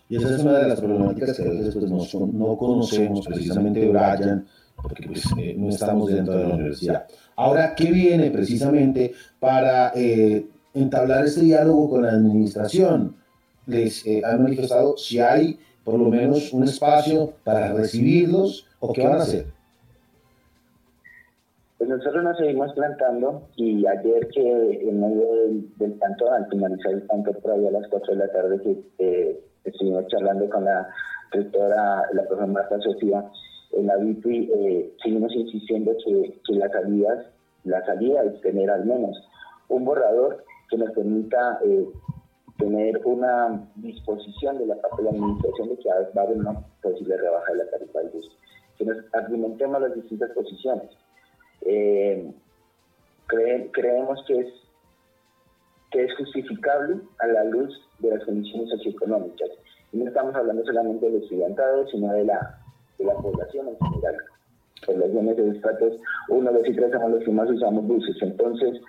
Y 0.09 0.15
esa 0.15 0.36
es 0.36 0.41
una 0.41 0.57
de 0.59 0.67
las 0.70 0.80
problemáticas 0.80 1.38
que 1.38 1.43
a 1.43 1.51
veces 1.51 1.76
pues, 1.76 1.91
no, 1.91 2.26
no 2.28 2.57
conocemos 2.57 3.28
precisamente, 3.28 3.88
Brian, 3.88 4.45
porque 4.76 5.05
pues, 5.05 5.24
eh, 5.38 5.53
no 5.55 5.70
estamos 5.70 6.11
dentro 6.11 6.36
de 6.36 6.47
la 6.47 6.55
universidad. 6.55 7.05
Ahora, 7.36 7.76
¿qué 7.76 7.91
viene 7.91 8.32
precisamente 8.32 9.13
para 9.39 9.91
eh, 9.95 10.47
entablar 10.74 11.26
este 11.26 11.41
diálogo 11.41 11.89
con 11.89 12.03
la 12.03 12.09
administración? 12.09 13.15
Les 13.65 14.05
eh, 14.05 14.22
han 14.24 14.43
manifestado 14.43 14.97
si 14.97 15.20
hay 15.20 15.59
por 15.84 15.99
lo 15.99 16.09
menos 16.09 16.53
un 16.53 16.63
espacio 16.63 17.34
para 17.43 17.74
recibirlos 17.74 18.67
o 18.80 18.93
qué 18.93 19.07
van 19.07 19.20
a 19.20 19.24
hacer. 19.24 19.45
Pues 21.78 21.89
nosotros 21.89 22.24
nos 22.24 22.38
seguimos 22.38 22.74
plantando 22.74 23.43
y 23.55 23.88
ayer 23.88 24.28
que 24.30 24.89
en 24.89 24.99
medio 24.99 25.34
del, 25.34 25.78
del 25.78 25.97
tanto, 25.97 26.32
al 26.32 26.47
finalizar 26.49 26.91
el 26.91 27.07
tanto 27.07 27.32
por 27.34 27.51
ahí 27.51 27.67
a 27.67 27.72
las 27.72 27.88
4 27.88 28.13
de 28.13 28.20
la 28.20 28.32
tarde 28.32 28.59
que 28.97 29.39
estuvimos 29.63 30.07
charlando 30.07 30.49
con 30.49 30.65
la 30.65 30.89
rectora, 31.32 32.03
la 32.11 32.24
profesora 32.24 32.47
Marta 32.47 32.82
Sofía, 32.82 33.24
en 33.72 33.88
la 33.88 33.97
BIPI 33.97 34.51
eh, 34.53 34.93
seguimos 35.01 35.34
insistiendo 35.34 35.95
que, 36.03 36.39
que 36.45 36.53
las 36.53 36.72
la 37.65 37.86
salida 37.86 38.24
es 38.24 38.41
tener 38.41 38.70
al 38.70 38.86
menos 38.86 39.17
un 39.67 39.86
borrador 39.86 40.43
que 40.70 40.78
nos 40.78 40.91
permita 40.91 41.59
eh, 41.65 41.88
tener 42.57 43.01
una 43.05 43.67
disposición 43.76 44.57
de 44.59 44.67
la 44.67 44.76
parte 44.76 44.97
de 44.97 45.03
la 45.03 45.09
administración 45.11 45.70
de 45.70 45.78
que 45.78 45.89
va 45.89 46.22
a 46.22 46.26
haber 46.26 46.38
una 46.38 46.59
posible 46.82 47.17
rebaja 47.17 47.51
de 47.53 47.57
la 47.57 47.72
tarifa 47.72 47.99
del 47.99 48.09
bus. 48.09 48.38
Que 48.78 48.86
nos 48.86 48.97
argumentemos 49.13 49.82
las 49.82 49.95
distintas 49.95 50.32
posiciones. 50.32 50.89
Eh, 51.61 52.32
creemos 53.72 54.24
que 54.28 54.39
es, 54.39 54.53
que 55.91 56.03
es 56.03 56.15
justificable 56.17 56.99
a 57.20 57.28
la 57.28 57.43
luz 57.45 57.74
de 57.99 58.11
las 58.11 58.24
condiciones 58.26 58.70
socioeconómicas. 58.70 59.49
Y 59.91 59.97
no 59.97 60.07
estamos 60.07 60.36
hablando 60.36 60.63
solamente 60.65 61.09
del 61.09 61.24
estudiantado, 61.24 61.88
sino 61.88 62.13
de 62.13 62.26
la, 62.26 62.59
de 62.97 63.05
la 63.05 63.13
población 63.15 63.70
en 63.70 63.78
general. 63.78 64.17
Poblaciones 64.86 65.38
de 65.38 65.49
estratos 65.49 65.93
1, 66.30 66.51
2 66.51 66.61
y 66.67 66.76
3 66.76 66.91
somos 66.91 67.11
los 67.11 67.24
que 67.24 67.32
más 67.32 67.49
usamos 67.49 67.86
buses. 67.86 68.15
Entonces, 68.22 68.82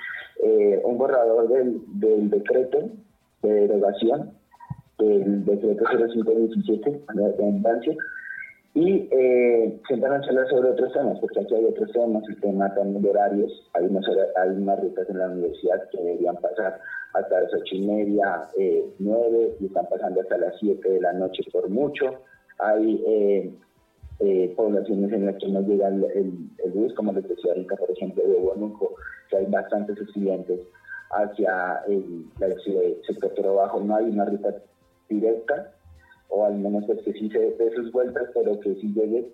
eh, 0.43 0.81
un 0.85 0.99
borrador 0.99 1.49
del, 1.49 1.81
del 2.01 2.31
decreto 2.31 2.91
de 3.43 3.53
derogación 3.53 4.33
del 4.99 5.45
decreto 5.45 5.85
0517, 5.89 7.05
a 7.09 7.15
la 7.15 7.29
redundancia, 7.29 7.95
y 8.75 9.09
eh, 9.11 9.81
sentarnos 9.89 10.27
a 10.27 10.31
hablar 10.31 10.49
sobre 10.49 10.71
otros 10.71 10.93
temas, 10.93 11.19
porque 11.19 11.41
aquí 11.41 11.55
hay 11.55 11.65
otros 11.65 11.91
temas, 11.93 12.23
el 12.29 12.41
tema 12.41 12.73
también 12.75 13.03
de 13.03 13.11
horarios, 13.11 13.71
hay 13.75 13.87
unas, 13.87 14.05
hay 14.37 14.51
unas 14.51 14.81
rutas 14.81 15.11
en 15.11 15.19
la 15.19 15.29
universidad 15.29 15.89
que 15.91 15.99
deberían 15.99 16.37
pasar 16.37 16.79
hasta 17.15 17.41
las 17.41 17.53
ocho 17.53 17.75
y 17.75 17.81
media, 17.81 18.49
eh, 18.57 18.85
nueve, 19.01 19.57
y 19.59 19.67
están 19.67 19.87
pasando 19.87 20.21
hasta 20.21 20.39
las 20.39 20.55
siete 20.61 20.89
de 20.89 21.01
la 21.01 21.13
noche 21.15 21.43
por 21.53 21.69
mucho, 21.69 22.23
hay 22.61 23.03
eh, 23.07 23.53
eh, 24.21 24.53
poblaciones 24.57 25.13
en 25.13 25.27
las 25.27 25.37
que 25.37 25.49
no 25.49 25.61
llega 25.63 25.89
el, 25.89 26.05
el, 26.65 26.71
bus, 26.73 26.93
como 26.95 27.13
les 27.13 27.27
decía 27.29 27.53
ahorita, 27.53 27.77
por 27.77 27.91
ejemplo, 27.91 28.23
de 28.23 28.37
Huánuco, 28.37 28.95
que 29.29 29.37
hay 29.39 29.47
bastantes 29.47 29.99
estudiantes 29.99 30.61
hacia 31.11 31.83
el, 31.89 32.27
el 32.41 33.03
sector 33.07 33.33
pero 33.35 33.55
bajo, 33.57 33.81
no 33.81 33.97
hay 33.97 34.05
una 34.05 34.27
ruta 34.27 34.55
directa, 35.09 35.73
o 36.29 36.45
al 36.45 36.55
menos 36.55 36.85
pues 36.87 37.01
que 37.03 37.13
sí 37.15 37.29
se 37.31 37.39
dé 37.39 37.71
sus 37.75 37.91
vueltas, 37.93 38.29
pero 38.35 38.61
que 38.61 38.75
sí 38.77 38.93
llegue 38.95 39.33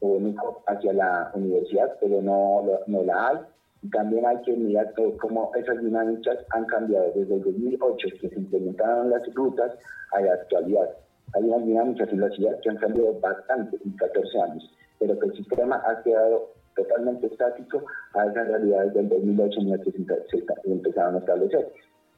único 0.00 0.62
hacia 0.66 0.92
la 0.92 1.30
universidad, 1.34 1.96
pero 2.00 2.22
no, 2.22 2.64
no 2.86 3.02
la 3.02 3.28
hay. 3.28 3.36
También 3.92 4.26
hay 4.26 4.40
que 4.42 4.52
mirar 4.52 4.92
cómo 5.20 5.52
esas 5.54 5.80
dinámicas 5.80 6.38
han 6.50 6.64
cambiado 6.66 7.12
desde 7.14 7.34
el 7.34 7.42
2008, 7.42 8.08
que 8.20 8.28
se 8.28 8.34
implementaron 8.34 9.10
las 9.10 9.22
rutas, 9.34 9.72
a 10.12 10.20
la 10.20 10.34
actualidad. 10.34 10.90
Hay 11.34 11.44
unas 11.44 11.64
dinámicas 11.64 12.08
en 12.10 12.20
la 12.20 12.30
ciudad 12.30 12.58
que 12.60 12.70
han 12.70 12.76
cambiado 12.76 13.18
bastante 13.20 13.78
en 13.84 13.92
14 13.92 14.40
años, 14.40 14.70
pero 14.98 15.18
que 15.18 15.26
el 15.26 15.36
sistema 15.36 15.82
ha 15.86 16.02
quedado 16.02 16.50
totalmente 16.74 17.26
estático 17.26 17.82
a 18.14 18.26
esas 18.26 18.48
realidades 18.48 18.94
del 18.94 19.08
2008 19.08 19.60
en 19.60 19.70
las 19.70 19.80
que 19.80 19.92
se 19.92 20.70
empezaron 20.70 21.16
a 21.16 21.18
establecer. 21.18 21.72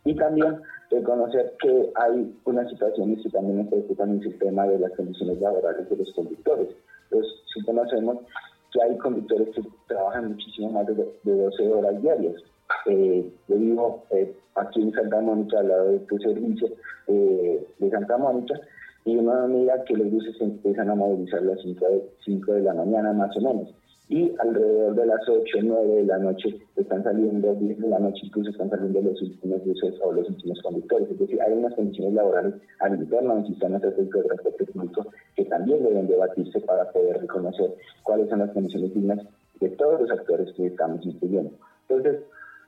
Y 0.04 0.14
también 0.14 0.61
reconocer 0.90 1.54
que 1.61 1.92
hay 1.94 2.34
unas 2.44 2.68
situaciones 2.70 3.22
que 3.22 3.30
también 3.30 3.58
nos 3.58 3.68
preocupan 3.68 4.11
el 4.11 4.22
sistema 4.22 4.66
de 4.66 4.78
las 4.78 4.92
condiciones 4.92 5.40
laborales 5.40 5.88
de 5.88 5.96
los 5.96 6.12
conductores. 6.14 6.68
Entonces, 7.11 7.32
si 7.52 7.62
conocemos 7.64 8.18
que 8.72 8.82
hay 8.82 8.96
conductores 8.98 9.48
que 9.54 9.62
trabajan 9.88 10.28
muchísimo 10.28 10.70
más 10.70 10.86
de, 10.86 10.94
12 11.24 11.68
horas 11.68 12.00
diarias. 12.02 12.34
Eh, 12.86 13.30
yo 13.48 13.56
vivo 13.56 14.04
eh, 14.11 14.32
aquí 14.54 14.80
en 14.80 14.92
Santa 14.92 15.20
Mónica, 15.20 15.58
al 15.58 15.68
lado 15.68 15.92
de 15.92 15.98
tu 16.00 16.18
servicio 16.18 16.68
eh, 17.08 17.66
de 17.78 17.90
Santa 17.90 18.16
Mónica, 18.16 18.54
y 19.05 19.16
uno 19.16 19.48
mira 19.48 19.82
que 19.84 19.96
los 19.96 20.11
buses 20.11 20.36
se 20.36 20.44
empiezan 20.44 20.90
a 20.90 20.94
movilizar 20.94 21.40
a 21.40 21.44
las 21.44 21.61
5 21.62 21.86
de, 21.86 22.03
5 22.24 22.53
de 22.53 22.61
la 22.62 22.74
mañana 22.74 23.12
más 23.12 23.36
o 23.36 23.40
menos 23.40 23.74
y 24.11 24.34
alrededor 24.40 24.96
de 24.96 25.07
las 25.07 25.20
8 25.28 25.59
o 25.59 25.62
9 25.62 25.94
de 25.94 26.05
la 26.05 26.18
noche 26.18 26.61
están 26.74 27.05
saliendo, 27.05 27.55
10 27.55 27.78
de 27.78 27.88
la 27.88 28.01
noche 28.01 28.22
incluso 28.24 28.51
están 28.51 28.68
saliendo 28.68 29.01
los 29.03 29.22
últimos 29.22 29.64
buses 29.64 29.94
o 30.03 30.12
los 30.12 30.28
últimos 30.28 30.61
conductores. 30.62 31.09
Es 31.12 31.18
decir, 31.20 31.40
hay 31.40 31.53
unas 31.53 31.74
condiciones 31.74 32.14
laborales 32.14 32.55
al 32.80 32.96
interno 32.96 33.36
del 33.36 33.46
sistema 33.46 33.76
estratégico 33.76 34.18
de 34.18 34.24
transporte 34.24 34.64
público 34.66 35.07
que 35.36 35.44
también 35.44 35.84
deben 35.84 36.09
debatirse 36.09 36.59
para 36.61 36.90
poder 36.90 37.20
reconocer 37.20 37.72
cuáles 38.03 38.28
son 38.28 38.40
las 38.40 38.51
condiciones 38.51 38.92
dignas 38.92 39.20
de 39.61 39.68
todos 39.70 40.01
los 40.01 40.11
actores 40.11 40.53
que 40.57 40.66
estamos 40.66 41.07
incluyendo. 41.07 41.53
Entonces, 41.88 42.20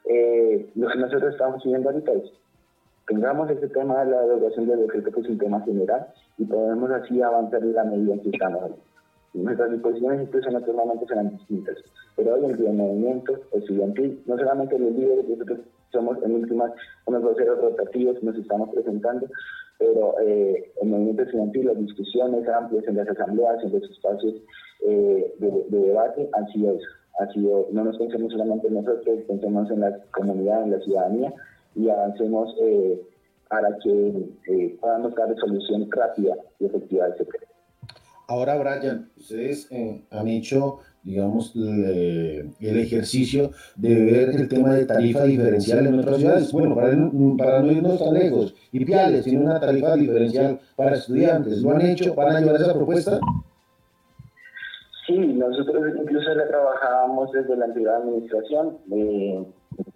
eh, 0.04 0.70
lo 0.76 0.88
que 0.90 0.98
nosotros 0.98 1.32
estamos 1.32 1.60
siguiendo 1.60 1.90
ahorita 1.90 2.12
es 2.12 2.32
tengamos 3.08 3.50
ese 3.50 3.68
tema 3.68 4.04
de 4.04 4.12
la 4.12 4.20
derogación 4.22 4.68
del 4.68 4.86
decreto 4.86 5.10
que 5.10 5.20
es 5.20 5.28
un 5.28 5.38
tema 5.38 5.60
general 5.62 6.06
y 6.42 6.44
podemos 6.44 6.90
así 6.90 7.22
avanzar 7.22 7.62
en 7.62 7.72
la 7.72 7.84
medida 7.84 8.14
en 8.14 8.20
que 8.20 8.30
estamos 8.30 8.72
Nuestras 9.34 9.70
disposiciones 9.70 10.22
incluso 10.22 10.48
en 10.50 10.56
otros 10.56 10.76
momentos 10.76 11.08
serán 11.08 11.30
distintas, 11.30 11.76
pero 12.16 12.34
hoy 12.34 12.44
en 12.44 12.56
día 12.58 12.68
el 12.68 12.76
movimiento 12.76 13.40
estudiantil, 13.52 14.22
no 14.26 14.36
solamente 14.36 14.78
los 14.78 14.92
líderes, 14.92 15.26
nosotros 15.26 15.60
somos 15.90 16.22
en 16.22 16.34
últimas 16.34 16.72
unos 17.06 17.22
voceros 17.22 17.58
rotativos, 17.60 18.22
nos 18.22 18.36
estamos 18.36 18.68
presentando, 18.74 19.26
pero 19.78 20.20
eh, 20.20 20.70
el 20.82 20.88
movimiento 20.88 21.22
estudiantil, 21.22 21.66
las 21.66 21.78
discusiones 21.78 22.46
amplias 22.46 22.86
en 22.86 22.96
las 22.96 23.08
asambleas, 23.08 23.62
en 23.64 23.72
los 23.72 23.82
espacios 23.90 24.34
eh, 24.86 25.34
de, 25.38 25.64
debate 25.70 26.28
han 26.34 26.46
sido 26.48 26.72
eso. 26.72 26.88
Ha 27.20 27.32
sido, 27.32 27.68
no 27.70 27.84
nos 27.84 27.96
pensemos 27.96 28.32
solamente 28.32 28.68
en 28.68 28.74
nosotros, 28.74 29.18
pensemos 29.28 29.70
en 29.70 29.80
la 29.80 29.98
comunidad, 30.10 30.64
en 30.64 30.72
la 30.72 30.80
ciudadanía 30.80 31.32
y 31.74 31.88
avancemos 31.88 32.54
eh, 32.60 33.00
para 33.52 33.68
que 33.84 34.78
podamos 34.80 35.14
dar 35.14 35.28
solución 35.38 35.86
rápida 35.90 36.34
y 36.58 36.64
efectiva 36.64 37.04
a 37.04 37.08
ese 37.08 37.24
tema. 37.26 37.44
Ahora, 38.26 38.56
Brian, 38.56 39.10
ustedes 39.18 39.70
eh, 39.70 40.02
han 40.10 40.26
hecho, 40.26 40.78
digamos, 41.02 41.54
el 41.54 42.78
ejercicio 42.78 43.50
de 43.76 43.94
ver 43.94 44.30
el 44.30 44.48
tema 44.48 44.72
de 44.72 44.86
tarifa 44.86 45.24
diferencial 45.24 45.86
en 45.86 45.98
otras 45.98 46.16
ciudades. 46.16 46.50
Bueno, 46.50 46.74
para, 46.74 46.96
para 47.36 47.60
no 47.60 47.72
irnos 47.72 48.02
tan 48.02 48.14
lejos, 48.14 48.54
y 48.72 48.86
Piales 48.86 49.24
tiene 49.24 49.44
una 49.44 49.60
tarifa 49.60 49.96
diferencial 49.96 50.58
para 50.74 50.96
estudiantes. 50.96 51.60
¿Lo 51.60 51.72
han 51.72 51.82
hecho? 51.82 52.14
¿Van 52.14 52.34
a 52.34 52.40
llevar 52.40 52.56
esa 52.58 52.72
propuesta? 52.72 53.20
Sí, 55.06 55.18
nosotros 55.18 55.92
incluso 56.00 56.34
la 56.34 56.48
trabajábamos 56.48 57.30
desde 57.32 57.54
la 57.54 57.66
antigua 57.66 57.96
administración, 57.96 58.78
eh, 58.92 59.44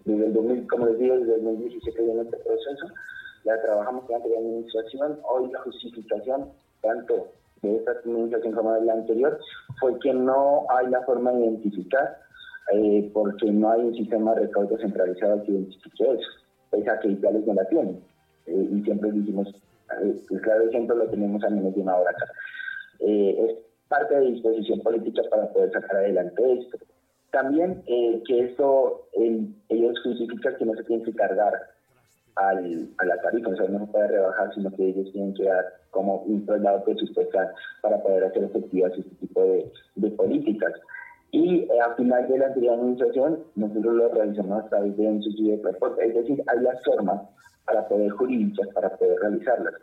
desde 0.05 0.25
el 0.27 0.33
2000, 0.33 0.67
como 0.67 0.85
les 0.85 0.99
digo, 0.99 1.17
desde 1.17 1.35
el 1.37 1.43
2017 1.43 2.11
en 2.11 2.19
este 2.19 2.37
proceso, 2.37 2.85
la 3.43 3.61
trabajamos 3.61 4.05
con 4.05 4.19
la 4.19 4.37
administración, 4.37 5.19
hoy 5.23 5.51
la 5.51 5.59
justificación, 5.61 6.49
tanto 6.81 7.31
de 7.61 7.75
esta 7.77 8.01
comunicación 8.01 8.53
como 8.53 8.73
de 8.73 8.81
la 8.81 8.93
anterior, 8.93 9.39
fue 9.79 9.97
que 9.99 10.13
no 10.13 10.65
hay 10.69 10.87
la 10.87 11.01
forma 11.01 11.31
de 11.31 11.45
identificar, 11.45 12.17
eh, 12.73 13.09
porque 13.13 13.51
no 13.51 13.71
hay 13.71 13.81
un 13.81 13.95
sistema 13.95 14.35
de 14.35 14.41
recaudo 14.41 14.77
centralizado 14.77 15.43
que 15.43 15.51
identifique 15.51 16.03
eso, 16.03 16.29
pese 16.69 16.89
a 16.89 16.99
que 16.99 17.09
Italia 17.09 17.41
no 17.45 17.53
la 17.53 17.65
tiene. 17.65 17.99
Eh, 18.47 18.69
y 18.71 18.81
siempre 18.83 19.11
dijimos, 19.11 19.47
eh, 20.01 20.15
el 20.29 20.41
claro 20.41 20.67
ejemplo 20.67 20.95
lo 20.95 21.09
tenemos 21.09 21.43
a 21.43 21.49
menos 21.49 21.73
de 21.73 21.81
una 21.81 21.95
hora 21.95 22.11
acá. 22.11 22.25
es 22.99 23.55
parte 23.87 24.15
de 24.15 24.31
disposición 24.31 24.81
política 24.81 25.21
para 25.29 25.47
poder 25.53 25.71
sacar 25.71 25.97
adelante 25.97 26.59
esto. 26.59 26.77
También 27.31 27.83
que 27.85 28.39
esto, 28.39 29.07
ellos 29.13 29.99
justifican 30.03 30.55
que 30.57 30.65
no 30.65 30.73
se 30.73 30.83
tiene 30.83 31.03
que 31.03 31.13
cargar 31.13 31.53
al, 32.37 32.89
a 32.97 33.05
la 33.05 33.21
tarifa, 33.21 33.49
o 33.49 33.55
sea, 33.55 33.67
no 33.67 33.85
se 33.85 33.91
puede 33.91 34.07
rebajar, 34.07 34.53
sino 34.53 34.71
que 34.71 34.89
ellos 34.89 35.11
tienen 35.11 35.33
que 35.33 35.43
dar 35.43 35.65
como 35.91 36.17
un 36.23 36.45
traslado 36.45 36.83
presupuestal 36.83 37.51
para 37.81 38.01
poder 38.01 38.25
hacer 38.25 38.43
efectivas 38.43 38.91
este 38.97 39.15
tipo 39.15 39.43
de, 39.43 39.71
de 39.95 40.11
políticas. 40.11 40.73
Y 41.31 41.59
eh, 41.63 41.81
a 41.85 41.93
final 41.95 42.27
de 42.27 42.37
la 42.37 42.47
anterior 42.47 42.75
administración, 42.75 43.43
nosotros 43.55 43.93
lo 43.93 44.09
realizamos 44.09 44.63
a 44.63 44.69
través 44.69 44.95
de 44.95 45.07
un 45.07 45.21
subsidio 45.21 45.57
de 45.57 45.63
transporte, 45.63 46.07
es 46.07 46.15
decir, 46.15 46.43
hay 46.47 46.59
las 46.61 46.83
formas 46.83 47.21
para 47.65 47.87
poder 47.87 48.11
jurídicas, 48.11 48.67
para 48.73 48.89
poder 48.97 49.19
realizarlas. 49.19 49.73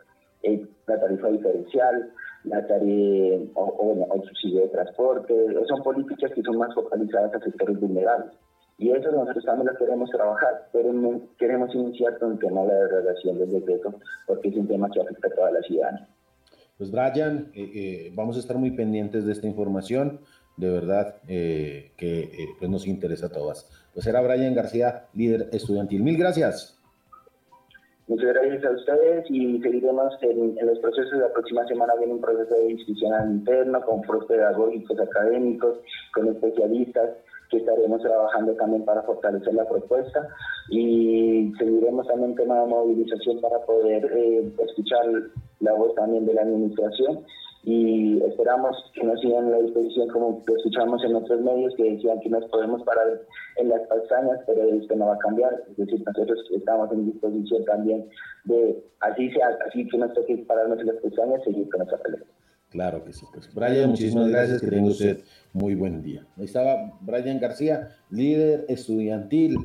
Eh, 0.43 0.65
la 0.87 0.99
tarifa 0.99 1.27
diferencial, 1.29 2.11
la 2.43 2.65
tarifa 2.65 3.59
o, 3.59 4.07
el 4.13 4.23
subsidio 4.27 4.61
de 4.61 4.67
transporte, 4.69 5.33
son 5.67 5.83
políticas 5.83 6.31
que 6.33 6.41
son 6.41 6.57
más 6.57 6.73
focalizadas 6.73 7.33
a 7.33 7.39
sectores 7.39 7.79
vulnerables. 7.79 8.31
Y 8.77 8.91
eso 8.91 9.09
nosotros 9.11 9.45
también 9.45 9.67
lo 9.71 9.77
queremos 9.77 10.09
trabajar, 10.09 10.67
pero 10.73 10.91
no 10.91 11.21
queremos 11.37 11.73
iniciar 11.73 12.19
con 12.19 12.33
el 12.33 12.39
tema 12.39 12.61
de 12.63 12.67
la 12.67 12.73
derogación 12.73 13.39
del 13.39 13.51
decreto, 13.51 13.99
porque 14.27 14.49
es 14.49 14.55
un 14.57 14.67
tema 14.67 14.89
que 14.91 15.01
afecta 15.01 15.27
a 15.27 15.31
toda 15.31 15.51
la 15.51 15.61
ciudadanía. 15.61 16.07
Pues 16.77 16.91
Brian, 16.91 17.51
eh, 17.53 17.71
eh, 17.73 18.11
vamos 18.13 18.35
a 18.35 18.39
estar 18.39 18.57
muy 18.57 18.71
pendientes 18.71 19.25
de 19.25 19.31
esta 19.31 19.47
información, 19.47 20.19
de 20.57 20.69
verdad 20.69 21.15
eh, 21.27 21.93
que 21.97 22.29
pues 22.59 22.69
nos 22.69 22.85
interesa 22.85 23.27
a 23.27 23.31
todas. 23.31 23.69
Pues 23.93 24.05
era 24.07 24.21
Brian 24.21 24.53
García, 24.53 25.05
líder 25.13 25.47
estudiantil. 25.53 26.03
Mil 26.03 26.17
gracias. 26.17 26.77
Muchas 28.07 28.33
gracias 28.33 28.65
a 28.65 28.71
ustedes 28.71 29.25
y 29.29 29.59
seguiremos 29.61 30.13
en, 30.21 30.55
los 30.63 30.79
procesos. 30.79 31.13
La 31.13 31.31
próxima 31.33 31.65
semana 31.65 31.95
viene 31.97 32.13
un 32.13 32.21
proceso 32.21 32.53
de 32.53 32.77
al 33.17 33.31
interno 33.31 33.81
con 33.81 34.03
foros 34.03 34.25
pedagógicos, 34.25 34.99
académicos, 34.99 35.79
con 36.13 36.27
especialistas 36.27 37.09
que 37.49 37.57
estaremos 37.57 38.01
trabajando 38.01 38.53
también 38.53 38.85
para 38.85 39.03
fortalecer 39.03 39.53
la 39.53 39.67
propuesta 39.67 40.27
y 40.69 41.51
seguiremos 41.57 42.07
también 42.07 42.35
tema 42.35 42.61
de 42.61 42.67
movilización 42.67 43.41
para 43.41 43.59
poder 43.65 44.05
eh, 44.15 44.51
escuchar 44.67 45.05
la 45.59 45.73
voz 45.73 45.93
también 45.95 46.25
de 46.25 46.33
la 46.33 46.41
administración 46.41 47.25
y 47.65 48.21
esperamos 48.23 48.77
que 48.93 49.03
nos 49.03 49.19
sigan 49.21 49.49
la 49.49 49.57
disposición 49.57 50.07
como 50.09 50.43
lo 50.45 50.55
escuchamos 50.55 51.03
en 51.03 51.15
otros 51.15 51.41
medios 51.41 51.73
que 51.75 51.91
decían 51.91 52.19
que 52.19 52.29
nos 52.29 52.45
podemos 52.51 52.83
parar 52.83 53.21
en 53.57 53.69
las 53.69 53.81
pestañas, 53.87 54.39
pero 54.45 54.63
esto 54.69 54.95
no 54.95 55.07
va 55.07 55.15
a 55.15 55.19
cambiar, 55.19 55.63
es 55.71 55.77
decir, 55.77 56.03
nosotros 56.05 56.39
estamos 56.51 56.91
en 56.91 57.11
disposición 57.11 57.65
también 57.65 58.07
de, 58.43 58.83
así 58.99 59.31
sea, 59.31 59.57
así 59.67 59.87
que 59.87 59.97
nos 59.97 60.13
toque 60.13 60.37
pararnos 60.47 60.79
en 60.79 60.87
las 60.87 60.97
pestañas, 60.97 61.43
seguir 61.43 61.67
con 61.69 61.81
esa 61.81 61.97
pelea. 61.97 62.21
Claro 62.75 63.05
que 63.05 63.13
sí. 63.13 63.25
Pues 63.31 63.53
Brian, 63.53 63.91
muchísimas 63.91 64.27
gracias, 64.27 64.59
que 64.59 64.67
tenga 64.67 64.89
usted 64.89 65.23
muy 65.53 65.75
buen 65.75 66.03
día. 66.03 66.27
Ahí 66.37 66.43
estaba 66.43 66.91
Brian 66.99 67.39
García, 67.39 67.95
líder 68.09 68.65
estudiantil, 68.67 69.55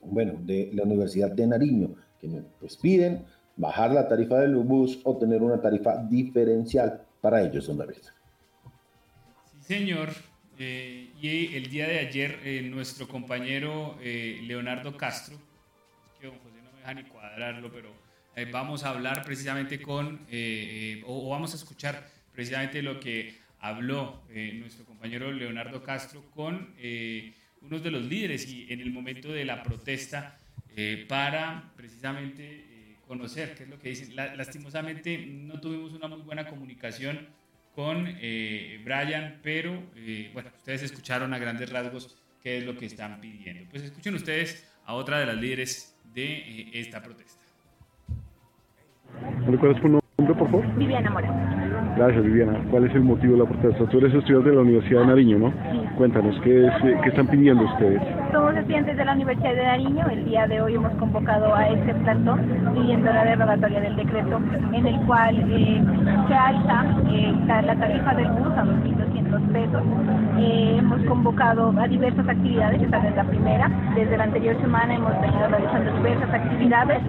bueno, 0.00 0.34
de 0.44 0.70
la 0.72 0.84
Universidad 0.84 1.32
de 1.32 1.44
Nariño, 1.44 1.96
que 2.20 2.28
pues 2.60 2.76
piden 2.76 3.24
bajar 3.56 3.90
la 3.90 4.06
tarifa 4.06 4.38
del 4.38 4.54
bus 4.54 5.00
o 5.02 5.16
tener 5.16 5.42
una 5.42 5.60
tarifa 5.60 5.96
diferencial 6.04 7.02
para 7.20 7.42
ellos, 7.42 7.66
don 7.66 7.78
David. 7.78 7.96
Sí, 9.62 9.74
señor. 9.74 10.10
Eh, 10.56 11.10
y 11.20 11.56
el 11.56 11.68
día 11.68 11.88
de 11.88 11.98
ayer, 11.98 12.38
eh, 12.44 12.62
nuestro 12.62 13.08
compañero 13.08 13.98
eh, 14.00 14.38
Leonardo 14.44 14.96
Castro, 14.96 15.36
que 16.20 16.28
no 16.28 16.32
me 16.72 16.78
deja 16.78 16.94
ni 16.94 17.02
cuadrarlo, 17.02 17.72
pero 17.72 17.90
vamos 18.52 18.84
a 18.84 18.90
hablar 18.90 19.24
precisamente 19.24 19.82
con, 19.82 20.20
o, 21.06 21.28
vamos 21.28 21.52
a 21.54 21.56
escuchar 21.56 22.15
precisamente 22.36 22.82
lo 22.82 23.00
que 23.00 23.34
habló 23.58 24.22
nuestro 24.54 24.84
compañero 24.84 25.32
Leonardo 25.32 25.82
Castro 25.82 26.22
con 26.30 26.74
uno 27.62 27.80
de 27.80 27.90
los 27.90 28.04
líderes 28.04 28.46
y 28.48 28.72
en 28.72 28.80
el 28.80 28.92
momento 28.92 29.32
de 29.32 29.44
la 29.44 29.64
protesta 29.64 30.38
para 31.08 31.72
precisamente 31.74 32.66
conocer 33.06 33.54
qué 33.54 33.64
es 33.64 33.68
lo 33.68 33.78
que 33.78 33.88
dicen. 33.90 34.14
lastimosamente 34.16 35.18
no 35.26 35.60
tuvimos 35.60 35.92
una 35.92 36.08
muy 36.08 36.22
buena 36.22 36.46
comunicación 36.46 37.26
con 37.74 38.06
eh, 38.20 38.80
Brian, 38.84 39.38
pero 39.42 39.82
eh, 39.96 40.30
bueno, 40.32 40.50
ustedes 40.56 40.84
escucharon 40.84 41.34
a 41.34 41.38
grandes 41.38 41.70
rasgos 41.70 42.16
qué 42.42 42.58
es 42.58 42.64
lo 42.64 42.76
que 42.76 42.86
están 42.86 43.20
pidiendo. 43.20 43.68
Pues 43.70 43.82
escuchen 43.82 44.14
ustedes 44.14 44.66
a 44.86 44.94
otra 44.94 45.20
de 45.20 45.26
las 45.26 45.36
líderes 45.36 45.94
de 46.14 46.24
eh, 46.24 46.70
esta 46.72 47.02
protesta. 47.02 47.44
¿Cuál 50.16 50.30
es 50.30 50.36
nombre, 50.36 50.50
por 50.50 50.62
favor? 50.62 50.78
Viviana 50.78 51.10
Mora. 51.10 51.56
Gracias, 51.96 52.24
Viviana. 52.24 52.58
¿Cuál 52.70 52.84
es 52.84 52.94
el 52.94 53.04
motivo 53.04 53.32
de 53.34 53.38
la 53.38 53.48
protesta? 53.48 53.86
Tú 53.86 53.98
eres 53.98 54.12
estudiante 54.12 54.50
de 54.50 54.56
la 54.56 54.62
Universidad 54.62 55.00
de 55.00 55.06
Nariño, 55.06 55.38
¿no? 55.38 55.50
Sí. 55.50 55.80
Cuéntanos, 55.96 56.38
¿qué, 56.44 56.70
¿qué 57.02 57.08
están 57.08 57.26
pidiendo 57.26 57.64
ustedes? 57.64 58.02
Somos 58.32 58.54
estudiantes 58.54 58.98
de 58.98 59.04
la 59.06 59.12
Universidad 59.12 59.54
de 59.54 59.64
Nariño. 59.64 60.06
El 60.10 60.24
día 60.26 60.46
de 60.46 60.60
hoy 60.60 60.74
hemos 60.74 60.92
convocado 60.94 61.54
a 61.54 61.68
este 61.68 61.94
plantón 61.94 62.40
pidiendo 62.74 63.10
la 63.10 63.24
derogatoria 63.24 63.80
del 63.80 63.96
decreto 63.96 64.40
en 64.74 64.86
el 64.86 65.00
cual 65.06 65.36
eh, 65.50 65.82
se 66.28 66.34
alza 66.34 66.84
eh, 67.10 67.34
la, 67.46 67.76
tarifa 67.76 68.14
del 68.14 68.28
bus 68.32 68.52
a 68.58 68.64
2.200 68.64 69.52
pesos. 69.52 69.82
Eh, 70.38 70.76
hemos 70.78 71.00
convocado 71.06 71.72
a 71.78 71.88
diversas 71.88 72.28
actividades, 72.28 72.82
esta 72.82 73.08
es 73.08 73.16
la 73.16 73.24
primera. 73.24 73.70
Desde 73.94 74.18
la 74.18 74.24
anterior 74.24 74.60
semana 74.60 74.96
hemos 74.96 75.18
venido 75.22 75.48
realizando 75.48 75.96
diversas 75.96 76.34
actividades. 76.34 77.00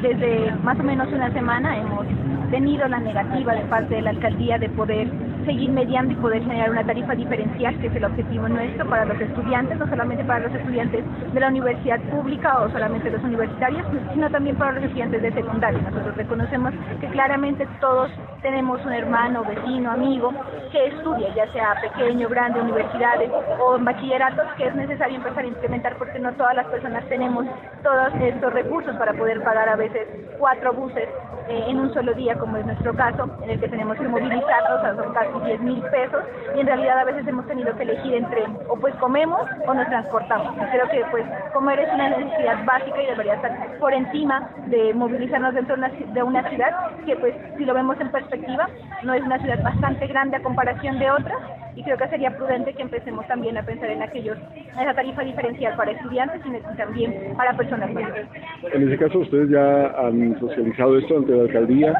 desde 0.00 0.52
más 0.62 0.80
o 0.80 0.82
menos 0.82 1.06
una 1.12 1.30
semana 1.32 1.76
hemos 1.76 2.06
tenido 2.50 2.88
la 2.88 3.00
negativa 3.00 3.54
de 3.54 3.64
parte 3.66 3.96
de 3.96 4.02
la 4.02 4.10
alcaldía 4.10 4.58
de 4.58 4.70
poder 4.70 5.08
seguir 5.44 5.70
mediando 5.70 6.12
y 6.12 6.16
poder 6.16 6.42
generar 6.42 6.70
una 6.70 6.84
tarifa 6.84 7.14
diferencial, 7.14 7.78
que 7.78 7.86
es 7.86 7.96
el 7.96 8.04
objetivo 8.04 8.48
nuestro 8.48 8.88
para 8.88 9.04
los 9.04 9.20
estudiantes, 9.20 9.78
no 9.78 9.86
solamente 9.88 10.24
para 10.24 10.40
los 10.40 10.54
estudiantes 10.54 11.04
de 11.32 11.40
la 11.40 11.48
universidad 11.48 12.00
pública 12.10 12.60
o 12.60 12.70
solamente 12.70 13.10
los 13.10 13.22
universitarios, 13.22 13.86
sino 14.12 14.30
también 14.30 14.56
para 14.56 14.72
los 14.72 14.84
estudiantes 14.84 15.22
de 15.22 15.32
secundaria. 15.32 15.80
Nosotros 15.82 16.16
reconocemos 16.16 16.72
que 17.00 17.08
claramente 17.08 17.66
todos 17.80 18.10
tenemos 18.42 18.84
un 18.84 18.92
hermano, 18.92 19.44
vecino, 19.44 19.90
amigo 19.90 20.32
que 20.72 20.86
estudia, 20.86 21.34
ya 21.34 21.50
sea 21.52 21.74
pequeño, 21.80 22.28
grande, 22.28 22.60
universidades 22.60 23.30
o 23.60 23.76
en 23.76 23.84
bachilleratos, 23.84 24.46
que 24.56 24.66
es 24.66 24.74
necesario 24.74 25.16
empezar 25.16 25.44
a 25.44 25.48
implementar 25.48 25.96
porque 25.96 26.18
no 26.18 26.32
todas 26.32 26.54
las 26.54 26.66
personas 26.66 27.04
tenemos 27.08 27.46
todos 27.82 28.12
estos 28.20 28.52
recursos 28.52 28.96
para 28.96 29.12
poder 29.14 29.42
pagar 29.42 29.68
a 29.68 29.76
veces 29.76 30.08
cuatro 30.38 30.72
buses 30.72 31.08
eh, 31.48 31.64
en 31.68 31.80
un 31.80 31.92
solo 31.92 32.14
día, 32.14 32.36
como 32.38 32.56
es 32.56 32.66
nuestro 32.66 32.94
caso, 32.94 33.28
en 33.42 33.50
el 33.50 33.60
que 33.60 33.68
tenemos 33.68 33.96
que 33.96 34.08
movilizarnos, 34.08 34.84
a 34.84 34.94
son 35.32 35.44
10 35.44 35.60
mil 35.60 35.82
pesos 35.82 36.22
y 36.56 36.60
en 36.60 36.66
realidad 36.66 36.98
a 36.98 37.04
veces 37.04 37.26
hemos 37.26 37.46
tenido 37.46 37.74
que 37.76 37.82
elegir 37.82 38.14
entre 38.14 38.44
o 38.68 38.76
pues 38.76 38.94
comemos 38.96 39.42
o 39.66 39.74
nos 39.74 39.86
transportamos. 39.88 40.54
Creo 40.70 40.88
que 40.88 41.04
pues 41.10 41.24
comer 41.52 41.80
es 41.80 41.92
una 41.92 42.10
necesidad 42.10 42.64
básica 42.64 43.02
y 43.02 43.06
debería 43.06 43.34
estar 43.34 43.78
por 43.78 43.92
encima 43.92 44.50
de 44.66 44.94
movilizarnos 44.94 45.54
dentro 45.54 45.76
de 45.76 46.22
una 46.22 46.48
ciudad 46.48 46.90
que 47.04 47.16
pues 47.16 47.34
si 47.56 47.64
lo 47.64 47.74
vemos 47.74 48.00
en 48.00 48.10
perspectiva 48.10 48.68
no 49.02 49.14
es 49.14 49.22
una 49.22 49.38
ciudad 49.38 49.62
bastante 49.62 50.06
grande 50.06 50.36
a 50.36 50.42
comparación 50.42 50.98
de 50.98 51.10
otras 51.10 51.38
y 51.76 51.82
creo 51.82 51.96
que 51.96 52.08
sería 52.08 52.36
prudente 52.36 52.74
que 52.74 52.82
empecemos 52.82 53.26
también 53.26 53.56
a 53.56 53.62
pensar 53.62 53.90
en 53.90 54.02
aquellos, 54.02 54.36
esa 54.80 54.94
tarifa 54.94 55.22
diferencial 55.22 55.76
para 55.76 55.92
estudiantes 55.92 56.40
y 56.44 56.76
también 56.76 57.34
para 57.36 57.56
personas 57.56 57.92
mayores. 57.92 58.26
En 58.72 58.88
ese 58.88 58.98
caso, 58.98 59.20
ustedes 59.20 59.50
ya 59.50 59.86
han 59.86 60.38
socializado 60.40 60.98
esto 60.98 61.18
ante 61.18 61.32
la 61.32 61.42
alcaldía, 61.42 61.94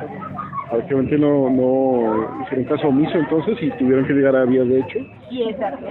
Aparentemente 0.70 1.18
no, 1.18 1.50
no 1.50 2.42
hicieron 2.44 2.64
caso 2.66 2.88
omiso 2.88 3.18
entonces 3.18 3.60
y 3.60 3.70
tuvieron 3.72 4.06
que 4.06 4.12
llegar 4.12 4.36
a 4.36 4.44
vías 4.44 4.68
de 4.68 4.78
hecho. 4.78 5.00
Sí, 5.28 5.42
exacto. 5.42 5.84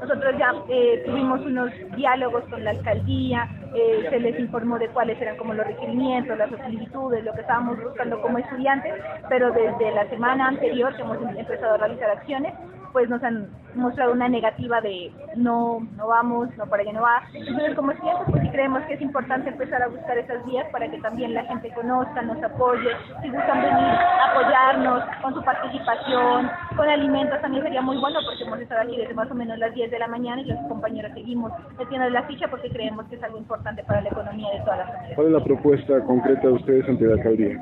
Nosotros 0.00 0.34
ya 0.38 0.54
eh, 0.68 1.02
tuvimos 1.04 1.40
unos 1.44 1.72
diálogos 1.96 2.44
con 2.44 2.62
la 2.62 2.70
alcaldía, 2.70 3.48
eh, 3.74 4.06
se 4.08 4.20
les 4.20 4.38
informó 4.38 4.78
de 4.78 4.86
cuáles 4.90 5.20
eran 5.20 5.36
como 5.36 5.52
los 5.52 5.66
requerimientos, 5.66 6.38
las 6.38 6.48
solicitudes, 6.48 7.24
lo 7.24 7.32
que 7.32 7.40
estábamos 7.40 7.82
buscando 7.82 8.22
como 8.22 8.38
estudiantes, 8.38 8.92
pero 9.28 9.50
desde 9.50 9.90
la 9.92 10.08
semana 10.08 10.46
anterior 10.46 10.94
hemos 10.96 11.18
empezado 11.36 11.74
a 11.74 11.78
realizar 11.78 12.10
acciones, 12.10 12.54
pues 12.94 13.10
nos 13.10 13.20
han 13.24 13.48
mostrado 13.74 14.12
una 14.12 14.28
negativa 14.28 14.80
de 14.80 15.10
no, 15.34 15.80
no 15.96 16.06
vamos, 16.06 16.48
no 16.56 16.64
para 16.66 16.82
allá 16.82 16.92
no 16.92 17.02
va. 17.02 17.24
Entonces, 17.34 17.74
como 17.74 17.90
estudiantes, 17.90 18.26
pues 18.30 18.42
sí 18.44 18.50
creemos 18.50 18.82
que 18.84 18.94
es 18.94 19.00
importante 19.00 19.50
empezar 19.50 19.82
a 19.82 19.88
buscar 19.88 20.16
esas 20.16 20.46
vías 20.46 20.64
para 20.70 20.88
que 20.88 21.00
también 21.00 21.34
la 21.34 21.42
gente 21.42 21.72
conozca, 21.74 22.22
nos 22.22 22.40
apoye, 22.40 22.90
si 23.20 23.30
gustan 23.30 23.62
venir, 23.62 23.98
apoyarnos 24.30 25.02
con 25.20 25.34
su 25.34 25.42
participación, 25.42 26.48
con 26.76 26.88
alimentos 26.88 27.40
también 27.40 27.64
sería 27.64 27.82
muy 27.82 27.98
bueno 27.98 28.20
porque 28.24 28.44
hemos 28.44 28.60
estado 28.60 28.82
aquí 28.82 28.96
desde 28.96 29.12
más 29.12 29.28
o 29.28 29.34
menos 29.34 29.58
las 29.58 29.74
10 29.74 29.90
de 29.90 29.98
la 29.98 30.06
mañana 30.06 30.40
y 30.42 30.44
los 30.44 30.60
compañeros 30.68 31.10
seguimos 31.14 31.50
metiendo 31.76 32.08
la 32.10 32.22
ficha 32.22 32.46
porque 32.46 32.70
creemos 32.70 33.06
que 33.06 33.16
es 33.16 33.22
algo 33.24 33.38
importante 33.38 33.82
para 33.82 34.02
la 34.02 34.10
economía 34.10 34.52
de 34.52 34.60
todas 34.60 34.78
las 34.78 34.86
familias. 34.92 35.16
¿Cuál 35.16 35.26
es 35.26 35.32
la 35.32 35.42
propuesta 35.42 36.00
concreta 36.04 36.46
de 36.46 36.52
ustedes 36.52 36.88
ante 36.88 37.06
la 37.06 37.14
alcaldía? 37.14 37.60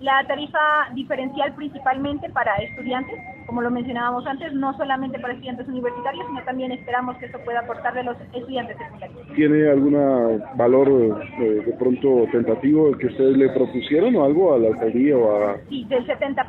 La 0.00 0.24
tarifa 0.26 0.58
diferencial 0.94 1.52
principalmente 1.52 2.30
para 2.30 2.56
estudiantes, 2.56 3.20
como 3.50 3.62
lo 3.62 3.70
mencionábamos 3.72 4.24
antes, 4.28 4.52
no 4.52 4.72
solamente 4.76 5.18
para 5.18 5.32
estudiantes 5.32 5.66
universitarios, 5.66 6.24
sino 6.28 6.40
también 6.44 6.70
esperamos 6.70 7.16
que 7.16 7.26
eso 7.26 7.36
pueda 7.44 7.58
aportarle 7.58 8.02
a 8.02 8.04
los 8.04 8.16
estudiantes 8.32 8.78
secundarios. 8.78 9.26
¿Tiene 9.34 9.68
algún 9.68 10.40
valor 10.54 10.88
eh, 11.40 11.62
de 11.66 11.72
pronto 11.72 12.28
tentativo 12.30 12.96
que 12.96 13.08
ustedes 13.08 13.36
le 13.36 13.48
propusieron 13.48 14.14
o 14.14 14.24
algo 14.24 14.54
a 14.54 14.58
la 14.58 14.68
alcaldía 14.68 15.16
o 15.16 15.48
a...? 15.48 15.56
Sí, 15.68 15.84
del 15.88 16.06
70%. 16.06 16.46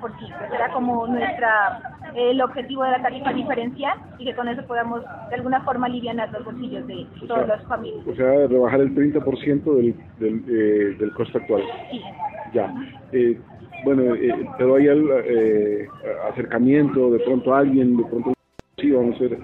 Será 0.52 0.72
como 0.74 1.08
nuestra 1.08 1.98
el 2.14 2.40
objetivo 2.40 2.84
de 2.84 2.92
la 2.92 3.02
tarifa 3.02 3.34
diferencial 3.34 3.98
y 4.20 4.26
que 4.26 4.36
con 4.36 4.48
eso 4.48 4.62
podamos 4.68 5.02
de 5.30 5.36
alguna 5.36 5.62
forma 5.62 5.88
aliviar 5.88 6.30
los 6.32 6.46
bolsillos 6.46 6.86
de 6.86 7.08
todas 7.28 7.48
las 7.48 7.64
familias. 7.64 8.06
O 8.06 8.14
sea, 8.14 8.46
rebajar 8.46 8.80
el 8.80 8.94
30% 8.94 9.76
del, 9.76 9.96
del, 10.20 10.44
eh, 10.48 10.96
del 11.00 11.12
costo 11.14 11.40
actual. 11.40 11.64
Sí. 11.90 12.00
Ya. 12.54 12.72
Bueno, 13.84 14.16
eh, 14.16 14.48
pero 14.58 14.76
hay 14.76 14.88
el 14.88 15.10
eh, 15.26 15.88
acercamiento, 16.30 17.12
de 17.12 17.20
pronto 17.20 17.54
alguien, 17.54 17.98
de 17.98 18.04
pronto 18.04 18.34
sí, 18.78 18.92
vamos 18.92 19.16
a 19.18 19.24
ver, 19.24 19.40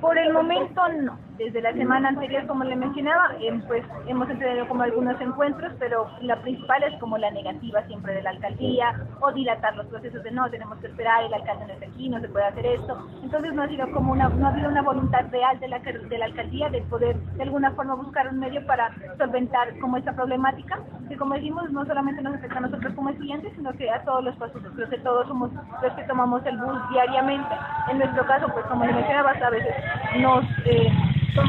Por 0.00 0.18
el 0.18 0.32
momento 0.32 0.88
no 1.02 1.30
desde 1.40 1.62
la 1.62 1.72
semana 1.72 2.10
anterior, 2.10 2.46
como 2.46 2.64
le 2.64 2.76
mencionaba, 2.76 3.30
eh, 3.40 3.50
pues 3.66 3.82
hemos 4.06 4.28
tenido 4.28 4.68
como 4.68 4.82
algunos 4.82 5.18
encuentros, 5.22 5.72
pero 5.78 6.06
la 6.20 6.36
principal 6.42 6.82
es 6.82 7.00
como 7.00 7.16
la 7.16 7.30
negativa 7.30 7.82
siempre 7.86 8.12
de 8.12 8.22
la 8.22 8.30
alcaldía 8.30 9.06
o 9.20 9.32
dilatar 9.32 9.74
los 9.74 9.86
procesos 9.86 10.22
de 10.22 10.32
no, 10.32 10.50
tenemos 10.50 10.78
que 10.80 10.88
esperar, 10.88 11.24
el 11.24 11.32
alcalde 11.32 11.66
no 11.66 11.72
está 11.72 11.86
aquí, 11.86 12.10
no 12.10 12.20
se 12.20 12.28
puede 12.28 12.44
hacer 12.44 12.66
esto. 12.66 13.08
Entonces 13.22 13.54
no 13.54 13.62
ha 13.62 13.68
sido 13.68 13.90
como 13.90 14.12
una, 14.12 14.28
no 14.28 14.46
ha 14.46 14.50
habido 14.50 14.68
una 14.68 14.82
voluntad 14.82 15.24
real 15.30 15.58
de 15.60 15.68
la, 15.68 15.78
de 15.78 16.18
la 16.18 16.26
alcaldía 16.26 16.68
de 16.68 16.82
poder 16.82 17.16
de 17.16 17.42
alguna 17.42 17.70
forma 17.70 17.94
buscar 17.94 18.28
un 18.28 18.38
medio 18.38 18.64
para 18.66 18.90
solventar 19.16 19.78
como 19.78 19.96
esta 19.96 20.12
problemática, 20.12 20.78
que 21.08 21.16
como 21.16 21.36
decimos 21.36 21.70
no 21.72 21.86
solamente 21.86 22.20
nos 22.20 22.34
afecta 22.34 22.58
a 22.58 22.62
nosotros 22.62 22.92
como 22.92 23.08
estudiantes, 23.08 23.50
sino 23.56 23.72
que 23.72 23.90
a 23.90 24.04
todos 24.04 24.22
los 24.24 24.36
pasajeros, 24.36 24.74
creo 24.74 24.90
que 24.90 24.98
todos 24.98 25.26
somos 25.26 25.50
los 25.82 25.92
que 25.94 26.02
tomamos 26.02 26.44
el 26.44 26.58
bus 26.58 26.78
diariamente. 26.90 27.54
En 27.90 27.98
nuestro 27.98 28.26
caso, 28.26 28.46
pues 28.52 28.66
como 28.66 28.84
le 28.84 28.92
mencionaba, 28.92 29.19
a 29.26 29.50
veces 29.50 29.74
nos... 30.20 30.44
Eh, 30.64 30.88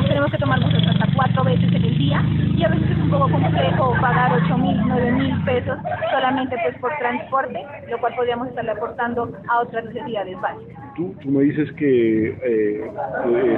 tenemos 0.07 0.31
que 0.31 0.37
tomar 0.37 0.61
buses 0.61 0.87
hasta 0.87 1.07
cuatro 1.15 1.43
veces 1.43 1.67
en 1.73 1.83
el 1.83 1.97
día 1.97 2.23
y 2.55 2.63
a 2.63 2.69
veces 2.69 2.91
es 2.91 2.97
un 2.97 3.09
poco 3.09 3.29
complejo 3.31 3.95
pagar 3.99 4.39
8 4.45 4.57
mil, 4.57 4.77
9 4.87 5.11
mil 5.13 5.43
pesos 5.43 5.77
solamente 6.11 6.55
pues 6.63 6.77
por 6.79 6.91
transporte, 6.99 7.65
lo 7.89 7.99
cual 7.99 8.15
podríamos 8.15 8.47
estarle 8.49 8.71
aportando 8.71 9.31
a 9.47 9.61
otras 9.61 9.85
necesidades 9.85 10.39
básicas. 10.39 10.93
Tú, 10.95 11.15
tú 11.21 11.31
me 11.31 11.43
dices 11.43 11.71
que 11.73 12.27
eh, 12.43 12.91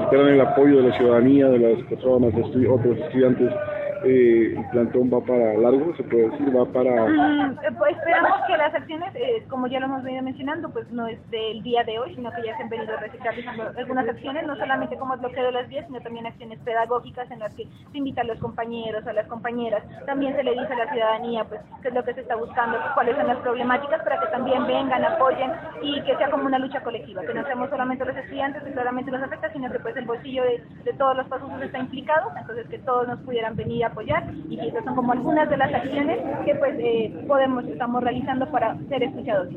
esperan 0.02 0.30
el 0.30 0.42
apoyo 0.42 0.82
de 0.82 0.90
la 0.90 0.98
ciudadanía, 0.98 1.48
de 1.50 1.60
las 1.60 1.84
personas, 1.88 2.34
de 2.34 2.68
otros 2.68 2.98
estudiantes 2.98 3.52
eh, 4.04 4.56
el 4.58 4.70
plantón 4.70 5.12
va 5.14 5.22
para 5.22 5.58
largo, 5.58 5.96
se 5.96 6.04
puede 6.04 6.30
decir, 6.30 6.56
va 6.56 6.66
para... 6.66 7.06
Mm, 7.06 7.58
pues 7.78 7.96
esperamos 7.98 8.40
que 8.48 8.58
las 8.58 8.74
acciones, 8.74 9.14
eh, 9.16 9.44
como 9.50 9.68
ya 9.68 9.80
lo 9.80 9.86
hemos 9.86 10.04
venido 10.04 10.24
mencionando, 10.24 10.70
pues 10.70 10.90
no 10.92 11.08
es 11.08 11.20
del 11.30 11.64
día 11.64 11.84
de 11.84 12.00
hoy, 12.00 12.14
sino 12.16 12.32
que 12.32 12.44
ya 12.44 12.56
se 12.58 12.64
han 12.64 12.70
venido 12.70 12.96
realizando 12.98 13.64
algunas 13.78 14.08
acciones, 14.08 14.46
no 14.46 14.56
solamente 14.56 14.98
como 14.98 15.18
bloqueo 15.18 15.46
de 15.46 15.52
las 15.52 15.68
vías, 15.70 15.86
sino 15.88 16.02
también 16.02 16.26
acciones 16.26 16.60
pedagógicas 16.60 17.30
en 17.32 17.40
las 17.40 17.54
que 17.56 17.66
se 17.92 17.98
invita 17.98 18.22
a 18.22 18.26
los 18.26 18.40
compañeros, 18.40 19.06
a 19.08 19.14
las 19.14 19.28
compañeras, 19.28 19.84
también 20.06 20.36
se 20.36 20.44
le 20.44 20.52
dice 20.52 20.74
a 20.74 20.86
la 20.86 20.92
ciudadanía, 20.92 21.46
pues, 21.46 21.62
qué 21.82 21.88
es 21.88 21.94
lo 21.94 22.04
que 22.04 22.14
se 22.14 22.22
está 22.22 22.36
buscando, 22.36 22.78
cuáles 22.94 23.16
son 23.16 23.28
las 23.28 23.38
problemáticas 23.38 24.02
para 24.04 24.20
que 24.20 24.28
también 24.28 24.68
vengan, 24.68 25.04
apoyen 25.06 25.52
y 25.82 26.02
que 26.02 26.16
sea 26.18 26.30
como 26.30 26.46
una 26.46 26.60
lucha 26.60 26.82
colectiva, 26.82 27.22
que 27.22 27.34
no 27.34 27.46
seamos 27.46 27.70
solamente 27.70 28.06
los 28.06 28.16
estudiantes 28.16 28.64
que 28.64 28.72
claramente 28.72 29.12
los 29.12 29.22
afecta, 29.22 29.52
sino 29.54 29.72
que 29.72 29.80
pues 29.80 29.96
el 29.96 30.06
bolsillo 30.06 30.44
de, 30.44 30.64
de 30.84 30.94
todos 30.94 31.16
los 31.16 31.28
pasos 31.28 31.50
está 31.62 31.80
implicado, 31.80 32.32
entonces 32.38 32.68
que 32.68 32.80
todos 32.80 33.08
nos 33.08 33.20
pudieran 33.22 33.56
venir 33.56 33.86
a 33.86 33.93
apoyar 33.94 34.24
y 34.50 34.60
estas 34.60 34.84
son 34.84 34.96
como 34.96 35.14
algunas 35.14 35.50
de 35.50 35.58
las 35.58 35.74
acciones 35.74 36.20
que 36.46 36.56
pues 36.56 36.76
eh, 36.80 37.14
podemos 37.28 37.66
estamos 37.66 38.04
realizando 38.04 38.50
para 38.52 38.78
ser 38.90 39.04
escuchados 39.04 39.50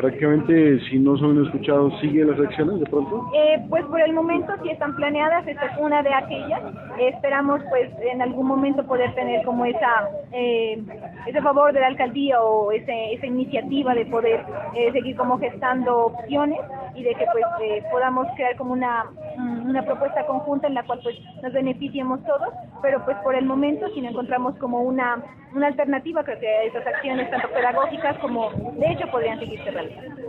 prácticamente 0.00 0.80
si 0.88 0.98
no 0.98 1.16
son 1.18 1.44
escuchados, 1.44 1.92
¿siguen 2.00 2.30
las 2.30 2.40
acciones 2.40 2.80
de 2.80 2.86
pronto? 2.86 3.30
Eh, 3.34 3.62
pues 3.68 3.84
por 3.84 4.00
el 4.00 4.14
momento 4.14 4.52
sí 4.62 4.70
están 4.70 4.96
planeadas, 4.96 5.46
esta 5.46 5.66
es 5.66 5.78
una 5.78 6.02
de 6.02 6.12
aquellas. 6.14 6.62
esperamos 6.98 7.60
pues 7.68 7.90
en 8.00 8.22
algún 8.22 8.46
momento 8.46 8.84
poder 8.86 9.14
tener 9.14 9.44
como 9.44 9.66
esa 9.66 10.08
eh, 10.32 10.82
ese 11.26 11.42
favor 11.42 11.72
de 11.72 11.80
la 11.80 11.88
alcaldía 11.88 12.40
o 12.40 12.72
ese, 12.72 13.12
esa 13.12 13.26
iniciativa 13.26 13.94
de 13.94 14.06
poder 14.06 14.40
eh, 14.74 14.90
seguir 14.92 15.16
como 15.16 15.38
gestando 15.38 16.06
opciones 16.06 16.60
y 16.94 17.02
de 17.02 17.14
que 17.14 17.26
pues 17.32 17.84
podamos 17.90 18.26
crear 18.36 18.56
como 18.56 18.72
una, 18.72 19.04
una 19.36 19.82
propuesta 19.82 20.26
conjunta 20.26 20.66
en 20.66 20.74
la 20.74 20.82
cual 20.84 21.00
pues 21.02 21.16
nos 21.42 21.52
beneficiemos 21.52 22.22
todos, 22.24 22.48
pero 22.82 23.04
pues 23.04 23.16
por 23.18 23.34
el 23.34 23.44
momento 23.44 23.88
si 23.94 24.00
no 24.00 24.10
encontramos 24.10 24.56
como 24.56 24.80
una, 24.82 25.22
una 25.54 25.68
alternativa, 25.68 26.24
creo 26.24 26.38
que 26.40 26.66
esas 26.66 26.86
acciones 26.86 27.30
tanto 27.30 27.48
pedagógicas 27.48 28.18
como 28.18 28.50
de 28.50 28.92
hecho 28.92 29.06
podrían 29.10 29.38
seguirse 29.38 29.70
realizando. 29.70 30.20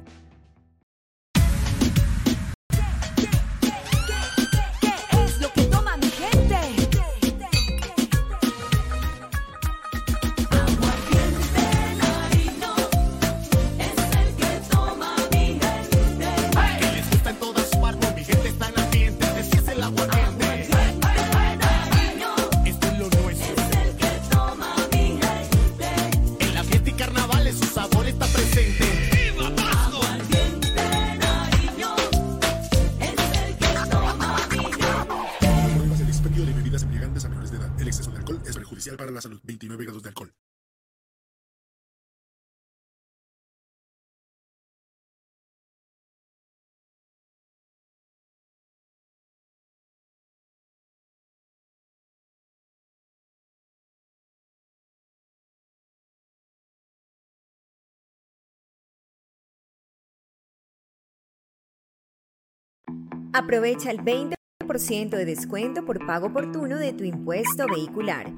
Aprovecha 63.33 63.91
el 63.91 63.99
20% 63.99 65.09
de 65.09 65.23
descuento 65.23 65.85
por 65.85 66.05
pago 66.05 66.27
oportuno 66.27 66.77
de 66.77 66.91
tu 66.91 67.05
impuesto 67.05 67.65
vehicular. 67.65 68.29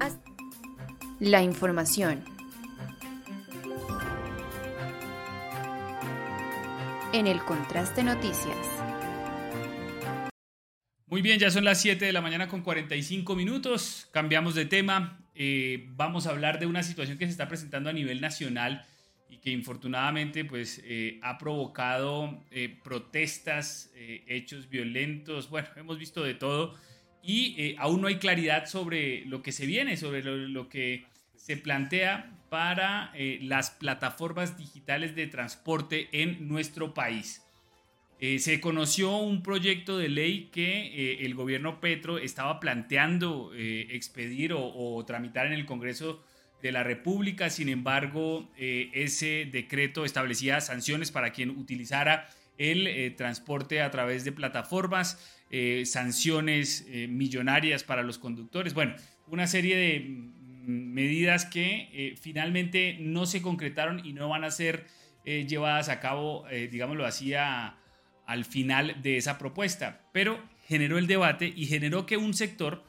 La 1.18 1.42
información. 1.42 2.24
En 7.12 7.26
el 7.26 7.42
Contraste 7.44 8.04
Noticias. 8.04 8.56
Muy 11.06 11.22
bien, 11.22 11.40
ya 11.40 11.50
son 11.50 11.64
las 11.64 11.80
7 11.80 12.04
de 12.04 12.12
la 12.12 12.20
mañana 12.20 12.46
con 12.46 12.62
45 12.62 13.34
minutos. 13.34 14.08
Cambiamos 14.12 14.54
de 14.54 14.64
tema. 14.64 15.18
Eh, 15.34 15.88
vamos 15.96 16.28
a 16.28 16.30
hablar 16.30 16.60
de 16.60 16.66
una 16.66 16.84
situación 16.84 17.18
que 17.18 17.24
se 17.24 17.32
está 17.32 17.48
presentando 17.48 17.90
a 17.90 17.92
nivel 17.92 18.20
nacional 18.20 18.86
y 19.34 19.38
que 19.38 19.50
infortunadamente 19.50 20.44
pues 20.44 20.80
eh, 20.84 21.18
ha 21.22 21.38
provocado 21.38 22.40
eh, 22.50 22.78
protestas, 22.82 23.90
eh, 23.96 24.22
hechos 24.28 24.68
violentos, 24.68 25.50
bueno, 25.50 25.68
hemos 25.76 25.98
visto 25.98 26.22
de 26.22 26.34
todo 26.34 26.76
y 27.22 27.74
aún 27.78 28.02
no 28.02 28.08
hay 28.08 28.16
claridad 28.16 28.66
sobre 28.66 29.24
lo 29.24 29.42
que 29.42 29.50
se 29.50 29.66
viene, 29.66 29.96
sobre 29.96 30.22
lo, 30.22 30.68
que 30.68 31.06
se 31.36 31.56
plantea 31.56 32.38
para 32.50 33.14
las 33.40 33.70
plataformas 33.70 34.58
digitales 34.58 35.14
de 35.14 35.26
transporte 35.26 36.10
en 36.12 36.46
nuestro 36.46 36.92
país. 36.92 37.42
se 38.20 38.60
conoció 38.60 39.16
un 39.16 39.42
proyecto 39.42 39.96
de 39.96 40.10
ley 40.10 40.50
que 40.52 41.24
el 41.24 41.34
gobierno 41.34 41.80
Petro 41.80 42.18
estaba 42.18 42.60
planteando 42.60 43.52
expedir 43.54 44.52
o, 44.52 44.62
o 44.62 45.02
tramitar 45.06 45.46
en 45.46 45.54
el 45.54 45.64
Congreso 45.64 46.22
de 46.64 46.72
la 46.72 46.82
República. 46.82 47.50
Sin 47.50 47.68
embargo, 47.68 48.50
eh, 48.56 48.90
ese 48.94 49.46
decreto 49.52 50.06
establecía 50.06 50.62
sanciones 50.62 51.10
para 51.10 51.30
quien 51.30 51.50
utilizara 51.50 52.26
el 52.56 52.86
eh, 52.86 53.10
transporte 53.10 53.82
a 53.82 53.90
través 53.90 54.24
de 54.24 54.32
plataformas, 54.32 55.20
eh, 55.50 55.84
sanciones 55.84 56.86
millonarias 57.10 57.84
para 57.84 58.02
los 58.02 58.16
conductores. 58.18 58.72
Bueno, 58.72 58.94
una 59.28 59.46
serie 59.46 59.76
de 59.76 60.00
mm, 60.00 60.94
medidas 60.94 61.44
que 61.44 62.16
finalmente 62.18 62.96
no 62.98 63.26
se 63.26 63.42
concretaron 63.42 64.00
y 64.04 64.14
no 64.14 64.30
van 64.30 64.44
a 64.44 64.50
ser 64.50 64.86
llevadas 65.24 65.90
a 65.90 66.00
cabo, 66.00 66.46
digámoslo 66.70 67.06
así, 67.06 67.32
al 67.34 68.44
final 68.46 69.00
de 69.02 69.18
esa 69.18 69.38
propuesta. 69.38 70.02
Pero 70.12 70.42
generó 70.66 70.96
el 70.96 71.06
debate 71.06 71.52
y 71.54 71.66
generó 71.66 72.06
que 72.06 72.16
un 72.16 72.34
sector 72.34 72.84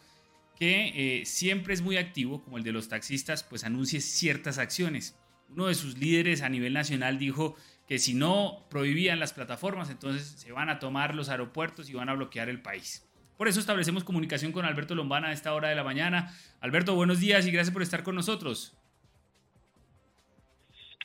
que 0.58 1.20
eh, 1.20 1.26
siempre 1.26 1.74
es 1.74 1.82
muy 1.82 1.98
activo, 1.98 2.44
como 2.44 2.58
el 2.58 2.64
de 2.64 2.72
los 2.72 2.90
taxistas, 2.90 3.44
pues 3.44 3.64
anuncie 3.64 4.02
ciertas 4.02 4.58
acciones. 4.58 5.18
Uno 5.50 5.68
de 5.68 5.76
sus 5.76 5.98
líderes 5.98 6.42
a 6.42 6.50
nivel 6.50 6.74
nacional 6.74 7.20
dijo 7.20 7.56
que 7.88 8.00
si 8.00 8.14
no 8.14 8.66
prohibían 8.70 9.20
las 9.20 9.34
plataformas, 9.34 9.90
entonces 9.90 10.28
se 10.40 10.52
van 10.52 10.70
a 10.70 10.80
tomar 10.80 11.14
los 11.14 11.30
aeropuertos 11.30 11.90
y 11.90 11.94
van 11.94 12.10
a 12.10 12.14
bloquear 12.14 12.50
el 12.50 12.62
país. 12.62 13.08
Por 13.38 13.48
eso 13.48 13.60
establecemos 13.60 14.04
comunicación 14.04 14.52
con 14.52 14.66
Alberto 14.66 14.96
Lombana 14.96 15.28
a 15.28 15.34
esta 15.34 15.54
hora 15.54 15.70
de 15.70 15.76
la 15.76 15.84
mañana. 15.84 16.34
Alberto, 16.62 16.96
buenos 16.96 17.20
días 17.20 17.46
y 17.46 17.52
gracias 17.52 17.74
por 17.74 17.82
estar 17.82 18.02
con 18.02 18.16
nosotros. 18.16 18.78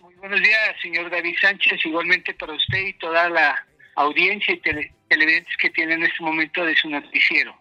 Muy 0.01 0.15
buenos 0.15 0.41
días, 0.41 0.77
señor 0.81 1.11
David 1.11 1.35
Sánchez, 1.41 1.85
igualmente 1.85 2.33
para 2.35 2.55
usted 2.55 2.87
y 2.87 2.93
toda 2.95 3.29
la 3.29 3.67
audiencia 3.97 4.55
y 4.55 4.87
televidentes 5.09 5.57
que 5.57 5.71
tiene 5.71 5.95
en 5.95 6.05
este 6.05 6.23
momento 6.23 6.65
de 6.65 6.77
su 6.77 6.89
noticiero. 6.89 7.60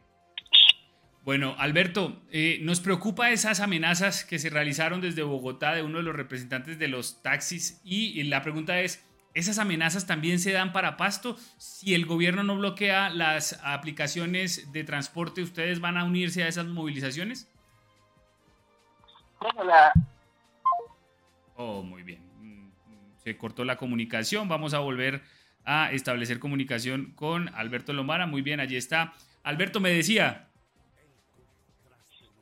Bueno, 1.29 1.53
Alberto, 1.59 2.23
eh, 2.31 2.57
nos 2.63 2.79
preocupa 2.79 3.29
esas 3.29 3.59
amenazas 3.59 4.23
que 4.23 4.39
se 4.39 4.49
realizaron 4.49 4.99
desde 4.99 5.21
Bogotá 5.21 5.75
de 5.75 5.83
uno 5.83 5.99
de 5.99 6.03
los 6.03 6.15
representantes 6.15 6.79
de 6.79 6.87
los 6.87 7.21
taxis 7.21 7.79
y 7.83 8.23
la 8.23 8.41
pregunta 8.41 8.79
es, 8.79 9.07
¿esas 9.35 9.59
amenazas 9.59 10.07
también 10.07 10.39
se 10.39 10.51
dan 10.51 10.73
para 10.73 10.97
Pasto? 10.97 11.37
Si 11.59 11.93
el 11.93 12.07
gobierno 12.07 12.41
no 12.41 12.57
bloquea 12.57 13.11
las 13.11 13.61
aplicaciones 13.63 14.71
de 14.71 14.83
transporte, 14.83 15.43
¿ustedes 15.43 15.79
van 15.79 15.97
a 15.97 16.03
unirse 16.03 16.41
a 16.41 16.47
esas 16.47 16.65
movilizaciones? 16.65 17.47
Hola. 19.37 19.93
Oh, 21.57 21.83
muy 21.83 22.01
bien. 22.01 22.23
Mm, 22.39 22.71
se 23.23 23.37
cortó 23.37 23.65
la 23.65 23.77
comunicación. 23.77 24.49
Vamos 24.49 24.73
a 24.73 24.79
volver 24.79 25.21
a 25.63 25.91
establecer 25.91 26.39
comunicación 26.39 27.11
con 27.13 27.49
Alberto 27.49 27.93
Lomara. 27.93 28.25
Muy 28.25 28.41
bien, 28.41 28.59
allí 28.59 28.77
está. 28.77 29.13
Alberto 29.43 29.79
me 29.79 29.91
decía, 29.91 30.48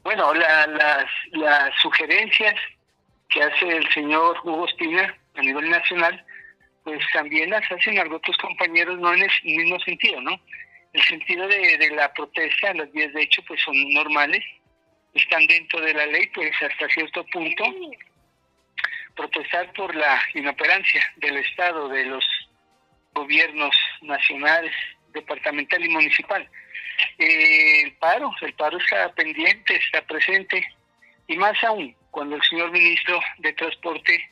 bueno, 0.08 0.34
las, 0.34 1.10
las 1.34 1.76
sugerencias 1.82 2.56
que 3.28 3.44
hace 3.44 3.68
el 3.68 3.86
señor 3.92 4.40
Hugo 4.42 4.66
Espina 4.66 5.14
a 5.36 5.42
nivel 5.42 5.70
nacional, 5.70 6.26
pues 6.86 7.04
también 7.12 7.50
las 7.50 7.70
hacen 7.70 8.00
otros 8.14 8.38
compañeros, 8.38 8.98
no 9.00 9.14
en 9.14 9.24
el 9.24 9.30
mismo 9.44 9.78
sentido, 9.82 10.22
¿no? 10.22 10.40
El 10.94 11.04
sentido 11.04 11.46
de 11.50 11.92
la 11.94 12.14
protesta, 12.14 12.74
las 12.76 12.90
vías 12.94 13.12
de 13.12 13.24
hecho, 13.24 13.42
pues 13.50 13.60
son 13.62 13.76
normales, 13.90 14.42
están 15.14 15.46
dentro 15.46 15.82
de 15.82 15.94
la 15.94 16.06
ley, 16.06 16.26
pues 16.34 16.54
hasta 16.62 16.88
cierto 16.88 17.26
punto, 17.26 17.66
protestar 19.14 19.74
por 19.74 19.94
la 19.94 20.22
inoperancia 20.36 21.04
del 21.18 21.36
Estado, 21.36 21.90
de 21.90 22.06
los 22.06 22.26
gobiernos 23.14 23.76
nacionales, 24.04 24.72
departamental 25.12 25.84
y 25.84 25.90
municipal. 25.90 26.50
Eh, 27.18 27.84
el 27.84 27.94
paro, 27.98 28.32
el 28.42 28.54
paro 28.54 28.78
está 28.78 29.12
pendiente, 29.14 29.76
está 29.76 30.02
presente, 30.04 30.66
y 31.28 31.36
más 31.38 31.62
aún 31.64 31.96
cuando 32.12 32.36
el 32.36 32.44
señor 32.44 32.72
ministro 32.72 33.20
de 33.40 33.54
Transporte 33.54 34.30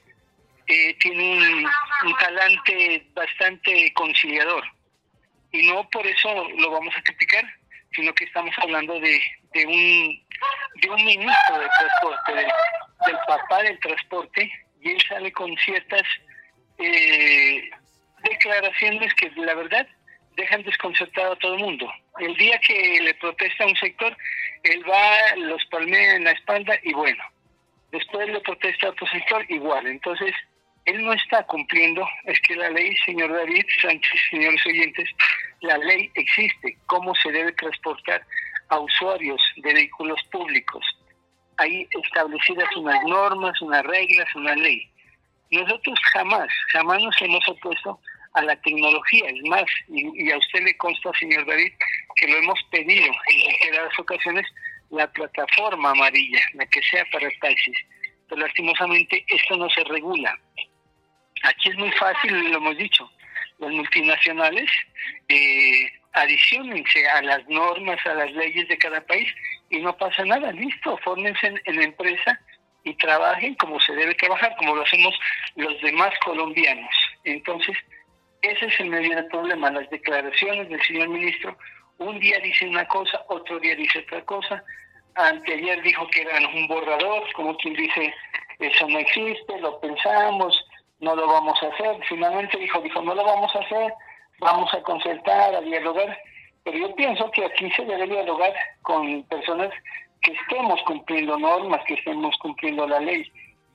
eh, 0.68 0.96
tiene 1.00 1.66
un, 2.04 2.16
talante 2.20 3.06
bastante 3.14 3.94
conciliador. 3.94 4.64
Y 5.52 5.68
no 5.68 5.88
por 5.90 6.06
eso 6.06 6.50
lo 6.58 6.72
vamos 6.72 6.96
a 6.98 7.02
criticar, 7.04 7.46
sino 7.92 8.14
que 8.14 8.26
estamos 8.26 8.56
hablando 8.58 9.00
de, 9.00 9.22
un, 9.66 10.26
de 10.82 10.90
un 10.90 11.06
ministro 11.06 11.60
de 11.60 11.68
Transporte, 11.80 12.34
del, 12.34 13.18
papá 13.28 13.62
del 13.64 13.80
transporte, 13.80 14.52
y 14.82 14.90
él 14.90 15.02
sale 15.08 15.32
con 15.32 15.56
ciertas 15.58 16.04
eh, 16.80 17.70
declaraciones 18.24 19.14
que 19.14 19.30
la 19.36 19.54
verdad 19.54 19.88
dejan 20.36 20.64
desconcertado 20.64 21.34
a 21.34 21.38
todo 21.38 21.54
el 21.54 21.62
mundo. 21.62 21.90
El 22.20 22.36
día 22.38 22.60
que 22.60 23.00
le 23.02 23.14
protesta 23.16 23.64
a 23.64 23.68
un 23.68 23.76
sector, 23.76 24.16
él 24.64 24.84
va, 24.90 25.36
los 25.38 25.66
palmea 25.66 26.16
en 26.16 26.24
la 26.24 26.32
espalda 26.32 26.80
y 26.84 26.94
bueno, 26.94 27.24
después 27.92 28.28
le 28.30 28.40
protesta 28.42 28.88
a 28.88 28.90
otro 28.92 29.06
sector 29.08 29.46
igual. 29.50 29.86
Entonces, 29.88 30.34
él 30.86 31.04
no 31.04 31.14
está 31.14 31.44
cumpliendo, 31.44 32.08
es 32.26 32.40
que 32.42 32.56
la 32.56 32.70
ley, 32.70 32.96
señor 33.06 33.34
David 33.34 33.66
Sánchez, 33.82 34.20
señores 34.30 34.66
oyentes, 34.66 35.10
la 35.62 35.78
ley 35.80 36.12
existe, 36.14 36.78
cómo 36.86 37.14
se 37.16 37.32
debe 37.32 37.52
transportar 37.54 38.24
a 38.70 38.80
usuarios 38.80 39.42
de 39.58 39.74
vehículos 39.74 40.22
públicos. 40.32 40.86
Hay 41.58 41.88
establecidas 42.04 42.68
unas 42.76 43.02
normas, 43.04 43.60
unas 43.62 43.84
reglas, 43.84 44.28
una 44.36 44.56
ley. 44.56 44.88
Nosotros 45.52 46.00
jamás, 46.14 46.48
jamás 46.72 47.02
nos 47.02 47.22
hemos 47.22 47.48
opuesto 47.48 48.00
a 48.36 48.42
la 48.44 48.56
tecnología. 48.62 49.26
Es 49.30 49.44
más, 49.50 49.66
y, 49.88 50.32
a 50.32 50.38
usted 50.38 50.62
le 50.62 50.78
consta, 50.78 51.12
señor 51.20 51.46
David, 51.46 51.74
que 52.16 52.28
lo 52.28 52.38
hemos 52.38 52.62
pedido 52.72 53.06
en 53.08 53.72
varias 53.72 54.00
ocasiones, 54.00 54.46
la 54.92 55.12
plataforma 55.12 55.92
amarilla, 55.92 56.40
la 56.54 56.66
que 56.68 56.82
sea 56.84 57.06
para 57.12 57.30
taxis. 57.42 57.78
Pero 58.30 58.42
lastimosamente 58.42 59.26
esto 59.28 59.58
no 59.58 59.70
se 59.70 59.84
regula. 59.86 60.38
Aquí 61.44 61.70
es 61.70 61.78
muy 61.78 61.92
fácil, 61.94 62.52
lo 62.52 62.58
hemos 62.58 62.78
dicho, 62.78 63.10
los 63.60 63.72
multinacionales 63.72 64.70
eh, 65.30 65.92
adicionense 66.14 67.08
a 67.08 67.22
las 67.22 67.48
normas, 67.48 68.00
a 68.06 68.14
las 68.14 68.32
leyes 68.32 68.68
de 68.68 68.78
cada 68.78 69.02
país 69.06 69.32
y 69.70 69.80
no 69.80 69.96
pasa 69.98 70.24
nada, 70.26 70.52
listo, 70.52 70.98
fórmense 71.04 71.48
en, 71.48 71.62
en 71.66 71.76
la 71.76 71.84
empresa 71.84 72.40
y 72.84 72.94
trabajen 72.96 73.56
como 73.56 73.80
se 73.80 73.94
debe 73.94 74.14
trabajar, 74.16 74.56
como 74.58 74.76
lo 74.76 74.84
hacemos 74.84 75.14
los 75.56 75.80
demás 75.82 76.14
colombianos. 76.24 76.96
Entonces, 77.24 77.76
ese 78.46 78.66
es 78.68 78.80
el 78.80 78.92
del 78.92 79.28
problema, 79.28 79.72
las 79.72 79.90
declaraciones 79.90 80.70
del 80.70 80.82
señor 80.84 81.10
ministro. 81.10 81.58
Un 81.98 82.20
día 82.20 82.40
dice 82.40 82.68
una 82.68 82.88
cosa, 82.88 83.24
otro 83.30 83.60
día 83.60 83.76
dice 83.76 84.00
otra 84.00 84.24
cosa. 84.26 84.64
Anteayer 85.16 85.82
dijo 85.82 86.08
que 86.08 86.22
eran 86.22 86.46
un 86.46 86.68
borrador, 86.68 87.24
como 87.34 87.56
quien 87.58 87.74
dice, 87.76 88.14
eso 88.60 88.88
no 88.88 89.00
existe, 89.00 89.60
lo 89.60 89.80
pensamos, 89.80 90.66
no 91.00 91.16
lo 91.16 91.28
vamos 91.28 91.58
a 91.64 91.68
hacer. 91.68 91.98
Finalmente 92.08 92.58
dijo, 92.58 92.82
dijo, 92.82 93.02
no 93.02 93.16
lo 93.16 93.24
vamos 93.24 93.56
a 93.56 93.60
hacer, 93.60 93.94
vamos 94.40 94.74
a 94.74 94.82
concertar, 94.82 95.56
a 95.56 95.62
dialogar. 95.62 96.18
Pero 96.64 96.78
yo 96.78 96.96
pienso 96.96 97.32
que 97.32 97.46
aquí 97.46 97.72
se 97.72 97.86
debe 97.86 98.08
dialogar 98.08 98.54
con 98.82 99.24
personas 99.24 99.70
que 100.22 100.34
estemos 100.34 100.82
cumpliendo 100.84 101.38
normas, 101.38 101.82
que 101.88 101.94
estemos 101.94 102.36
cumpliendo 102.40 102.88
la 102.88 103.00
ley. 103.00 103.32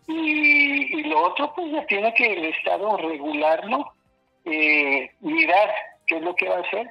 Y, 0.09 0.99
y 0.99 1.05
lo 1.05 1.23
otro, 1.23 1.55
pues 1.55 1.73
ya 1.73 1.87
tiene 1.87 2.12
que 2.14 2.33
el 2.33 2.45
Estado 2.47 2.97
regularlo 2.97 3.95
eh, 4.45 5.11
mirar 5.20 5.70
qué 6.07 6.16
es 6.16 6.22
lo 6.22 6.34
que 6.34 6.49
va 6.49 6.57
a 6.57 6.61
hacer, 6.61 6.91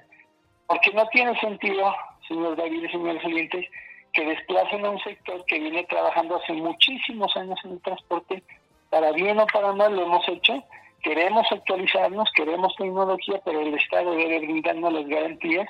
porque 0.67 0.91
no 0.93 1.07
tiene 1.07 1.39
sentido, 1.39 1.93
señor 2.27 2.55
David 2.55 2.83
y 2.83 2.91
señores 2.91 3.25
oyentes, 3.25 3.65
que 4.13 4.25
desplacen 4.25 4.85
a 4.85 4.89
un 4.91 4.99
sector 4.99 5.43
que 5.45 5.59
viene 5.59 5.83
trabajando 5.85 6.37
hace 6.37 6.53
muchísimos 6.53 7.35
años 7.35 7.59
en 7.63 7.71
el 7.71 7.81
transporte, 7.81 8.43
para 8.89 9.11
bien 9.11 9.39
o 9.39 9.45
para 9.47 9.71
mal 9.73 9.95
lo 9.95 10.03
hemos 10.03 10.27
hecho, 10.27 10.63
queremos 11.03 11.45
actualizarnos, 11.51 12.29
queremos 12.35 12.75
tecnología, 12.75 13.39
pero 13.45 13.61
el 13.61 13.75
Estado 13.75 14.11
debe 14.11 14.39
brindarnos 14.39 14.93
las 14.93 15.07
garantías, 15.07 15.67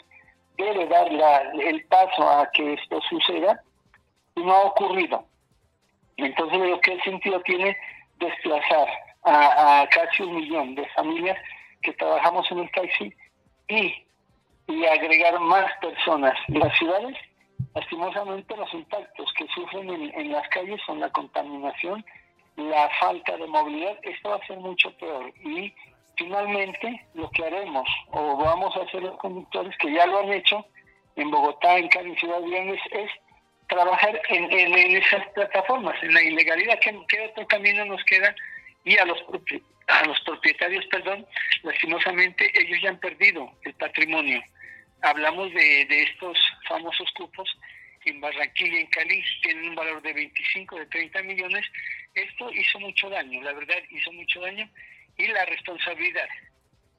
debe 0.57 0.85
dar 0.87 1.07
el 1.59 1.85
paso 1.85 2.29
a 2.29 2.49
que 2.51 2.73
esto 2.73 3.01
suceda, 3.09 3.61
y 4.35 4.41
no 4.41 4.53
ha 4.53 4.63
ocurrido. 4.63 5.25
Entonces, 6.17 6.79
¿qué 6.83 6.99
sentido 7.01 7.41
tiene 7.41 7.75
desplazar 8.17 8.87
a 9.23 9.87
casi 9.91 10.23
un 10.23 10.35
millón 10.35 10.75
de 10.75 10.85
familias 10.89 11.37
que 11.81 11.93
trabajamos 11.93 12.49
en 12.51 12.59
el 12.59 12.71
taxi 12.71 13.13
y, 13.67 13.93
y 14.67 14.85
agregar 14.85 15.39
más 15.39 15.71
personas. 15.81 16.37
Las 16.47 16.77
ciudades, 16.77 17.17
lastimosamente, 17.75 18.55
los 18.55 18.73
impactos 18.73 19.33
que 19.33 19.47
sufren 19.47 19.89
en, 19.89 20.19
en 20.19 20.31
las 20.31 20.47
calles 20.49 20.79
son 20.85 20.99
la 20.99 21.09
contaminación, 21.11 22.05
la 22.55 22.89
falta 22.99 23.37
de 23.37 23.47
movilidad. 23.47 23.97
Esto 24.03 24.29
va 24.29 24.35
a 24.35 24.47
ser 24.47 24.57
mucho 24.57 24.91
peor. 24.97 25.31
Y 25.43 25.73
finalmente, 26.17 27.05
lo 27.13 27.29
que 27.31 27.45
haremos, 27.45 27.87
o 28.11 28.37
vamos 28.37 28.75
a 28.75 28.81
hacer 28.81 29.01
los 29.01 29.17
conductores 29.17 29.75
que 29.77 29.93
ya 29.93 30.05
lo 30.05 30.19
han 30.19 30.33
hecho 30.33 30.65
en 31.15 31.31
Bogotá, 31.31 31.77
en 31.77 31.87
Cali, 31.89 32.11
en 32.11 32.17
Ciudad 32.17 32.41
Viernes, 32.41 32.81
es 32.91 33.11
trabajar 33.67 34.19
en, 34.29 34.51
en, 34.51 34.97
esas 34.97 35.25
plataformas, 35.29 35.95
en 36.01 36.13
la 36.13 36.23
ilegalidad. 36.23 36.79
¿Qué, 36.81 36.99
¿Qué 37.07 37.29
otro 37.31 37.47
camino 37.47 37.85
nos 37.85 38.03
queda? 38.03 38.35
Y 38.83 38.97
a 38.97 39.05
los 39.05 39.19
a 39.87 40.05
los 40.05 40.19
propietarios, 40.21 40.85
perdón, 40.85 41.25
lastimosamente 41.63 42.51
ellos 42.53 42.79
ya 42.81 42.89
han 42.89 42.99
perdido 42.99 43.51
el 43.63 43.73
patrimonio. 43.73 44.41
Hablamos 45.01 45.51
de, 45.53 45.85
de 45.85 46.03
estos 46.03 46.37
famosos 46.67 47.11
cupos 47.13 47.49
en 48.05 48.21
Barranquilla 48.21 48.77
y 48.77 48.81
en 48.81 48.87
Cali, 48.87 49.23
tienen 49.41 49.69
un 49.69 49.75
valor 49.75 50.01
de 50.01 50.13
25, 50.13 50.77
de 50.77 50.85
30 50.87 51.23
millones. 51.23 51.65
Esto 52.13 52.51
hizo 52.51 52.79
mucho 52.79 53.09
daño, 53.09 53.41
la 53.41 53.53
verdad 53.53 53.77
hizo 53.89 54.11
mucho 54.13 54.41
daño 54.41 54.69
y 55.17 55.27
la 55.27 55.45
responsabilidad 55.45 56.27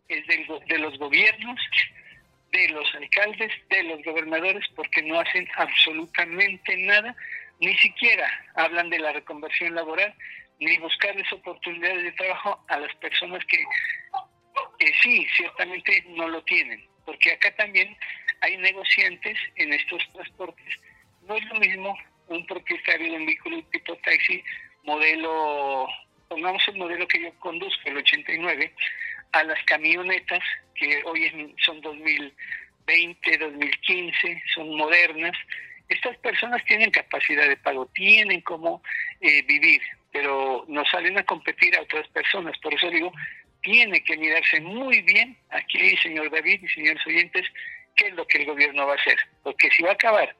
es 0.08 0.26
del, 0.26 0.46
de 0.66 0.78
los 0.78 0.98
gobiernos, 0.98 1.60
de 2.52 2.68
los 2.70 2.94
alcaldes, 2.94 3.52
de 3.68 3.82
los 3.84 4.02
gobernadores, 4.02 4.66
porque 4.74 5.02
no 5.02 5.20
hacen 5.20 5.48
absolutamente 5.56 6.76
nada, 6.78 7.14
ni 7.60 7.76
siquiera 7.78 8.28
hablan 8.54 8.90
de 8.90 8.98
la 8.98 9.12
reconversión 9.12 9.74
laboral, 9.74 10.14
ni 10.60 10.78
buscarles 10.78 11.30
oportunidades 11.32 12.04
de 12.04 12.12
trabajo 12.12 12.64
a 12.68 12.78
las 12.78 12.94
personas 12.96 13.44
que 13.46 13.64
sí, 15.02 15.26
ciertamente 15.36 16.04
no 16.08 16.28
lo 16.28 16.42
tienen, 16.44 16.86
porque 17.04 17.32
acá 17.32 17.54
también 17.56 17.96
hay 18.42 18.56
negociantes 18.58 19.38
en 19.56 19.72
estos 19.72 20.02
transportes. 20.12 20.76
No 21.26 21.36
es 21.36 21.44
lo 21.46 21.60
mismo 21.60 21.96
un 22.28 22.46
propietario 22.46 23.12
de 23.12 23.18
un 23.18 23.26
vehículo 23.26 23.62
tipo 23.72 23.96
taxi, 23.96 24.42
modelo, 24.84 25.86
pongamos 26.28 26.62
el 26.68 26.76
modelo 26.76 27.06
que 27.08 27.22
yo 27.22 27.34
conduzco, 27.40 27.88
el 27.88 27.98
89, 27.98 28.72
a 29.32 29.42
las 29.44 29.62
camionetas, 29.64 30.42
que 30.74 31.02
hoy 31.04 31.54
son 31.64 31.80
2000, 31.80 32.34
2020, 32.90 33.38
2015, 33.38 34.42
son 34.54 34.76
modernas. 34.76 35.36
Estas 35.88 36.16
personas 36.18 36.64
tienen 36.64 36.90
capacidad 36.90 37.48
de 37.48 37.56
pago, 37.56 37.86
tienen 37.94 38.40
cómo 38.42 38.82
eh, 39.20 39.42
vivir, 39.42 39.80
pero 40.12 40.64
no 40.68 40.84
salen 40.86 41.18
a 41.18 41.24
competir 41.24 41.76
a 41.76 41.82
otras 41.82 42.06
personas. 42.08 42.58
Por 42.58 42.74
eso 42.74 42.90
digo, 42.90 43.12
tiene 43.62 44.02
que 44.02 44.16
mirarse 44.16 44.60
muy 44.60 45.02
bien 45.02 45.36
aquí, 45.50 45.96
señor 45.98 46.30
David 46.30 46.62
y 46.62 46.68
señores 46.68 47.06
oyentes, 47.06 47.46
qué 47.96 48.08
es 48.08 48.14
lo 48.14 48.26
que 48.26 48.38
el 48.38 48.46
gobierno 48.46 48.86
va 48.86 48.94
a 48.94 48.96
hacer. 48.96 49.18
Porque 49.42 49.70
si 49.70 49.82
va 49.82 49.90
a 49.90 49.94
acabar 49.94 50.34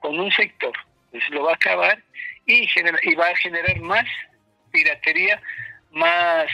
con 0.00 0.18
un 0.18 0.30
sector, 0.32 0.72
pues 1.10 1.28
lo 1.30 1.44
va 1.44 1.52
a 1.52 1.56
acabar 1.56 2.02
y, 2.46 2.68
y 3.02 3.14
va 3.14 3.28
a 3.28 3.36
generar 3.36 3.80
más 3.80 4.06
piratería, 4.70 5.40
más 5.90 6.46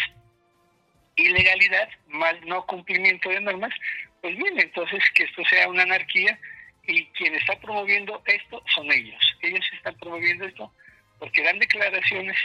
ilegalidad, 1.17 1.89
más 2.09 2.41
no 2.43 2.65
cumplimiento 2.67 3.29
de 3.29 3.41
normas, 3.41 3.75
pues 4.21 4.37
bien, 4.37 4.59
entonces 4.59 5.03
que 5.15 5.25
esto 5.25 5.45
sea 5.45 5.69
una 5.69 5.83
anarquía 5.83 6.39
y 6.87 7.05
quien 7.07 7.35
está 7.35 7.59
promoviendo 7.59 8.23
esto 8.27 8.63
son 8.75 8.91
ellos. 8.91 9.37
Ellos 9.43 9.65
están 9.75 9.97
promoviendo 9.97 10.47
esto 10.47 10.73
porque 11.19 11.43
dan 11.43 11.59
declaraciones 11.59 12.37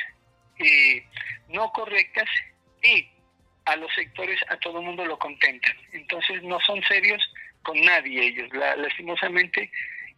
eh, 0.59 1.05
no 1.49 1.71
correctas 1.71 2.29
y 2.83 3.07
a 3.65 3.75
los 3.75 3.93
sectores, 3.93 4.39
a 4.49 4.57
todo 4.57 4.79
el 4.79 4.85
mundo 4.85 5.05
lo 5.05 5.19
contentan. 5.19 5.75
Entonces 5.91 6.41
no 6.43 6.59
son 6.61 6.81
serios 6.83 7.21
con 7.63 7.79
nadie 7.81 8.27
ellos, 8.27 8.49
lastimosamente, 8.53 9.69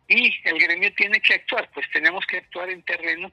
y 0.07 0.35
el 0.43 0.59
gremio 0.59 0.93
tiene 0.93 1.19
que 1.19 1.33
actuar, 1.35 1.69
pues 1.73 1.89
tenemos 1.91 2.25
que 2.27 2.37
actuar 2.37 2.69
en 2.69 2.83
terreno. 2.83 3.31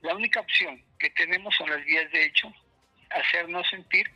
La 0.00 0.14
única 0.14 0.40
opción 0.40 0.82
que 0.98 1.10
tenemos 1.10 1.54
son 1.56 1.68
las 1.68 1.84
vías 1.84 2.10
de 2.10 2.24
hecho, 2.24 2.52
hacernos 3.10 3.68
sentir, 3.68 4.10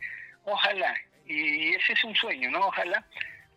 ojalá, 0.45 0.95
y 1.25 1.75
ese 1.75 1.93
es 1.93 2.03
un 2.03 2.15
sueño, 2.15 2.49
¿no? 2.49 2.59
Ojalá 2.67 3.05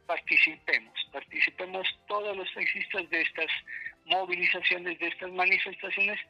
participemos, 0.07 0.93
participemos 1.11 1.89
todos 2.07 2.37
los 2.37 2.53
taxistas 2.53 3.09
de 3.09 3.23
estas 3.23 3.51
movilizaciones, 4.05 4.99
de 4.99 5.09
estas 5.09 5.31
manifestaciones, 5.33 6.21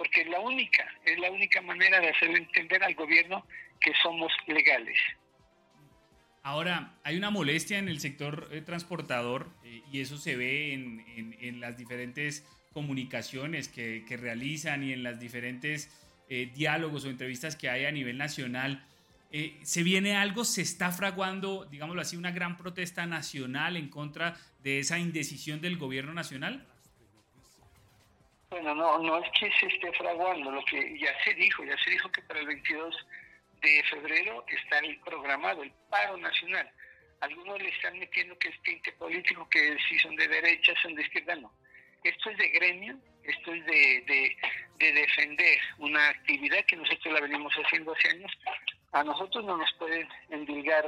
porque 0.00 0.24
la 0.24 0.40
única, 0.40 0.82
es 1.04 1.18
la 1.18 1.30
única 1.30 1.60
manera 1.60 2.00
de 2.00 2.08
hacerle 2.08 2.38
entender 2.38 2.82
al 2.82 2.94
gobierno 2.94 3.44
que 3.78 3.92
somos 4.02 4.32
legales. 4.46 4.96
Ahora, 6.42 6.94
hay 7.04 7.18
una 7.18 7.28
molestia 7.28 7.78
en 7.78 7.86
el 7.86 8.00
sector 8.00 8.48
eh, 8.50 8.62
transportador 8.62 9.50
eh, 9.62 9.82
y 9.92 10.00
eso 10.00 10.16
se 10.16 10.36
ve 10.36 10.72
en, 10.72 11.04
en, 11.38 11.60
las 11.60 11.76
diferentes 11.76 12.46
comunicaciones 12.72 13.68
que, 13.68 14.06
que, 14.08 14.16
realizan 14.16 14.84
y 14.84 14.94
en 14.94 15.02
las 15.02 15.20
diferentes 15.20 15.94
eh, 16.30 16.50
diálogos 16.54 17.04
o 17.04 17.10
entrevistas 17.10 17.54
que 17.54 17.68
hay 17.68 17.84
a 17.84 17.92
nivel 17.92 18.16
nacional. 18.16 18.82
¿Se 19.62 19.82
viene 19.82 20.16
algo? 20.16 20.46
¿Se 20.46 20.62
está 20.62 20.92
fraguando, 20.92 21.66
digámoslo 21.70 22.00
así, 22.00 22.16
una 22.16 22.30
gran 22.30 22.56
protesta 22.56 23.04
nacional 23.04 23.76
en 23.76 23.88
contra 23.88 24.34
de 24.62 24.78
esa 24.78 24.98
indecisión 24.98 25.60
del 25.60 25.76
gobierno 25.76 26.14
nacional? 26.14 26.66
Bueno, 28.50 28.74
no, 28.74 28.98
no 28.98 29.18
es 29.18 29.30
que 29.38 29.48
se 29.52 29.66
esté 29.66 29.92
fraguando, 29.92 30.50
lo 30.50 30.64
que 30.64 30.98
ya 30.98 31.14
se 31.22 31.32
dijo, 31.34 31.62
ya 31.62 31.76
se 31.84 31.90
dijo 31.90 32.10
que 32.10 32.20
para 32.22 32.40
el 32.40 32.46
22 32.48 33.06
de 33.62 33.82
febrero 33.84 34.44
está 34.48 34.80
el 34.80 34.98
programado, 35.00 35.62
el 35.62 35.72
paro 35.88 36.16
nacional. 36.16 36.68
Algunos 37.20 37.62
le 37.62 37.68
están 37.68 37.96
metiendo 37.96 38.36
que 38.40 38.48
es 38.48 38.60
tinte 38.62 38.90
político, 38.92 39.48
que 39.50 39.76
si 39.88 39.96
son 40.00 40.16
de 40.16 40.26
derecha, 40.26 40.74
son 40.82 40.96
de 40.96 41.02
izquierda, 41.02 41.36
no. 41.36 41.52
Esto 42.02 42.30
es 42.30 42.38
de 42.38 42.48
gremio, 42.48 42.98
esto 43.22 43.52
es 43.54 43.64
de, 43.66 44.36
de, 44.78 44.92
defender 44.92 45.58
una 45.78 46.08
actividad 46.08 46.64
que 46.64 46.76
nosotros 46.76 47.14
la 47.14 47.20
venimos 47.20 47.52
haciendo 47.54 47.92
hace 47.92 48.08
años. 48.08 48.32
A 48.90 49.04
nosotros 49.04 49.44
no 49.44 49.58
nos 49.58 49.72
pueden 49.74 50.08
endilgar 50.30 50.84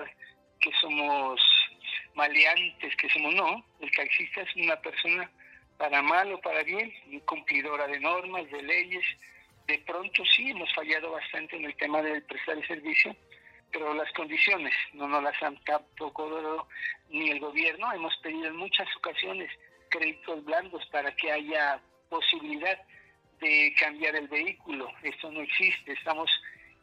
que 0.61 0.73
somos 0.81 1.41
maleantes, 2.15 2.97
que 2.97 3.09
somos 3.11 3.35
no. 3.37 3.65
El 3.81 3.91
taxista 3.93 4.41
es 4.41 4.57
una 4.57 4.81
persona 4.81 5.31
para 5.83 6.01
mal 6.01 6.33
o 6.33 6.41
para 6.41 6.63
bien, 6.63 6.95
cumplidora 7.25 7.89
de 7.89 7.99
normas, 7.99 8.49
de 8.53 8.63
leyes. 8.63 9.05
De 9.67 9.79
pronto 9.81 10.25
sí 10.25 10.51
hemos 10.51 10.73
fallado 10.73 11.11
bastante 11.11 11.57
en 11.57 11.65
el 11.65 11.75
tema 11.75 12.01
del 12.01 12.23
prestar 12.23 12.57
el 12.57 12.65
servicio, 12.69 13.17
pero 13.73 13.93
las 13.93 14.09
condiciones 14.13 14.73
no 14.93 15.09
nos 15.09 15.25
las 15.25 15.43
han 15.43 15.57
tampoco 15.65 16.31
dado 16.31 16.69
ni 17.09 17.31
el 17.31 17.41
gobierno. 17.41 17.93
Hemos 17.93 18.17
pedido 18.19 18.45
en 18.45 18.59
muchas 18.59 18.87
ocasiones 18.97 19.51
créditos 19.89 20.45
blandos 20.45 20.87
para 20.93 21.11
que 21.17 21.33
haya 21.33 21.81
posibilidad 22.09 22.81
de 23.41 23.75
cambiar 23.77 24.15
el 24.15 24.29
vehículo. 24.29 24.89
Esto 25.03 25.33
no 25.33 25.41
existe. 25.41 25.95
Estamos 25.95 26.31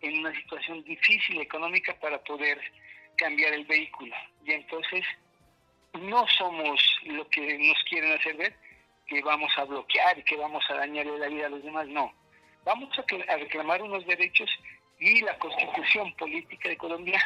en 0.02 0.20
una 0.20 0.36
situación 0.36 0.84
difícil 0.84 1.40
económica 1.40 1.98
para 2.02 2.22
poder 2.26 2.60
cambiar 3.16 3.54
el 3.54 3.64
vehículo. 3.64 4.14
Y 4.46 4.52
entonces 4.52 5.06
no 5.94 6.28
somos 6.38 6.82
lo 7.06 7.26
que 7.30 7.58
nos 7.60 7.82
quieren 7.86 8.12
hacer 8.12 8.36
ver, 8.36 8.54
que 9.10 9.22
vamos 9.24 9.52
a 9.58 9.66
bloquear 9.66 10.18
y 10.20 10.24
que 10.24 10.38
vamos 10.38 10.64
a 10.70 10.76
dañarle 10.76 11.18
la 11.18 11.28
vida 11.28 11.48
a 11.48 11.50
los 11.50 11.64
demás, 11.64 11.88
no. 11.88 12.14
Vamos 12.64 12.90
a, 12.98 13.36
reclamar 13.38 13.82
unos 13.82 14.06
derechos 14.06 14.50
y 15.00 15.22
la 15.22 15.38
constitución 15.40 16.14
política 16.16 16.70
de 16.70 16.78
Colombia 16.78 17.20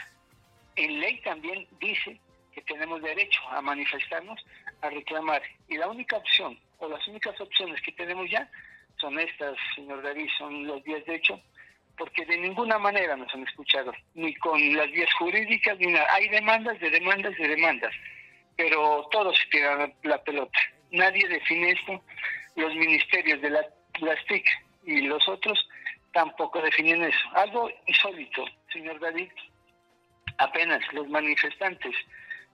en 0.75 0.99
ley 1.01 1.19
también 1.21 1.67
dice 1.79 2.19
que 2.53 2.61
tenemos 2.61 3.01
derecho 3.01 3.41
a 3.49 3.61
manifestarnos, 3.61 4.39
a 4.81 4.89
reclamar. 4.89 5.41
Y 5.67 5.77
la 5.77 5.88
única 5.88 6.17
opción, 6.17 6.57
o 6.77 6.88
las 6.88 7.05
únicas 7.07 7.39
opciones 7.41 7.81
que 7.81 7.91
tenemos 7.91 8.29
ya, 8.29 8.49
son 8.97 9.19
estas, 9.19 9.57
señor 9.75 10.01
David, 10.01 10.29
son 10.38 10.65
los 10.65 10.84
días 10.84 11.03
de 11.05 11.15
hecho, 11.15 11.41
porque 11.97 12.25
de 12.25 12.38
ninguna 12.38 12.77
manera 12.77 13.17
nos 13.17 13.34
han 13.34 13.43
escuchado, 13.43 13.91
ni 14.13 14.34
con 14.36 14.75
las 14.77 14.89
vías 14.91 15.11
jurídicas, 15.15 15.77
ni 15.79 15.88
nada. 15.88 16.07
Hay 16.13 16.29
demandas 16.29 16.79
de 16.79 16.89
demandas 16.89 17.36
de 17.36 17.47
demandas, 17.47 17.93
pero 18.55 19.07
todos 19.11 19.36
tiran 19.51 19.93
la 20.03 20.23
pelota 20.23 20.59
nadie 20.94 21.28
define 21.28 21.72
esto. 21.72 22.02
Los 22.56 22.74
ministerios 22.76 23.41
de 23.41 23.50
la, 23.50 23.66
las 24.00 24.26
TIC 24.26 24.46
y 24.86 25.02
los 25.02 25.28
otros 25.28 25.68
tampoco 26.14 26.62
definen 26.62 27.04
eso. 27.04 27.28
Algo 27.34 27.70
insólito, 27.88 28.46
señor 28.72 29.00
David. 29.00 29.32
Apenas 30.38 30.82
los 30.94 31.08
manifestantes 31.10 31.94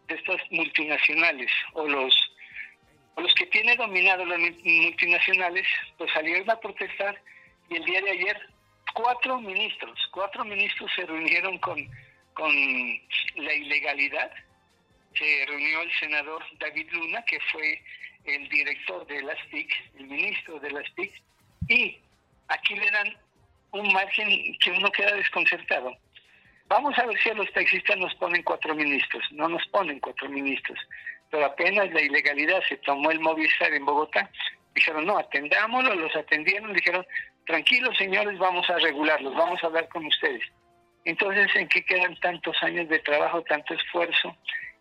de 0.08 0.16
estas 0.16 0.42
multinacionales 0.52 1.52
o 1.74 1.88
los 1.88 2.16
los 3.18 3.34
que 3.34 3.48
tienen 3.48 3.78
dominado 3.78 4.26
las 4.26 4.40
multinacionales, 4.40 5.68
pues 5.98 6.12
salieron 6.14 6.50
a 6.50 6.60
protestar 6.60 7.22
y 7.70 7.76
el 7.76 7.84
día 7.84 8.02
de 8.02 8.12
ayer 8.12 8.50
cuatro 8.94 9.40
ministros, 9.42 10.00
cuatro 10.12 10.46
ministros 10.46 10.92
se 10.96 11.06
reunieron 11.06 11.58
con, 11.60 11.86
con 12.34 12.52
la 13.36 13.54
ilegalidad. 13.54 14.32
Se 15.16 15.46
reunió 15.48 15.82
el 15.82 15.92
senador 16.00 16.44
David 16.60 16.88
Luna, 16.92 17.22
que 17.26 17.40
fue 17.52 17.82
el 18.26 18.50
director 18.50 19.06
de 19.08 19.22
las 19.24 19.38
TIC, 19.50 19.72
el 20.00 20.08
ministro 20.08 20.60
de 20.60 20.72
las 20.72 20.96
TIC, 20.96 21.12
y 21.68 21.98
aquí 22.48 22.76
le 22.76 22.92
dan 22.92 23.18
un 23.72 23.94
margen 23.94 24.30
que 24.60 24.72
uno 24.72 24.92
queda 24.92 25.14
desconcertado. 25.16 25.96
Vamos 26.68 26.98
a 27.00 27.06
ver 27.06 27.20
si 27.20 27.30
a 27.30 27.34
los 27.34 27.52
taxistas 27.52 27.98
nos 27.98 28.14
ponen 28.16 28.44
cuatro 28.44 28.76
ministros. 28.76 29.24
No 29.32 29.50
nos 29.50 29.66
ponen 29.68 30.00
cuatro 30.00 30.30
ministros. 30.30 30.78
Pero 31.32 31.46
apenas 31.46 31.92
la 31.92 32.02
ilegalidad 32.02 32.62
se 32.68 32.78
tomó 32.78 33.12
el 33.12 33.20
Movistar 33.20 33.74
en 33.74 33.86
Bogotá, 33.86 34.30
dijeron, 34.76 35.06
no, 35.06 35.18
atendámoslo, 35.18 35.96
los 35.96 36.16
atendieron, 36.16 36.74
dijeron, 36.74 37.06
tranquilos 37.46 37.98
señores, 37.98 38.38
vamos 38.38 38.70
a 38.70 38.78
regularlos, 38.78 39.36
vamos 39.36 39.64
a 39.64 39.68
hablar 39.68 39.88
con 39.90 40.06
ustedes. 40.06 40.44
Entonces, 41.06 41.48
¿en 41.56 41.68
qué 41.70 41.84
quedan 41.84 42.16
tantos 42.20 42.56
años 42.62 42.88
de 42.90 43.00
trabajo, 43.00 43.42
tanto 43.44 43.74
esfuerzo? 43.74 44.36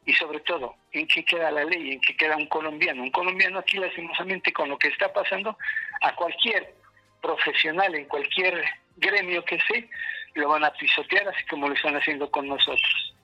Y 0.08 0.14
sobre 0.14 0.40
todo, 0.40 0.74
¿en 0.92 1.06
qué 1.06 1.22
queda 1.22 1.50
la 1.50 1.64
ley? 1.64 1.92
¿En 1.92 2.00
qué 2.00 2.16
queda 2.16 2.34
un 2.34 2.46
colombiano? 2.46 3.02
Un 3.02 3.10
colombiano 3.10 3.58
aquí, 3.58 3.76
lastimosamente, 3.76 4.54
con 4.54 4.70
lo 4.70 4.78
que 4.78 4.88
está 4.88 5.12
pasando, 5.12 5.58
a 6.00 6.14
cualquier 6.14 6.74
profesional, 7.20 7.94
en 7.94 8.06
cualquier 8.06 8.64
gremio 8.96 9.44
que 9.44 9.58
sea, 9.60 9.84
lo 10.32 10.48
van 10.48 10.64
a 10.64 10.72
pisotear, 10.72 11.28
así 11.28 11.44
como 11.50 11.68
lo 11.68 11.74
están 11.74 11.94
haciendo 11.94 12.30
con 12.30 12.48
nosotros. 12.48 13.14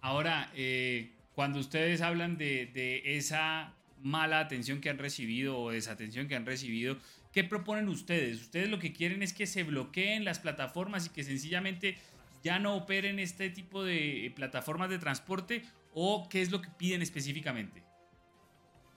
Ahora, 0.00 0.48
eh, 0.54 1.10
cuando 1.34 1.58
ustedes 1.58 2.02
hablan 2.02 2.38
de, 2.38 2.66
de 2.66 3.16
esa 3.16 3.74
mala 4.00 4.38
atención 4.38 4.80
que 4.80 4.90
han 4.90 4.98
recibido 4.98 5.58
o 5.58 5.72
desatención 5.72 6.28
que 6.28 6.36
han 6.36 6.46
recibido, 6.46 6.98
¿qué 7.32 7.42
proponen 7.42 7.88
ustedes? 7.88 8.40
Ustedes 8.42 8.68
lo 8.68 8.78
que 8.78 8.92
quieren 8.92 9.24
es 9.24 9.32
que 9.32 9.46
se 9.46 9.64
bloqueen 9.64 10.24
las 10.24 10.38
plataformas 10.38 11.06
y 11.06 11.10
que 11.12 11.24
sencillamente 11.24 11.98
ya 12.44 12.58
no 12.58 12.76
operen 12.76 13.18
este 13.18 13.48
tipo 13.48 13.82
de 13.82 14.30
plataformas 14.36 14.90
de 14.90 14.98
transporte 14.98 15.62
o 15.94 16.28
qué 16.30 16.42
es 16.42 16.52
lo 16.52 16.60
que 16.60 16.68
piden 16.78 17.00
específicamente? 17.00 17.82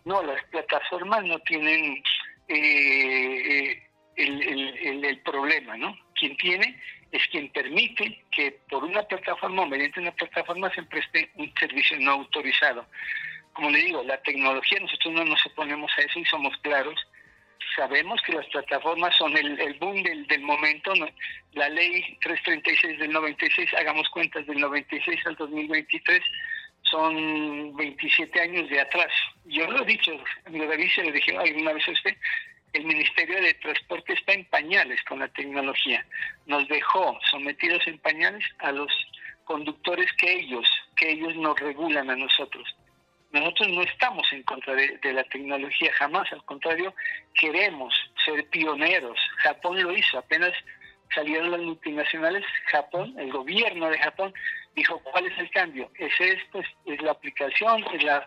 No, 0.04 0.22
las 0.22 0.44
plataformas 0.46 1.24
no 1.24 1.40
tienen 1.40 2.04
eh, 2.50 3.84
el, 4.18 5.06
el, 5.06 5.22
problema, 5.22 5.78
¿no? 5.78 5.98
Quien 6.14 6.36
tiene 6.38 6.80
es 7.12 7.26
quien 7.30 7.50
permite 7.52 8.26
que 8.32 8.52
por 8.70 8.84
una 8.84 9.04
plataforma 9.04 9.64
o 9.64 9.68
mediante 9.68 10.02
una 10.02 10.12
plataforma 10.12 10.70
se 10.74 10.84
preste 10.84 11.32
un 11.36 11.52
servicio 11.58 11.98
no 12.02 12.12
autorizado. 12.12 12.86
Como 13.54 13.70
le 13.70 13.80
digo, 13.80 14.04
la 14.04 14.22
tecnología, 14.24 14.80
nosotros 14.82 15.14
no 15.14 15.24
nos 15.24 15.46
oponemos 15.46 15.92
a 15.98 16.02
eso 16.02 16.20
y 16.20 16.26
somos 16.26 16.56
claros 16.58 17.00
sabemos 17.76 18.22
que 18.22 18.34
las 18.34 18.46
plataformas 18.48 19.16
son 19.16 19.36
el, 19.38 19.60
el 19.60 19.74
boom 19.76 20.04
del, 20.04 20.26
del 20.28 20.42
momento. 20.42 20.94
La 21.54 21.70
ley 21.70 22.18
336 22.22 23.00
del 23.00 23.12
96, 23.12 23.74
hagamos 23.76 24.08
cuentas 24.10 24.46
del 24.46 24.60
96 24.60 25.26
al 25.26 25.36
2023, 25.36 26.22
son 26.84 27.76
27 27.76 28.42
años 28.42 28.70
de 28.70 28.80
atrás. 28.80 29.12
Yo 29.46 29.70
lo 29.70 29.84
he 29.84 29.86
dicho, 29.86 30.12
lo 30.12 30.72
se 30.90 31.04
lo 31.04 31.12
dije 31.12 31.38
alguna 31.38 31.74
vez 31.74 31.88
a 31.88 31.92
usted, 31.92 32.16
el 32.74 32.86
Ministerio 32.86 33.42
de 33.42 33.54
Transporte 33.56 34.14
está 34.14 34.34
en 34.34 34.46
pañales 34.46 35.02
con 35.04 35.20
la 35.20 35.28
tecnología. 35.30 36.06
Nos 36.46 36.68
dejó 36.68 37.20
sometidos 37.32 37.86
en 37.88 37.98
pañales 38.00 38.44
a 38.60 38.72
los 38.72 38.92
conductores 39.46 40.12
que 40.14 40.32
ellos, 40.32 40.68
que 40.96 41.12
ellos 41.12 41.36
nos 41.38 41.60
regulan 41.60 42.10
a 42.10 42.16
nosotros. 42.16 42.76
Nosotros 43.32 43.68
no 43.70 43.82
estamos 43.82 44.26
en 44.32 44.44
contra 44.44 44.74
de, 44.74 45.14
la 45.14 45.24
tecnología, 45.26 45.92
jamás, 45.94 46.32
al 46.32 46.44
contrario, 46.46 46.94
queremos 47.34 47.94
ser 48.26 48.48
pioneros. 48.50 49.20
Japón 49.38 49.82
lo 49.84 49.92
hizo, 49.92 50.18
apenas 50.18 50.54
salieron 51.14 51.52
las 51.52 51.62
multinacionales, 51.62 52.44
Japón, 52.68 53.14
el 53.18 53.32
gobierno 53.32 53.90
de 53.90 54.00
Japón, 54.00 54.34
dijo, 54.76 55.00
¿cuál 55.00 55.26
es 55.26 55.38
el 55.40 55.50
cambio? 55.52 55.92
Es 55.98 56.14
esto, 56.20 56.62
es, 56.86 57.02
la 57.02 57.12
aplicación, 57.12 57.84
es 57.94 58.04
la, 58.04 58.26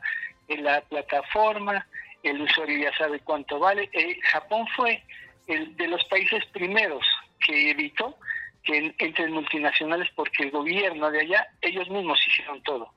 la 0.49 0.81
plataforma, 0.83 1.87
el 2.23 2.43
usuario 2.43 2.91
ya 2.91 2.97
sabe 2.97 3.21
cuánto 3.21 3.59
vale. 3.59 3.89
Eh, 3.93 4.19
Japón 4.23 4.67
fue 4.77 5.03
el 5.47 5.77
de 5.77 5.89
los 5.89 6.05
países 6.05 6.45
primeros 6.47 7.05
que 7.41 7.71
evitó 7.71 8.17
que 8.63 8.95
entren 8.99 9.33
multinacionales 9.33 10.09
porque 10.15 10.45
el 10.45 10.51
gobierno 10.51 11.11
de 11.11 11.21
allá, 11.21 11.49
ellos 11.63 11.89
mismos 11.89 12.21
hicieron 12.27 12.63
todo. 12.63 12.93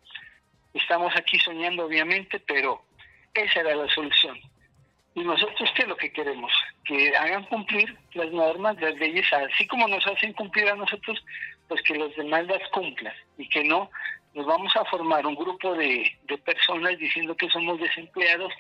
Estamos 0.74 1.16
aquí 1.16 1.40
soñando, 1.40 1.86
obviamente, 1.86 2.40
pero 2.40 2.84
esa 3.34 3.60
era 3.62 3.76
la 3.76 3.88
solución. 3.90 4.40
Y 5.16 5.22
nosotros, 5.22 5.70
¿qué 5.76 5.84
es 5.84 5.88
lo 5.88 5.96
que 5.96 6.12
queremos? 6.12 6.52
Que 6.86 7.16
hagan 7.16 7.44
cumplir 7.46 7.96
las 8.14 8.32
normas, 8.32 8.80
las 8.82 8.96
leyes, 8.96 9.32
así 9.32 9.68
como 9.68 9.88
nos 9.88 10.06
hacen 10.08 10.34
cumplir 10.34 10.68
a 10.68 10.76
nosotros, 10.76 11.24
pues 11.68 11.82
que 11.84 11.96
los 11.96 12.16
demás 12.16 12.48
las 12.48 12.68
cumplan 12.70 13.14
y 13.38 13.48
que 13.48 13.64
no 13.64 13.92
nos 14.34 14.46
vamos 14.48 14.76
a 14.76 14.86
formar 14.86 15.26
un 15.28 15.36
grupo 15.36 15.76
de, 15.76 16.12
de 16.24 16.38
personas 16.40 16.98
diciendo 16.98 17.36
que 17.38 17.48
somos 17.50 17.80
desempleados 17.80 18.52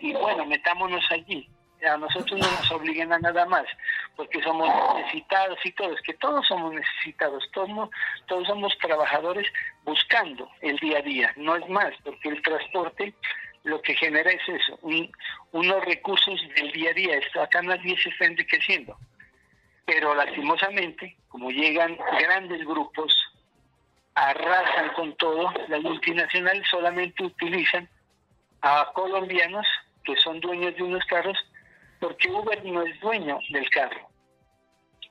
y 0.00 0.12
bueno, 0.12 0.44
metámonos 0.44 1.04
allí. 1.10 1.48
A 1.84 1.96
nosotros 1.96 2.38
no 2.38 2.48
nos 2.48 2.70
obliguen 2.70 3.12
a 3.12 3.18
nada 3.18 3.44
más, 3.46 3.64
porque 4.14 4.42
somos 4.42 4.68
necesitados 4.96 5.58
y 5.64 5.72
todo, 5.72 5.92
es 5.92 6.02
que 6.02 6.14
todos 6.14 6.46
somos 6.46 6.72
necesitados, 6.74 7.44
todos, 7.52 7.90
todos 8.26 8.46
somos 8.46 8.76
trabajadores 8.78 9.46
buscando 9.84 10.48
el 10.60 10.76
día 10.78 10.98
a 10.98 11.02
día, 11.02 11.32
no 11.36 11.56
es 11.56 11.68
más, 11.68 11.92
porque 12.04 12.28
el 12.28 12.42
transporte 12.42 13.14
lo 13.64 13.82
que 13.82 13.94
genera 13.94 14.30
es 14.30 14.48
eso, 14.48 14.78
unos 15.52 15.84
recursos 15.84 16.40
del 16.56 16.70
día 16.72 16.90
a 16.90 16.94
día, 16.94 17.16
esto 17.16 17.42
acá 17.42 17.62
nadie 17.62 17.96
se 18.00 18.10
está 18.10 18.26
enriqueciendo, 18.26 18.96
pero 19.84 20.14
lastimosamente, 20.14 21.16
como 21.28 21.50
llegan 21.50 21.98
grandes 22.20 22.64
grupos 22.64 23.12
arrasan 24.14 24.92
con 24.94 25.16
todo, 25.16 25.52
las 25.68 25.82
multinacionales 25.82 26.68
solamente 26.68 27.24
utilizan 27.24 27.88
a 28.60 28.90
colombianos 28.94 29.66
que 30.04 30.16
son 30.16 30.40
dueños 30.40 30.76
de 30.76 30.82
unos 30.82 31.04
carros 31.06 31.38
porque 32.02 32.28
Uber 32.28 32.64
no 32.64 32.82
es 32.82 32.98
dueño 32.98 33.38
del 33.50 33.70
carro. 33.70 34.10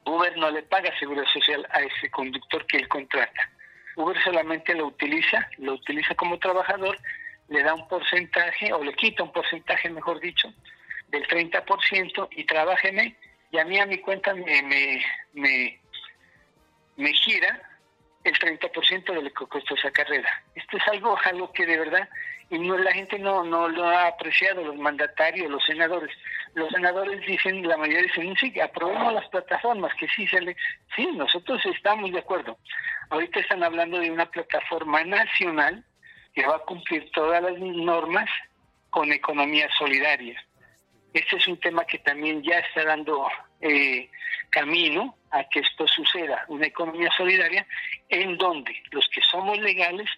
Uber 0.06 0.36
no 0.36 0.52
le 0.52 0.62
paga 0.64 0.92
seguridad 1.00 1.26
social 1.34 1.66
a 1.72 1.80
ese 1.80 2.12
conductor 2.12 2.66
que 2.66 2.76
él 2.76 2.88
contrata. 2.90 3.50
Uber 3.96 4.22
solamente 4.22 4.76
lo 4.76 4.88
utiliza, 4.88 5.50
lo 5.60 5.76
utiliza 5.76 6.14
como 6.16 6.38
trabajador, 6.38 7.00
le 7.48 7.64
da 7.64 7.74
un 7.76 7.88
porcentaje 7.88 8.74
o 8.74 8.84
le 8.84 8.94
quita 8.94 9.24
un 9.24 9.32
porcentaje, 9.32 9.90
mejor 9.90 10.20
dicho, 10.20 10.54
del 11.08 11.26
30% 11.28 12.28
y 12.32 12.44
trabájeme 12.44 13.16
y 13.52 13.58
a 13.58 13.64
mí 13.64 13.80
a 13.80 13.86
mi 13.86 14.00
cuenta 14.00 14.34
me, 14.34 14.62
me, 14.62 15.02
me, 15.32 15.80
me 16.98 17.14
gira 17.14 17.71
el 18.24 18.34
30% 18.38 19.14
de 19.14 19.22
lo 19.22 19.30
que 19.30 19.46
costó 19.46 19.76
esa 19.76 19.92
carrera. 19.92 20.44
Esto 20.56 20.78
es 20.78 20.88
algo, 20.88 21.18
algo 21.26 21.52
que 21.52 21.66
de 21.66 21.78
verdad 21.78 22.08
y 22.52 22.60
no 22.60 22.78
la 22.78 22.92
gente 22.92 23.18
no, 23.18 23.46
no 23.46 23.70
lo 23.70 23.88
ha 23.88 24.08
apreciado, 24.08 24.62
los 24.62 24.76
mandatarios, 24.76 25.50
los 25.50 25.64
senadores. 25.64 26.14
Los 26.54 26.70
senadores 26.70 27.26
dicen, 27.26 27.66
la 27.66 27.78
mayoría 27.78 28.02
dicen, 28.02 28.36
sí, 28.36 28.60
aprobemos 28.60 29.14
las 29.14 29.28
plataformas, 29.30 29.94
que 29.96 30.06
sí 30.10 30.28
se 30.28 30.42
le... 30.42 30.58
Sí, 30.94 31.08
nosotros 31.14 31.66
estamos 31.66 32.12
de 32.12 32.20
acuerdo. 32.20 32.58
Ahorita 33.10 33.40
están 33.40 33.64
hablando 33.64 34.00
de 34.00 34.12
una 34.12 34.26
plataforma 34.26 35.02
nacional 35.06 35.86
que 36.36 36.46
va 36.46 36.58
a 36.58 36.66
cumplir 36.66 37.10
todas 37.12 37.42
las 37.42 37.58
normas 37.58 38.30
con 38.90 39.14
economía 39.14 39.70
solidaria. 39.80 40.44
Este 41.14 41.38
es 41.38 41.48
un 41.48 41.58
tema 41.58 41.86
que 41.86 42.00
también 42.00 42.44
ya 42.44 42.60
está 42.60 42.84
dando 42.84 43.30
eh, 43.62 44.10
camino 44.52 45.16
a 45.32 45.44
que 45.46 45.62
esto 45.62 45.88
suceda, 45.88 46.46
una 46.50 46.68
economía 46.68 47.10
solidaria 47.18 47.66
en 48.10 48.38
donde 48.38 48.72
los 48.92 49.08
que 49.08 49.22
somos 49.22 49.58
legales, 49.58 50.10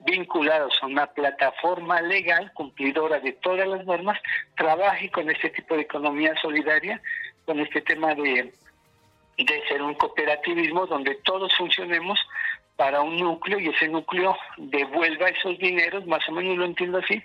vinculados 0.00 0.74
a 0.82 0.86
una 0.86 1.06
plataforma 1.06 2.00
legal 2.02 2.52
cumplidora 2.54 3.20
de 3.20 3.32
todas 3.32 3.66
las 3.66 3.84
normas, 3.86 4.20
trabaje 4.56 5.10
con 5.10 5.30
este 5.30 5.50
tipo 5.50 5.76
de 5.76 5.82
economía 5.82 6.34
solidaria, 6.42 7.00
con 7.46 7.60
este 7.60 7.80
tema 7.82 8.14
de, 8.14 8.52
de 9.38 9.62
ser 9.68 9.80
un 9.80 9.94
cooperativismo 9.94 10.86
donde 10.86 11.14
todos 11.24 11.54
funcionemos 11.56 12.18
para 12.76 13.00
un 13.00 13.16
núcleo 13.16 13.60
y 13.60 13.68
ese 13.68 13.88
núcleo 13.88 14.36
devuelva 14.56 15.28
esos 15.28 15.56
dineros, 15.58 16.04
más 16.06 16.28
o 16.28 16.32
menos 16.32 16.56
lo 16.56 16.64
entiendo 16.64 16.98
así, 16.98 17.22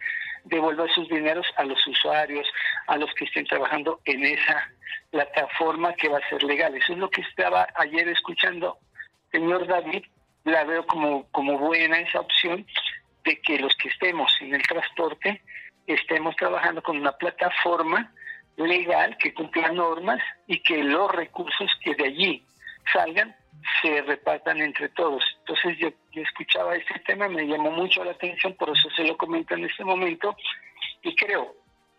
devuelva 0.47 0.85
esos 0.85 1.07
dineros 1.09 1.45
a 1.55 1.63
los 1.63 1.85
usuarios, 1.87 2.47
a 2.87 2.97
los 2.97 3.13
que 3.13 3.25
estén 3.25 3.45
trabajando 3.45 3.99
en 4.05 4.23
esa 4.25 4.71
plataforma 5.11 5.93
que 5.93 6.09
va 6.09 6.17
a 6.19 6.29
ser 6.29 6.43
legal. 6.43 6.75
Eso 6.75 6.93
es 6.93 6.99
lo 6.99 7.09
que 7.09 7.21
estaba 7.21 7.67
ayer 7.75 8.07
escuchando, 8.09 8.77
señor 9.31 9.67
David, 9.67 10.03
la 10.43 10.63
veo 10.63 10.85
como, 10.85 11.27
como 11.31 11.57
buena 11.57 11.99
esa 11.99 12.21
opción 12.21 12.65
de 13.23 13.41
que 13.41 13.59
los 13.59 13.75
que 13.75 13.89
estemos 13.89 14.31
en 14.41 14.55
el 14.55 14.65
transporte 14.65 15.41
estemos 15.85 16.35
trabajando 16.35 16.81
con 16.81 16.97
una 16.97 17.11
plataforma 17.13 18.11
legal 18.57 19.17
que 19.17 19.33
cumpla 19.33 19.71
normas 19.71 20.21
y 20.47 20.59
que 20.61 20.83
los 20.83 21.11
recursos 21.11 21.69
que 21.81 21.95
de 21.95 22.05
allí 22.05 22.45
salgan 22.91 23.35
se 23.81 24.01
repartan 24.01 24.61
entre 24.61 24.89
todos. 24.89 25.23
Entonces 25.39 25.77
yo, 25.77 25.89
escuchaba 26.21 26.75
este 26.75 26.99
tema, 26.99 27.27
me 27.27 27.45
llamó 27.47 27.71
mucho 27.71 28.03
la 28.03 28.11
atención, 28.11 28.53
por 28.55 28.69
eso 28.69 28.89
se 28.95 29.03
lo 29.03 29.17
comento 29.17 29.53
en 29.55 29.65
este 29.65 29.83
momento, 29.83 30.35
y 31.03 31.15
creo 31.15 31.55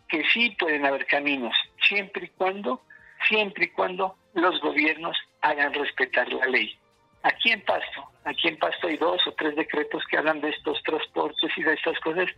que 0.08 0.24
sí 0.32 0.50
pueden 0.58 0.86
haber 0.86 1.06
caminos, 1.06 1.54
siempre 1.82 2.26
y 2.26 2.28
cuando, 2.30 2.82
siempre 3.28 3.66
y 3.66 3.68
cuando 3.68 4.16
los 4.34 4.60
gobiernos 4.60 5.16
hagan 5.42 5.74
respetar 5.74 6.32
la 6.32 6.46
ley. 6.46 6.76
Aquí 7.22 7.50
en 7.50 7.60
Pasto, 7.62 8.10
aquí 8.24 8.48
en 8.48 8.58
Pasto 8.58 8.86
hay 8.86 8.96
dos 8.96 9.26
o 9.26 9.32
tres 9.32 9.54
decretos 9.56 10.04
que 10.10 10.16
hablan 10.16 10.40
de 10.40 10.50
estos 10.50 10.82
transportes 10.82 11.50
y 11.56 11.62
de 11.62 11.74
estas 11.74 11.98
cosas, 12.00 12.28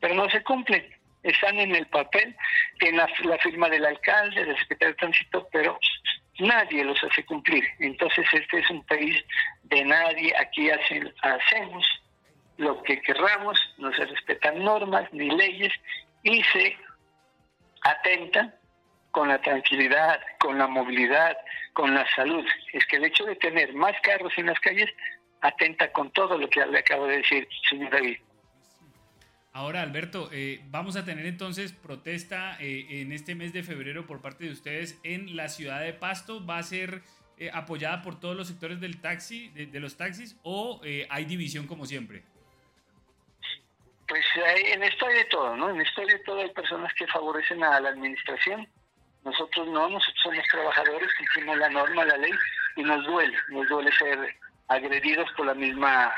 pero 0.00 0.14
no 0.14 0.28
se 0.30 0.42
cumplen. 0.42 0.86
Están 1.22 1.58
en 1.58 1.74
el 1.74 1.86
papel, 1.88 2.34
tienen 2.78 2.96
la, 2.96 3.08
la 3.24 3.38
firma 3.38 3.68
del 3.68 3.84
alcalde, 3.84 4.44
del 4.44 4.56
secretario 4.56 4.94
de 4.94 4.98
tránsito, 4.98 5.48
pero 5.52 5.78
nadie 6.40 6.84
los 6.84 7.02
hace 7.02 7.24
cumplir. 7.24 7.64
Entonces 7.78 8.26
este 8.32 8.58
es 8.58 8.70
un 8.70 8.84
país 8.84 9.22
de 9.64 9.84
nadie, 9.84 10.32
aquí 10.38 10.70
hacen, 10.70 11.12
hacemos 11.22 11.86
lo 12.56 12.82
que 12.82 13.00
querramos, 13.00 13.58
no 13.78 13.92
se 13.92 14.04
respetan 14.04 14.62
normas 14.62 15.10
ni 15.12 15.30
leyes 15.30 15.72
y 16.22 16.42
se 16.44 16.76
atentan 17.82 18.54
con 19.10 19.28
la 19.28 19.40
tranquilidad, 19.40 20.20
con 20.38 20.58
la 20.58 20.66
movilidad, 20.66 21.36
con 21.72 21.94
la 21.94 22.06
salud. 22.14 22.46
Es 22.72 22.86
que 22.86 22.96
el 22.96 23.04
hecho 23.04 23.24
de 23.24 23.36
tener 23.36 23.72
más 23.74 23.94
carros 24.02 24.32
en 24.36 24.46
las 24.46 24.60
calles 24.60 24.90
atenta 25.40 25.90
con 25.92 26.10
todo 26.12 26.38
lo 26.38 26.48
que 26.48 26.64
le 26.66 26.78
acabo 26.78 27.06
de 27.06 27.18
decir, 27.18 27.48
señor 27.68 27.90
David. 27.90 28.18
Ahora, 29.52 29.82
Alberto, 29.82 30.28
eh, 30.32 30.60
vamos 30.66 30.94
a 30.94 31.04
tener 31.04 31.26
entonces 31.26 31.72
protesta 31.72 32.56
eh, 32.60 32.86
en 33.02 33.12
este 33.12 33.34
mes 33.34 33.52
de 33.52 33.64
febrero 33.64 34.06
por 34.06 34.20
parte 34.20 34.44
de 34.44 34.52
ustedes 34.52 35.00
en 35.02 35.36
la 35.36 35.48
ciudad 35.48 35.80
de 35.80 35.92
Pasto. 35.92 36.44
¿Va 36.46 36.58
a 36.58 36.62
ser 36.62 37.02
eh, 37.36 37.50
apoyada 37.52 38.00
por 38.02 38.20
todos 38.20 38.36
los 38.36 38.46
sectores 38.46 38.80
del 38.80 39.00
taxi, 39.00 39.48
de, 39.48 39.80
los 39.80 39.96
taxis, 39.96 40.38
o 40.44 40.80
hay 41.08 41.24
división 41.24 41.66
como 41.66 41.84
siempre? 41.84 42.22
Pues 44.06 44.24
en 44.72 44.84
esto 44.84 45.06
hay 45.06 45.16
de 45.16 45.24
todo, 45.24 45.56
¿no? 45.56 45.70
En 45.70 45.80
esto 45.80 46.00
hay 46.00 46.06
de 46.06 46.18
todo. 46.20 46.40
Hay 46.40 46.50
personas 46.50 46.92
que 46.94 47.06
favorecen 47.08 47.62
a 47.64 47.80
la 47.80 47.88
administración. 47.88 48.68
Nosotros 49.24 49.66
no, 49.66 49.88
nosotros 49.88 50.20
somos 50.22 50.44
trabajadores, 50.50 51.10
hicimos 51.20 51.58
la 51.58 51.68
norma, 51.70 52.04
la 52.04 52.16
ley, 52.16 52.32
y 52.76 52.82
nos 52.82 53.04
duele, 53.04 53.36
nos 53.48 53.68
duele 53.68 53.90
ser 53.92 54.36
agredidos 54.68 55.28
por 55.36 55.46
la 55.46 55.54
misma 55.54 56.14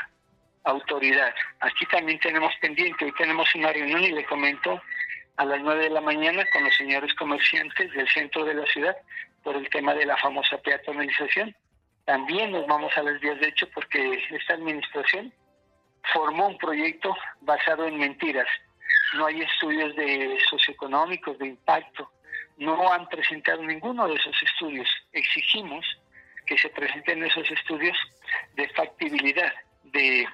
autoridad. 0.64 1.34
Aquí 1.60 1.86
también 1.86 2.18
tenemos 2.20 2.54
pendiente, 2.60 3.04
hoy 3.04 3.12
tenemos 3.12 3.52
una 3.54 3.72
reunión 3.72 4.02
y 4.02 4.12
le 4.12 4.24
comento 4.24 4.80
a 5.36 5.44
las 5.44 5.60
9 5.60 5.84
de 5.84 5.90
la 5.90 6.00
mañana 6.00 6.44
con 6.52 6.64
los 6.64 6.74
señores 6.76 7.12
comerciantes 7.14 7.92
del 7.92 8.08
centro 8.08 8.44
de 8.44 8.54
la 8.54 8.66
ciudad 8.66 8.96
por 9.42 9.56
el 9.56 9.68
tema 9.70 9.94
de 9.94 10.06
la 10.06 10.16
famosa 10.16 10.58
peatonalización. 10.58 11.54
También 12.04 12.52
nos 12.52 12.66
vamos 12.66 12.96
a 12.96 13.02
las 13.02 13.20
vías 13.20 13.40
de 13.40 13.48
hecho 13.48 13.68
porque 13.74 14.22
esta 14.30 14.54
administración 14.54 15.32
formó 16.12 16.48
un 16.48 16.58
proyecto 16.58 17.16
basado 17.40 17.86
en 17.86 17.98
mentiras. 17.98 18.46
No 19.14 19.26
hay 19.26 19.42
estudios 19.42 19.94
de 19.96 20.38
socioeconómicos, 20.48 21.38
de 21.38 21.48
impacto. 21.48 22.10
No 22.56 22.92
han 22.92 23.08
presentado 23.08 23.62
ninguno 23.62 24.08
de 24.08 24.14
esos 24.14 24.34
estudios. 24.42 24.88
Exigimos 25.12 25.84
que 26.46 26.58
se 26.58 26.68
presenten 26.70 27.24
esos 27.24 27.50
estudios 27.50 27.96
de 28.54 28.68
factibilidad, 28.70 29.52
de 29.84 30.26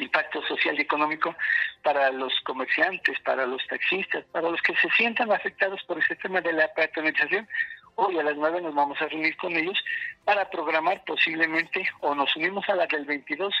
impacto 0.00 0.42
social 0.42 0.78
y 0.78 0.82
económico 0.82 1.34
para 1.82 2.10
los 2.10 2.32
comerciantes, 2.40 3.18
para 3.20 3.46
los 3.46 3.66
taxistas, 3.66 4.24
para 4.32 4.50
los 4.50 4.60
que 4.62 4.74
se 4.76 4.90
sientan 4.90 5.32
afectados 5.32 5.82
por 5.84 5.98
este 5.98 6.16
tema 6.16 6.40
de 6.40 6.52
la 6.52 6.68
peatonalización. 6.74 7.48
Hoy 7.94 8.18
a 8.18 8.22
las 8.22 8.36
9 8.36 8.60
nos 8.60 8.74
vamos 8.74 9.00
a 9.02 9.06
reunir 9.06 9.36
con 9.36 9.56
ellos 9.56 9.82
para 10.24 10.48
programar 10.50 11.02
posiblemente 11.04 11.88
o 12.00 12.14
nos 12.14 12.34
unimos 12.36 12.68
a 12.68 12.76
la 12.76 12.86
del 12.86 13.04
22, 13.04 13.52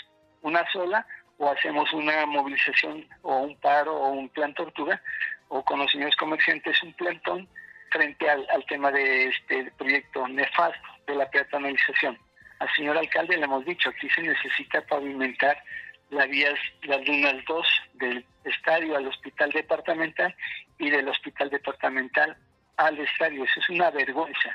una 0.42 0.64
sola, 0.70 1.06
o 1.38 1.50
hacemos 1.50 1.92
una 1.92 2.26
movilización 2.26 3.06
o 3.22 3.38
un 3.38 3.56
paro 3.60 3.96
o 3.96 4.10
un 4.10 4.28
plan 4.28 4.54
tortuga, 4.54 5.00
o 5.48 5.64
con 5.64 5.78
los 5.78 5.90
señores 5.90 6.16
comerciantes 6.16 6.82
un 6.82 6.92
plantón 6.94 7.48
frente 7.90 8.28
al, 8.28 8.46
al 8.50 8.64
tema 8.66 8.90
de 8.90 9.28
este 9.28 9.70
proyecto 9.78 10.26
nefasto 10.28 10.88
de 11.06 11.14
la 11.14 11.30
peatonalización. 11.30 12.18
Al 12.58 12.68
señor 12.74 12.98
alcalde 12.98 13.36
le 13.36 13.44
hemos 13.44 13.64
dicho, 13.64 13.88
aquí 13.88 14.10
se 14.10 14.22
necesita 14.22 14.80
pavimentar 14.82 15.62
las 16.10 16.28
vías, 16.28 16.58
las 16.82 17.00
líneas 17.06 17.36
2 17.46 17.66
del 17.94 18.24
estadio 18.44 18.96
al 18.96 19.06
hospital 19.06 19.50
departamental 19.50 20.34
y 20.78 20.90
del 20.90 21.08
hospital 21.08 21.50
departamental 21.50 22.36
al 22.76 22.98
estadio. 22.98 23.44
Eso 23.44 23.60
es 23.60 23.68
una 23.70 23.90
vergüenza. 23.90 24.54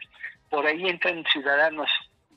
Por 0.49 0.65
ahí 0.65 0.87
entran 0.87 1.23
ciudadanos 1.31 1.89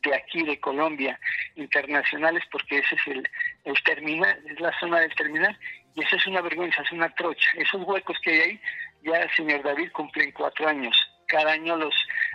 de 0.03 0.15
aquí, 0.15 0.43
de 0.43 0.61
Colombia, 0.61 1.19
internacionales, 1.57 2.45
porque 2.51 2.79
ese 2.79 2.95
es 2.95 3.07
el, 3.07 3.29
el 3.65 3.83
terminal, 3.83 4.39
es 4.47 4.61
la 4.61 4.79
zona 4.79 5.01
del 5.01 5.15
terminal, 5.15 5.59
y 5.95 6.05
eso 6.05 6.17
es 6.17 6.27
una 6.27 6.43
vergüenza, 6.43 6.83
es 6.83 6.93
una 6.93 7.09
trocha. 7.15 7.49
Esos 7.57 7.83
huecos 7.83 8.17
que 8.23 8.31
hay 8.31 8.41
ahí, 8.41 8.61
ya 9.03 9.23
el 9.23 9.31
señor 9.31 9.63
David 9.63 9.91
cumplen 9.93 10.31
cuatro 10.33 10.69
años. 10.69 10.97
Cada 11.27 11.53
año 11.53 11.77
los 11.77 11.95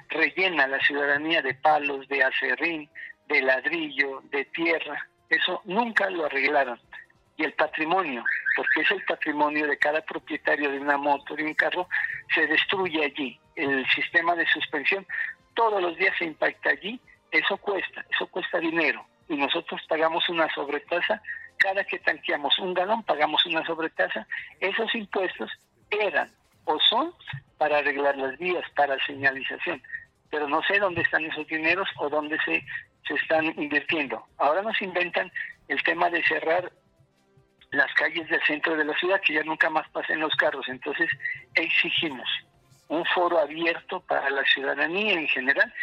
rellena 0.09 0.67
la 0.67 0.79
ciudadanía 0.79 1.41
de 1.41 1.53
palos, 1.53 2.07
de 2.09 2.23
acerrín, 2.23 2.89
de 3.27 3.41
ladrillo, 3.41 4.21
de 4.31 4.45
tierra. 4.45 5.07
Eso 5.31 5.61
nunca 5.63 6.09
lo 6.09 6.25
arreglaron. 6.25 6.79
Y 7.37 7.45
el 7.45 7.53
patrimonio, 7.53 8.23
porque 8.55 8.81
es 8.81 8.91
el 8.91 9.03
patrimonio 9.05 9.65
de 9.65 9.77
cada 9.77 10.01
propietario 10.01 10.69
de 10.69 10.79
una 10.79 10.97
moto, 10.97 11.35
de 11.35 11.45
un 11.45 11.53
carro, 11.53 11.87
se 12.35 12.45
destruye 12.45 13.03
allí. 13.03 13.39
El 13.55 13.87
sistema 13.87 14.35
de 14.35 14.45
suspensión 14.47 15.07
todos 15.53 15.81
los 15.81 15.97
días 15.97 16.13
se 16.19 16.25
impacta 16.25 16.71
allí. 16.71 16.99
Eso 17.31 17.57
cuesta, 17.57 18.05
eso 18.13 18.27
cuesta 18.27 18.59
dinero. 18.59 19.05
Y 19.29 19.37
nosotros 19.37 19.81
pagamos 19.87 20.27
una 20.27 20.53
sobretasa. 20.53 21.21
Cada 21.57 21.83
que 21.85 21.99
tanqueamos 21.99 22.59
un 22.59 22.73
galón, 22.73 23.01
pagamos 23.03 23.45
una 23.45 23.65
sobretasa. 23.65 24.27
Esos 24.59 24.93
impuestos 24.93 25.49
eran 25.89 26.29
o 26.65 26.77
son 26.79 27.13
para 27.57 27.77
arreglar 27.77 28.17
las 28.17 28.37
vías, 28.37 28.65
para 28.75 29.03
señalización. 29.05 29.81
Pero 30.31 30.47
no 30.47 30.63
sé 30.63 30.79
dónde 30.79 31.01
están 31.01 31.25
esos 31.25 31.45
dineros 31.45 31.87
o 31.97 32.09
dónde 32.09 32.37
se 32.45 32.65
se 33.07 33.15
están 33.15 33.45
invirtiendo. 33.59 34.25
Ahora 34.37 34.61
nos 34.61 34.81
inventan 34.81 35.31
el 35.67 35.81
tema 35.83 36.09
de 36.09 36.23
cerrar 36.23 36.71
las 37.71 37.93
calles 37.93 38.27
del 38.29 38.41
centro 38.43 38.75
de 38.75 38.85
la 38.85 38.97
ciudad, 38.97 39.21
que 39.21 39.33
ya 39.33 39.43
nunca 39.43 39.69
más 39.69 39.87
pasen 39.89 40.19
los 40.19 40.35
carros. 40.35 40.67
Entonces 40.67 41.09
exigimos 41.55 42.27
un 42.89 43.05
foro 43.05 43.39
abierto 43.39 44.01
para 44.01 44.29
la 44.29 44.43
ciudadanía 44.43 45.13
en 45.13 45.27
general, 45.27 45.73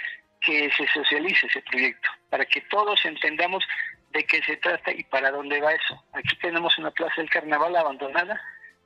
que 0.41 0.71
se 0.77 0.87
socialice 0.89 1.47
ese 1.47 1.63
proyecto, 1.63 2.09
para 2.29 2.45
que 2.45 2.61
todos 2.63 3.05
entendamos 3.05 3.65
de 4.11 4.25
qué 4.25 4.43
se 4.43 4.57
trata 4.59 4.93
y 4.93 5.03
para 5.05 5.31
dónde 5.31 5.61
va 5.61 5.73
eso. 5.73 6.03
Aquí 6.13 6.37
tenemos 6.37 6.77
una 6.79 6.91
plaza 6.91 7.15
del 7.17 7.31
carnaval 7.31 7.75
abandonada, 7.77 8.41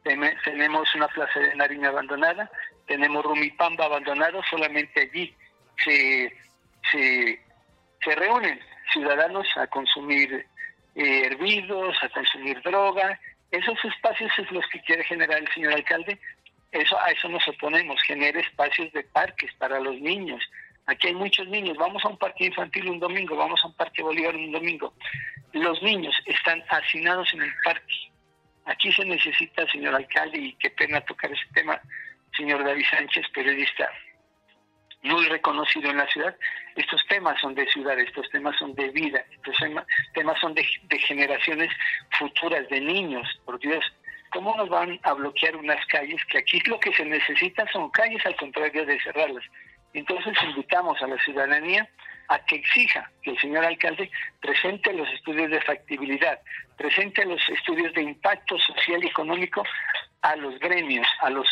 tenemos 0.05 0.95
una 0.95 1.09
plaza 1.09 1.41
de 1.41 1.55
Nariño 1.55 1.89
abandonada, 1.89 2.51
tenemos 2.87 3.25
Rumipamba 3.25 3.85
abandonado, 3.85 4.43
solamente 4.49 5.01
allí 5.01 5.37
se, 5.77 6.33
se 6.91 8.15
reúnen 8.15 8.61
ciudadanos 8.93 9.47
a 9.57 9.67
consumir 9.67 10.47
eh, 10.95 11.27
hervidos, 11.27 11.97
a 12.03 12.09
consumir 12.11 12.61
droga. 12.63 13.19
Esos 13.51 13.83
espacios 13.85 14.31
es 14.39 14.51
los 14.51 14.67
que 14.69 14.81
quiere 14.83 15.05
generar 15.05 15.39
el 15.39 15.49
señor 15.53 15.75
alcalde. 15.75 16.19
Eso, 16.71 16.99
a 16.99 17.11
eso 17.11 17.29
nos 17.29 17.47
oponemos, 17.49 18.01
genere 18.03 18.41
espacios 18.41 18.93
de 18.93 19.03
parques 19.05 19.53
para 19.59 19.79
los 19.79 20.01
niños. 20.01 20.43
Aquí 20.87 21.09
hay 21.09 21.15
muchos 21.15 21.47
niños. 21.49 21.77
Vamos 21.77 22.05
a 22.05 22.09
un 22.09 22.19
parque 22.19 22.47
infantil 22.47 22.89
un 22.89 22.99
domingo, 22.99 23.37
vamos 23.37 23.61
a 23.63 23.69
un 23.69 23.75
parque 23.75 24.03
Bolívar 24.03 24.35
un 24.35 24.53
domingo. 24.53 24.95
Los 25.53 25.83
niños 25.83 26.15
están 26.27 26.63
hacinados 26.69 27.33
en 27.35 27.43
el 27.43 27.53
parque. 27.65 28.11
Aquí 28.65 28.93
se 28.93 29.05
necesita, 29.05 29.67
señor 29.71 29.95
alcalde, 29.95 30.39
y 30.39 30.53
qué 30.55 30.71
pena 30.71 31.01
tocar 31.03 31.31
ese 31.31 31.47
tema, 31.53 31.81
señor 32.37 32.65
David 32.65 32.85
Sánchez, 32.91 33.27
periodista 33.35 33.91
muy 35.03 35.27
reconocido 35.27 35.91
en 35.91 35.97
la 35.97 36.07
ciudad, 36.07 36.35
estos 36.77 37.05
temas 37.09 37.41
son 37.41 37.55
de 37.55 37.67
ciudad, 37.67 37.99
estos 37.99 38.29
temas 38.31 38.57
son 38.57 38.75
de 38.75 38.89
vida, 38.91 39.25
estos 39.31 39.57
temas 40.15 40.39
son 40.41 40.55
de, 40.55 40.65
generaciones 40.99 41.71
futuras, 42.19 42.69
de 42.69 42.81
niños, 42.81 43.27
por 43.45 43.59
Dios. 43.59 43.85
¿Cómo 44.31 44.57
nos 44.57 44.69
van 44.69 44.99
a 45.03 45.13
bloquear 45.13 45.57
unas 45.57 45.85
calles 45.87 46.25
que 46.27 46.39
aquí 46.39 46.61
lo 46.61 46.79
que 46.81 46.93
se 46.95 47.05
necesita 47.05 47.67
son 47.73 47.91
calles 47.91 48.25
al 48.25 48.37
contrario 48.37 48.87
de 48.87 49.01
cerrarlas? 49.01 49.45
Entonces 49.93 50.35
invitamos 50.43 51.03
a 51.03 51.07
la 51.07 51.19
ciudadanía 51.19 51.87
a 52.29 52.39
que 52.47 52.57
exija 52.57 53.11
que 53.23 53.33
el 53.33 53.41
señor 53.41 53.65
alcalde 53.65 54.11
presente 54.41 54.93
los 54.95 55.09
estudios 55.11 55.51
de 55.51 55.61
factibilidad, 55.61 56.41
presente 56.79 57.27
los 57.27 57.47
estudios 57.49 57.93
de 57.93 58.03
impacto 58.03 58.59
social 58.59 59.05
y 59.05 59.09
económico 59.09 59.65
a 60.23 60.37
los 60.37 60.59
gremios, 60.61 61.07
a 61.21 61.29
los 61.29 61.49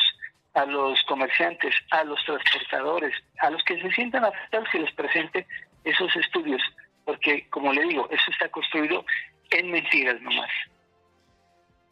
a 0.55 0.64
los 0.66 1.03
comerciantes, 1.05 1.74
a 1.90 2.05
los 2.05 2.22
transportadores, 2.24 3.14
a 3.40 3.51
los 3.51 3.62
que 3.64 3.80
se 3.80 3.90
sientan 3.92 4.24
afectados 4.24 4.68
que 4.70 4.80
les 4.80 4.92
presente 4.94 5.46
esos 5.84 6.14
estudios, 6.16 6.62
porque 7.05 7.48
como 7.51 7.72
le 7.72 7.84
digo, 7.84 8.09
eso 8.11 8.30
está 8.30 8.48
construido 8.48 9.05
en 9.51 9.70
mentiras 9.70 10.20
nomás. 10.20 10.51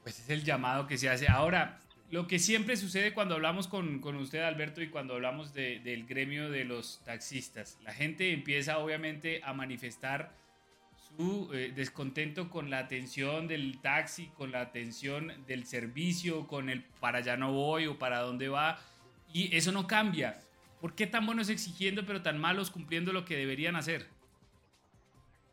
Pues 0.02 0.18
es 0.20 0.30
el 0.30 0.44
llamado 0.44 0.86
que 0.86 0.98
se 0.98 1.08
hace. 1.08 1.28
Ahora, 1.28 1.78
lo 2.10 2.26
que 2.26 2.38
siempre 2.38 2.76
sucede 2.76 3.12
cuando 3.12 3.34
hablamos 3.34 3.68
con, 3.68 4.00
con 4.00 4.16
usted, 4.16 4.42
Alberto, 4.42 4.80
y 4.82 4.88
cuando 4.88 5.14
hablamos 5.14 5.52
del 5.52 6.06
gremio 6.06 6.50
de 6.50 6.64
los 6.64 7.02
taxistas, 7.04 7.78
la 7.82 7.92
gente 7.92 8.32
empieza 8.32 8.78
obviamente 8.78 9.40
a 9.44 9.52
manifestar 9.52 10.32
eh, 11.20 11.72
descontento 11.74 12.48
con 12.48 12.70
la 12.70 12.78
atención 12.78 13.48
del 13.48 13.80
taxi, 13.80 14.28
con 14.36 14.52
la 14.52 14.60
atención 14.60 15.44
del 15.46 15.66
servicio, 15.66 16.46
con 16.46 16.70
el 16.70 16.84
para 17.00 17.18
allá 17.18 17.36
no 17.36 17.52
voy 17.52 17.86
o 17.86 17.98
para 17.98 18.20
dónde 18.20 18.48
va, 18.48 18.78
y 19.32 19.56
eso 19.56 19.72
no 19.72 19.88
cambia. 19.88 20.38
¿Por 20.80 20.94
qué 20.94 21.08
tan 21.08 21.26
buenos 21.26 21.48
exigiendo 21.48 22.06
pero 22.06 22.22
tan 22.22 22.38
malos 22.38 22.70
cumpliendo 22.70 23.12
lo 23.12 23.24
que 23.24 23.36
deberían 23.36 23.74
hacer? 23.74 24.06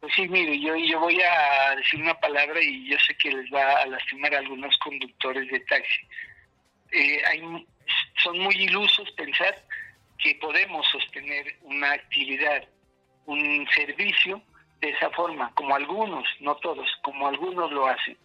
Pues 0.01 0.13
sí, 0.13 0.27
mire, 0.27 0.59
yo, 0.61 0.75
yo 0.75 0.99
voy 0.99 1.19
a 1.19 1.75
decir 1.75 1.99
una 1.99 2.13
palabra 2.19 2.61
y 2.61 2.87
yo 2.87 2.97
sé 2.99 3.15
que 3.17 3.31
les 3.31 3.51
va 3.51 3.81
a 3.81 3.87
lastimar 3.87 4.35
a 4.35 4.39
algunos 4.39 4.77
conductores 4.77 5.49
de 5.49 5.59
taxi. 5.61 6.01
Eh, 6.91 7.21
hay, 7.25 7.65
son 8.23 8.37
muy 8.37 8.55
ilusos 8.55 9.09
pensar 9.13 9.65
que 10.19 10.35
podemos 10.35 10.85
sostener 10.91 11.57
una 11.63 11.93
actividad, 11.93 12.67
un 13.25 13.67
servicio, 13.75 14.43
de 14.81 14.89
esa 14.89 15.09
forma, 15.11 15.51
como 15.55 15.75
algunos, 15.75 16.27
no 16.39 16.55
todos, 16.57 16.87
como 17.01 17.27
algunos 17.27 17.71
lo 17.71 17.87
hacen. 17.87 18.17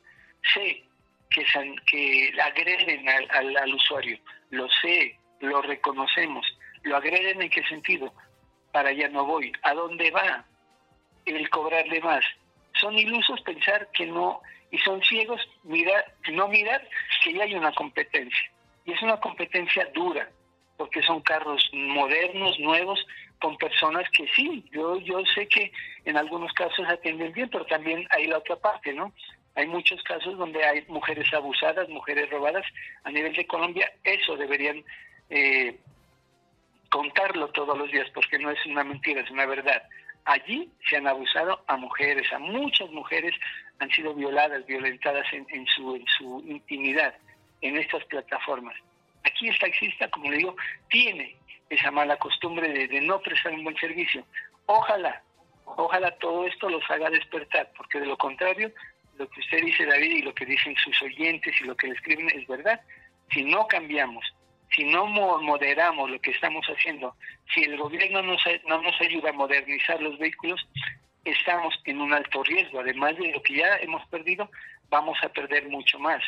Sé 0.54 0.84
que, 1.30 1.44
que 1.86 2.32
agreden 2.42 3.08
al, 3.08 3.56
al, 3.56 3.74
usuario, 3.74 4.18
lo 4.50 4.68
sé, 4.82 5.18
lo 5.40 5.62
reconocemos, 5.62 6.46
lo 6.82 6.96
agreden 6.96 7.40
en 7.42 7.50
qué 7.50 7.62
sentido, 7.64 8.12
para 8.72 8.90
allá 8.90 9.08
no 9.08 9.24
voy, 9.24 9.52
¿a 9.62 9.74
dónde 9.74 10.10
va 10.10 10.44
el 11.24 11.48
cobrarle 11.50 12.00
más? 12.00 12.24
Son 12.74 12.98
ilusos 12.98 13.40
pensar 13.42 13.88
que 13.92 14.06
no, 14.06 14.40
y 14.70 14.78
son 14.78 15.02
ciegos 15.02 15.40
mirar, 15.64 16.04
no 16.32 16.48
mirar 16.48 16.86
que 17.22 17.32
ya 17.32 17.44
hay 17.44 17.54
una 17.54 17.72
competencia, 17.72 18.52
y 18.84 18.92
es 18.92 19.02
una 19.02 19.18
competencia 19.20 19.88
dura, 19.94 20.28
porque 20.76 21.02
son 21.02 21.20
carros 21.20 21.68
modernos, 21.72 22.58
nuevos, 22.58 23.06
con 23.40 23.56
personas 23.56 24.08
que 24.10 24.26
sí, 24.36 24.64
yo, 24.70 25.00
yo 25.00 25.22
sé 25.34 25.48
que 25.48 25.72
en 26.04 26.16
algunos 26.16 26.52
casos 26.52 26.86
atienden 26.88 27.32
bien, 27.32 27.48
pero 27.48 27.64
también 27.66 28.06
hay 28.10 28.26
la 28.26 28.38
otra 28.38 28.56
parte, 28.56 28.92
¿no? 28.92 29.12
Hay 29.56 29.66
muchos 29.66 30.02
casos 30.04 30.38
donde 30.38 30.64
hay 30.64 30.84
mujeres 30.88 31.32
abusadas, 31.34 31.88
mujeres 31.88 32.30
robadas. 32.30 32.64
A 33.04 33.10
nivel 33.10 33.34
de 33.34 33.46
Colombia, 33.46 33.90
eso 34.04 34.36
deberían 34.36 34.84
eh, 35.28 35.76
contarlo 36.88 37.48
todos 37.48 37.76
los 37.76 37.90
días, 37.90 38.08
porque 38.14 38.38
no 38.38 38.50
es 38.50 38.64
una 38.66 38.84
mentira, 38.84 39.22
es 39.22 39.30
una 39.30 39.46
verdad. 39.46 39.82
Allí 40.24 40.70
se 40.88 40.96
han 40.96 41.06
abusado 41.06 41.64
a 41.66 41.76
mujeres, 41.76 42.30
a 42.32 42.38
muchas 42.38 42.90
mujeres 42.90 43.34
han 43.80 43.90
sido 43.90 44.14
violadas, 44.14 44.64
violentadas 44.66 45.26
en, 45.32 45.46
en, 45.50 45.66
su, 45.66 45.96
en 45.96 46.06
su 46.06 46.44
intimidad 46.46 47.14
en 47.62 47.76
estas 47.76 48.04
plataformas. 48.04 48.76
Aquí 49.24 49.48
el 49.48 49.58
taxista, 49.58 50.08
como 50.10 50.30
le 50.30 50.38
digo, 50.38 50.56
tiene 50.88 51.36
esa 51.70 51.90
mala 51.90 52.16
costumbre 52.16 52.68
de, 52.68 53.00
no 53.00 53.20
prestar 53.20 53.52
un 53.52 53.64
buen 53.64 53.76
servicio. 53.76 54.24
Ojalá, 54.66 55.22
ojalá 55.64 56.10
todo 56.18 56.46
esto 56.46 56.68
los 56.68 56.82
haga 56.90 57.08
despertar, 57.10 57.70
porque 57.76 58.00
de 58.00 58.06
lo 58.06 58.16
contrario, 58.18 58.72
lo 59.16 59.28
que 59.28 59.40
usted 59.40 59.62
dice, 59.62 59.86
David, 59.86 60.16
y 60.16 60.22
lo 60.22 60.34
que 60.34 60.46
dicen 60.46 60.74
sus 60.76 61.00
oyentes 61.02 61.54
y 61.60 61.64
lo 61.64 61.76
que 61.76 61.88
le 61.88 61.94
escriben 61.94 62.28
es 62.30 62.46
verdad. 62.46 62.80
Si 63.30 63.44
no 63.44 63.66
cambiamos, 63.66 64.24
si 64.74 64.84
no 64.84 65.06
moderamos 65.06 66.10
lo 66.10 66.20
que 66.20 66.32
estamos 66.32 66.66
haciendo, 66.66 67.14
si 67.54 67.62
el 67.62 67.76
gobierno 67.76 68.22
no 68.22 68.82
nos 68.82 69.00
ayuda 69.00 69.30
a 69.30 69.34
modernizar 69.34 70.00
los 70.02 70.18
vehículos, 70.18 70.66
estamos 71.24 71.74
en 71.84 72.00
un 72.00 72.12
alto 72.12 72.42
riesgo. 72.42 72.80
Además 72.80 73.16
de 73.16 73.32
lo 73.32 73.42
que 73.42 73.56
ya 73.56 73.76
hemos 73.78 74.06
perdido, 74.08 74.50
vamos 74.88 75.18
a 75.22 75.28
perder 75.28 75.68
mucho 75.68 75.98
más. 75.98 76.22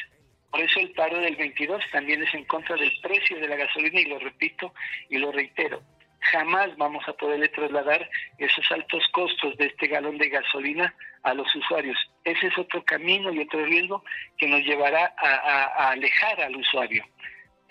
Por 0.53 0.61
eso 0.61 0.81
el 0.81 0.93
paro 0.93 1.19
del 1.19 1.35
22 1.35 1.83
también 1.91 2.23
es 2.23 2.35
en 2.35 2.45
contra 2.45 2.77
del 2.77 2.93
precio 3.01 3.41
de 3.41 3.49
la 3.49 3.57
gasolina 3.57 3.99
y 3.99 4.05
lo 4.05 4.19
repito 4.19 4.75
y 5.09 5.17
lo 5.17 5.33
reitero. 5.33 5.83
Jamás 6.21 6.77
vamos 6.77 7.09
a 7.09 7.15
poderle 7.15 7.49
trasladar 7.49 8.07
esos 8.37 8.71
altos 8.71 9.03
costos 9.13 9.57
de 9.57 9.67
este 9.67 9.87
galón 9.87 10.19
de 10.19 10.29
gasolina 10.29 10.95
a 11.23 11.33
los 11.33 11.53
usuarios. 11.57 11.97
Ese 12.25 12.49
es 12.49 12.59
otro 12.59 12.85
camino 12.85 13.33
y 13.33 13.41
otro 13.41 13.65
riesgo 13.65 14.05
que 14.37 14.47
nos 14.47 14.61
llevará 14.61 15.15
a, 15.17 15.89
alejar 15.89 16.43
al 16.43 16.55
usuario. 16.55 17.03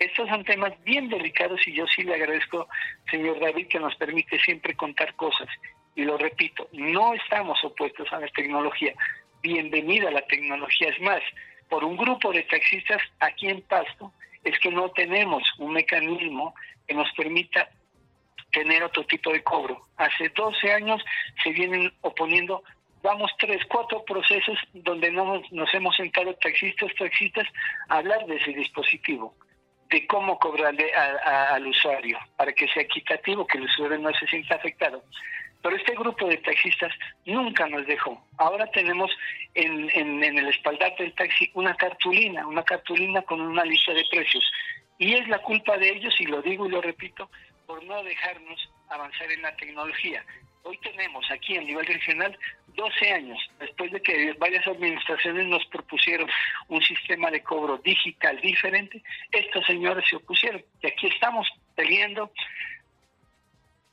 Estos 0.00 0.28
son 0.28 0.44
temas 0.44 0.72
bien 0.82 1.08
delicados 1.08 1.64
y 1.68 1.74
yo 1.74 1.86
sí 1.86 2.02
le 2.02 2.14
agradezco, 2.14 2.66
señor 3.08 3.38
David, 3.38 3.68
que 3.68 3.78
nos 3.78 3.94
permite 3.94 4.40
siempre 4.40 4.74
contar 4.74 5.14
cosas. 5.14 5.48
Y 5.94 6.02
lo 6.02 6.18
repito, 6.18 6.68
no 6.72 7.14
estamos 7.14 7.62
opuestos 7.62 8.12
a 8.12 8.18
la 8.18 8.28
tecnología. 8.28 8.92
Bienvenida 9.40 10.08
a 10.08 10.12
la 10.12 10.26
tecnología. 10.26 10.88
Es 10.88 11.00
más, 11.00 11.22
por 11.72 11.84
un 11.84 11.96
grupo 11.96 12.30
de 12.34 12.42
taxistas 12.42 13.00
aquí 13.18 13.48
en 13.48 13.62
Pasto, 13.62 14.12
es 14.44 14.58
que 14.58 14.70
no 14.70 14.90
tenemos 14.90 15.42
un 15.56 15.72
mecanismo 15.72 16.54
que 16.86 16.92
nos 16.92 17.10
permita 17.12 17.66
tener 18.52 18.82
otro 18.82 19.06
tipo 19.06 19.32
de 19.32 19.42
cobro. 19.42 19.80
Hace 19.96 20.28
12 20.28 20.70
años 20.70 21.02
se 21.42 21.48
vienen 21.52 21.90
oponiendo, 22.02 22.62
vamos 23.02 23.30
tres, 23.38 23.64
cuatro 23.70 24.04
procesos 24.04 24.58
donde 24.74 25.10
no 25.12 25.40
nos, 25.50 25.72
hemos 25.72 25.96
sentado 25.96 26.34
taxistas, 26.34 26.90
taxistas, 26.98 27.48
a 27.88 27.96
hablar 27.96 28.26
de 28.26 28.36
ese 28.36 28.52
dispositivo, 28.52 29.34
de 29.88 30.06
cómo 30.06 30.38
cobrarle 30.38 30.92
al 30.92 31.66
usuario, 31.66 32.18
para 32.36 32.52
que 32.52 32.68
sea 32.68 32.82
equitativo, 32.82 33.46
que 33.46 33.56
el 33.56 33.64
usuario 33.64 33.96
no 33.96 34.12
se 34.12 34.26
sienta 34.26 34.56
afectado. 34.56 35.02
Pero 35.62 35.76
este 35.76 35.94
grupo 35.94 36.26
de 36.26 36.38
taxistas 36.38 36.92
nunca 37.24 37.66
nos 37.68 37.86
dejó. 37.86 38.20
Ahora 38.38 38.66
tenemos 38.72 39.10
en, 39.54 40.22
el 40.22 40.48
espaldarte 40.48 41.04
del 41.04 41.14
taxi 41.14 41.50
una 41.54 41.74
cartulina, 41.76 42.46
una 42.46 42.64
cartulina 42.64 43.22
con 43.22 43.40
una 43.40 43.64
lista 43.64 43.94
de 43.94 44.04
precios. 44.10 44.44
Y 44.98 45.14
es 45.14 45.28
la 45.28 45.38
culpa 45.38 45.78
de 45.78 45.90
ellos, 45.90 46.14
y 46.20 46.26
lo 46.26 46.42
digo 46.42 46.66
y 46.66 46.70
lo 46.70 46.80
repito, 46.80 47.30
por 47.66 47.82
no 47.84 48.02
dejarnos 48.02 48.70
avanzar 48.88 49.30
en 49.30 49.42
la 49.42 49.56
tecnología. 49.56 50.24
Hoy 50.64 50.78
tenemos 50.78 51.28
aquí 51.30 51.56
a 51.56 51.60
nivel 51.60 51.86
regional 51.86 52.38
12 52.74 53.12
años, 53.12 53.38
después 53.58 53.90
de 53.90 54.00
que 54.00 54.32
varias 54.34 54.66
administraciones 54.66 55.46
nos 55.46 55.64
propusieron 55.66 56.28
un 56.68 56.80
sistema 56.82 57.30
de 57.30 57.42
cobro 57.42 57.78
digital 57.78 58.40
diferente, 58.40 59.02
estos 59.30 59.66
señores 59.66 60.04
se 60.08 60.16
opusieron. 60.16 60.62
Y 60.82 60.86
aquí 60.86 61.08
estamos 61.08 61.48
peleando 61.74 62.30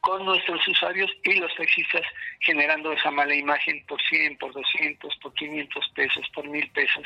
con 0.10 0.26
nuestros 0.26 0.68
usuarios 0.68 1.12
y 1.24 1.36
los 1.36 1.54
taxistas 1.56 2.02
generando 2.40 2.92
esa 2.92 3.12
mala 3.12 3.36
imagen 3.36 3.86
por 3.86 4.02
100, 4.02 4.40
por 4.40 4.52
200, 4.54 5.16
por 5.18 5.32
500 5.36 5.90
pesos, 5.94 6.28
por 6.34 6.48
1000 6.48 6.72
pesos. 6.72 7.04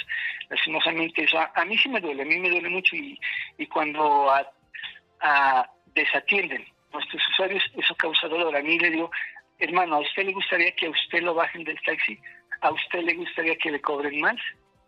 Lastimosamente 0.49 1.23
eso 1.23 1.37
a, 1.37 1.65
mí 1.65 1.77
sí 1.77 1.89
me 1.89 1.99
duele, 1.99 2.21
a 2.21 2.25
mí 2.25 2.39
me 2.39 2.49
duele 2.49 2.69
mucho 2.69 2.95
y, 2.95 3.19
y 3.57 3.67
cuando 3.67 4.31
a, 4.31 5.69
desatienden 5.87 6.65
nuestros 6.93 7.21
usuarios, 7.29 7.63
eso 7.75 7.93
causa 7.95 8.29
dolor. 8.29 8.55
A 8.55 8.61
mí 8.61 8.79
le 8.79 8.91
digo, 8.91 9.11
hermano, 9.59 9.97
¿a 9.97 9.99
usted 9.99 10.23
le 10.23 10.31
gustaría 10.31 10.73
que 10.73 10.85
a 10.85 10.91
usted 10.91 11.23
lo 11.23 11.33
bajen 11.33 11.65
del 11.65 11.81
taxi? 11.81 12.17
¿A 12.61 12.71
usted 12.71 13.01
le 13.01 13.15
gustaría 13.15 13.57
que 13.57 13.71
le 13.71 13.81
cobren 13.81 14.21
más? 14.21 14.37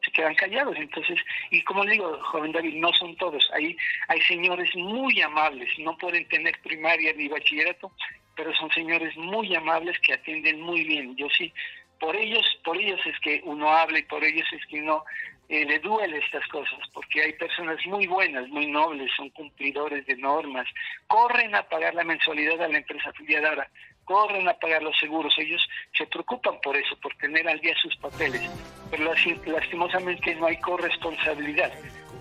Se 0.06 0.12
quedan 0.12 0.36
callados. 0.36 0.78
Entonces, 0.78 1.20
y 1.50 1.62
como 1.64 1.84
le 1.84 1.94
digo, 1.94 2.20
joven 2.24 2.52
David, 2.52 2.76
no 2.76 2.94
son 2.94 3.16
todos. 3.16 3.50
Hay, 3.54 3.76
hay 4.08 4.22
señores 4.22 4.70
muy 4.76 5.20
amables, 5.22 5.68
no 5.80 5.98
pueden 5.98 6.28
tener 6.28 6.60
primaria 6.62 7.12
ni 7.14 7.28
bachillerato, 7.28 7.92
pero 8.36 8.54
son 8.54 8.70
señores 8.72 9.18
muy 9.18 9.56
amables 9.56 10.00
que 10.00 10.14
atienden 10.14 10.62
muy 10.62 10.84
bien. 10.84 11.16
Yo 11.16 11.28
sí, 11.30 11.52
por 12.00 12.16
ellos, 12.16 12.46
por 12.64 12.78
ellos 12.78 13.00
es 13.06 13.20
que 13.22 13.42
uno 13.46 13.70
habla 13.70 14.00
y 14.00 14.04
por 14.04 14.24
ellos 14.24 14.48
es 14.54 14.64
que 14.68 14.82
uno 14.82 15.04
eh, 15.48 15.66
le 15.66 15.80
duele 15.80 16.18
estas 16.18 16.48
cosas, 16.48 16.80
porque 16.94 17.22
hay 17.22 17.34
personas 17.34 17.78
muy 17.86 18.08
buenas, 18.08 18.48
muy 18.50 18.66
nobles, 18.68 19.12
son 19.16 19.30
cumplidores 19.30 20.06
de 20.08 20.18
normas, 20.18 20.68
corren 21.08 21.54
a 21.54 21.64
pagar 21.64 21.94
la 21.94 22.04
mensualidad 22.04 22.62
a 22.62 22.68
la 22.68 22.78
empresa 22.78 23.10
afiliadora, 23.10 23.70
corren 24.06 24.48
a 24.48 24.54
pagar 24.54 24.82
los 24.82 24.98
seguros, 24.98 25.34
ellos 25.38 25.62
se 25.98 26.06
preocupan 26.08 26.60
por 26.62 26.76
eso, 26.78 26.96
por 27.02 27.14
tener 27.16 27.48
al 27.48 27.60
día 27.60 27.74
sus 27.82 27.96
papeles, 27.98 28.50
pero 28.90 29.12
lastimosamente 29.46 30.36
no 30.36 30.48
hay 30.48 30.58
corresponsabilidad 30.58 31.72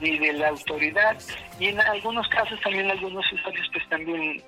ni 0.01 0.19
de 0.19 0.32
la 0.32 0.48
autoridad, 0.48 1.16
y 1.61 1.69
en 1.69 1.81
algunos 1.81 2.27
casos 2.28 2.61
también 2.61 2.90
algunos 2.90 3.31
usuarios 3.32 3.69
pues 3.73 3.89
también 3.89 4.43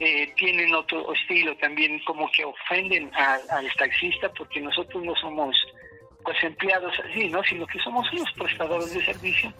eh, 0.00 0.32
tienen 0.36 0.74
otro 0.74 1.12
estilo, 1.12 1.56
también 1.56 2.00
como 2.04 2.30
que 2.32 2.44
ofenden 2.44 3.10
al 3.14 3.72
taxista 3.78 4.32
porque 4.32 4.60
nosotros 4.60 5.02
no 5.04 5.14
somos 5.16 5.56
pues 6.24 6.42
empleados 6.42 6.92
así, 7.08 7.28
¿no? 7.28 7.42
Sino 7.44 7.66
que 7.66 7.78
somos 7.80 8.10
unos 8.12 8.32
prestadores 8.32 8.92
de 8.94 9.04
servicio. 9.04 9.52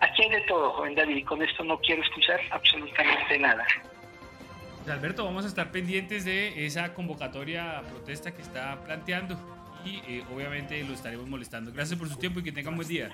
Aquí 0.00 0.22
hay 0.22 0.30
de 0.30 0.40
todo, 0.42 0.70
joven 0.72 0.94
David, 0.94 1.16
y 1.16 1.22
con 1.22 1.42
esto 1.42 1.64
no 1.64 1.78
quiero 1.80 2.02
escuchar 2.02 2.40
absolutamente 2.50 3.38
nada. 3.38 3.66
Alberto, 4.90 5.24
vamos 5.24 5.44
a 5.44 5.48
estar 5.48 5.70
pendientes 5.72 6.24
de 6.24 6.66
esa 6.66 6.94
convocatoria 6.94 7.78
a 7.78 7.82
protesta 7.82 8.32
que 8.34 8.42
está 8.42 8.82
planteando 8.84 9.36
y 9.84 10.02
eh, 10.08 10.24
obviamente 10.34 10.82
lo 10.84 10.94
estaremos 10.94 11.26
molestando. 11.28 11.72
Gracias 11.72 11.98
por 11.98 12.08
su 12.08 12.16
tiempo 12.16 12.40
y 12.40 12.44
que 12.44 12.52
tengan 12.52 12.76
buen 12.76 12.88
día. 12.88 13.10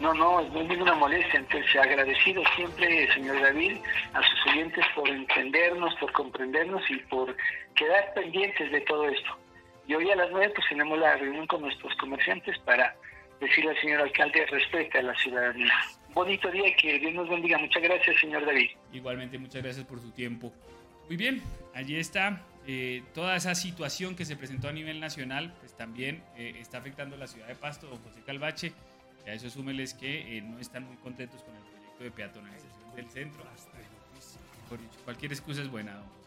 No, 0.00 0.12
no, 0.12 0.42
no 0.42 0.60
es 0.60 0.68
ninguna 0.68 0.94
molestia. 0.94 1.40
Entonces, 1.40 1.76
agradecido 1.76 2.42
siempre, 2.56 3.12
señor 3.14 3.40
David, 3.40 3.78
a 4.12 4.22
sus 4.22 4.52
oyentes 4.52 4.84
por 4.94 5.08
entendernos, 5.08 5.94
por 5.96 6.12
comprendernos 6.12 6.82
y 6.90 6.96
por 7.08 7.36
quedar 7.74 8.12
pendientes 8.14 8.70
de 8.72 8.80
todo 8.82 9.08
esto. 9.08 9.38
Y 9.86 9.94
hoy 9.94 10.10
a 10.10 10.16
las 10.16 10.30
nueve 10.30 10.52
pues 10.54 10.68
tenemos 10.68 10.98
la 10.98 11.16
reunión 11.16 11.46
con 11.46 11.62
nuestros 11.62 11.94
comerciantes 11.96 12.58
para 12.60 12.94
decirle 13.40 13.70
al 13.70 13.80
señor 13.80 14.00
alcalde 14.02 14.46
respete 14.46 14.98
a 14.98 15.02
la 15.02 15.14
ciudadanía. 15.16 15.74
Bonito 16.12 16.50
día 16.50 16.68
y 16.68 16.74
que 16.74 16.98
Dios 16.98 17.14
nos 17.14 17.28
bendiga. 17.28 17.58
Muchas 17.58 17.82
gracias, 17.82 18.16
señor 18.20 18.44
David. 18.44 18.70
Igualmente, 18.92 19.38
muchas 19.38 19.62
gracias 19.62 19.86
por 19.86 20.00
su 20.00 20.10
tiempo. 20.10 20.52
Muy 21.06 21.16
bien, 21.16 21.42
allí 21.74 21.96
está. 21.96 22.44
Eh, 22.66 23.02
toda 23.14 23.36
esa 23.36 23.54
situación 23.54 24.14
que 24.16 24.24
se 24.24 24.36
presentó 24.36 24.68
a 24.68 24.72
nivel 24.72 25.00
nacional, 25.00 25.54
pues 25.60 25.76
también 25.76 26.22
eh, 26.36 26.54
está 26.60 26.78
afectando 26.78 27.16
la 27.16 27.26
ciudad 27.26 27.48
de 27.48 27.54
Pasto, 27.54 27.86
don 27.86 27.98
José 27.98 28.22
Calvache. 28.24 28.72
Y 29.26 29.30
a 29.30 29.34
eso 29.34 29.50
súmeles 29.50 29.94
que 29.94 30.38
eh, 30.38 30.42
no 30.42 30.58
están 30.58 30.84
muy 30.84 30.96
contentos 30.96 31.42
con 31.42 31.54
el 31.54 31.62
proyecto 31.62 32.04
de 32.04 32.10
peatonalización 32.10 32.94
del 32.94 33.08
centro. 33.08 33.42
Por 34.68 34.80
dicho, 34.80 34.98
cualquier 35.04 35.32
excusa 35.32 35.62
es 35.62 35.68
buena, 35.68 35.94
don 35.94 36.19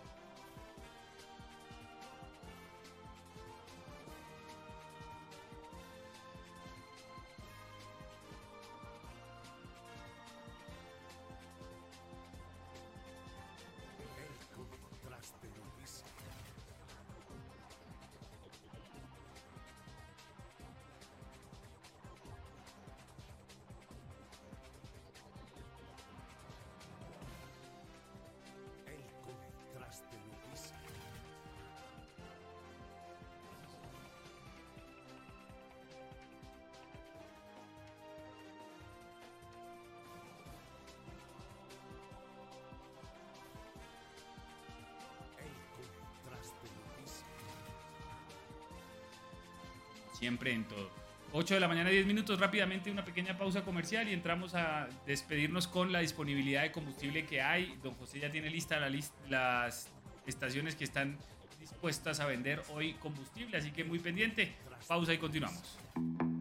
siempre 50.13 50.51
en 50.51 50.63
todo. 50.65 50.89
8 51.35 51.55
de 51.55 51.59
la 51.59 51.67
mañana, 51.67 51.89
10 51.89 52.05
minutos, 52.05 52.39
rápidamente 52.39 52.91
una 52.91 53.03
pequeña 53.03 53.37
pausa 53.37 53.63
comercial 53.63 54.07
y 54.07 54.13
entramos 54.13 54.53
a 54.53 54.87
despedirnos 55.07 55.67
con 55.67 55.91
la 55.91 55.99
disponibilidad 55.99 56.61
de 56.61 56.71
combustible 56.71 57.25
que 57.25 57.41
hay. 57.41 57.75
Don 57.83 57.95
José 57.95 58.19
ya 58.19 58.29
tiene 58.29 58.51
lista 58.51 58.79
la 58.79 58.91
las 59.29 59.89
estaciones 60.27 60.75
que 60.75 60.83
están 60.83 61.17
dispuestas 61.59 62.19
a 62.19 62.27
vender 62.27 62.61
hoy 62.69 62.93
combustible, 62.93 63.57
así 63.57 63.71
que 63.71 63.83
muy 63.83 63.99
pendiente. 63.99 64.53
Pausa 64.87 65.13
y 65.13 65.17
continuamos. 65.17 65.77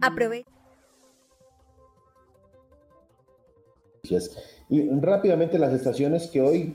Aprovecha. 0.00 0.50
Y 4.68 4.88
rápidamente 5.00 5.58
las 5.58 5.72
estaciones 5.72 6.28
que 6.28 6.40
hoy 6.40 6.74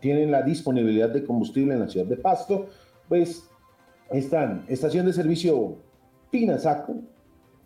tienen 0.00 0.30
la 0.30 0.42
disponibilidad 0.42 1.10
de 1.10 1.24
combustible 1.24 1.74
en 1.74 1.80
la 1.80 1.88
ciudad 1.88 2.06
de 2.06 2.16
Pasto, 2.16 2.66
pues 3.08 3.48
están 4.10 4.64
estación 4.68 5.06
de 5.06 5.12
servicio 5.12 5.76
Pinazaco, 6.30 6.96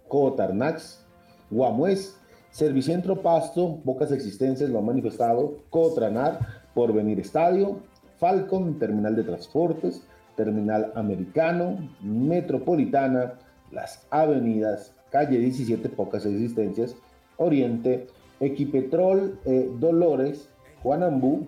Cotarnax, 0.09 1.05
Guamués, 1.51 2.19
Servicentro 2.51 3.21
Pasto, 3.23 3.81
pocas 3.85 4.11
existencias 4.13 4.71
lo 4.71 4.79
han 4.79 4.87
manifestado, 4.87 5.59
Cotranar, 5.71 6.41
Porvenir 6.75 7.21
Estadio, 7.21 7.81
Falcon, 8.19 8.79
Terminal 8.79 9.15
de 9.15 9.25
Transportes, 9.25 10.03
Terminal 10.37 10.93
Americano, 10.95 11.91
Metropolitana, 12.01 13.35
las 13.71 14.07
avenidas, 14.11 14.93
calle 15.11 15.39
17, 15.39 15.89
pocas 15.91 16.25
existencias, 16.27 16.97
Oriente, 17.37 18.07
Equipetrol, 18.41 19.39
eh, 19.45 19.71
Dolores, 19.79 20.49
Juanambú, 20.83 21.47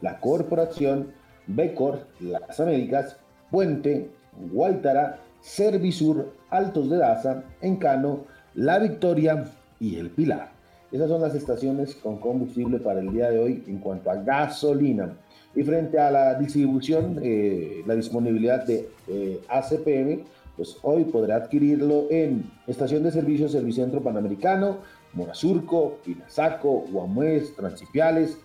la 0.00 0.20
Corporación, 0.20 1.12
Becor, 1.46 2.06
Las 2.20 2.60
Américas, 2.60 3.16
Puente, 3.50 4.10
Guaitara, 4.52 5.18
Servisur, 5.40 6.32
Altos 6.50 6.90
de 6.90 6.98
Daza, 6.98 7.44
Encano, 7.60 8.24
La 8.54 8.78
Victoria 8.78 9.44
y 9.80 9.96
El 9.96 10.10
Pilar. 10.10 10.50
Esas 10.90 11.08
son 11.08 11.20
las 11.20 11.34
estaciones 11.34 11.94
con 11.96 12.18
combustible 12.18 12.78
para 12.78 13.00
el 13.00 13.12
día 13.12 13.30
de 13.30 13.38
hoy 13.38 13.64
en 13.66 13.78
cuanto 13.78 14.10
a 14.10 14.16
gasolina. 14.16 15.16
Y 15.54 15.62
frente 15.62 15.98
a 15.98 16.10
la 16.10 16.34
distribución, 16.34 17.20
eh, 17.22 17.82
la 17.86 17.94
disponibilidad 17.94 18.64
de 18.64 18.88
eh, 19.08 19.40
ACPM, 19.48 20.24
pues 20.58 20.76
hoy 20.82 21.04
podrá 21.04 21.36
adquirirlo 21.36 22.08
en 22.10 22.50
Estación 22.66 23.04
de 23.04 23.12
Servicio 23.12 23.48
Servicentro 23.48 24.02
Panamericano, 24.02 24.78
Morazurco, 25.14 25.98
Pinazaco, 26.04 26.84
Guamués, 26.90 27.54
Transipiales, 27.54 28.36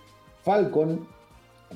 Falcon, 0.44 1.08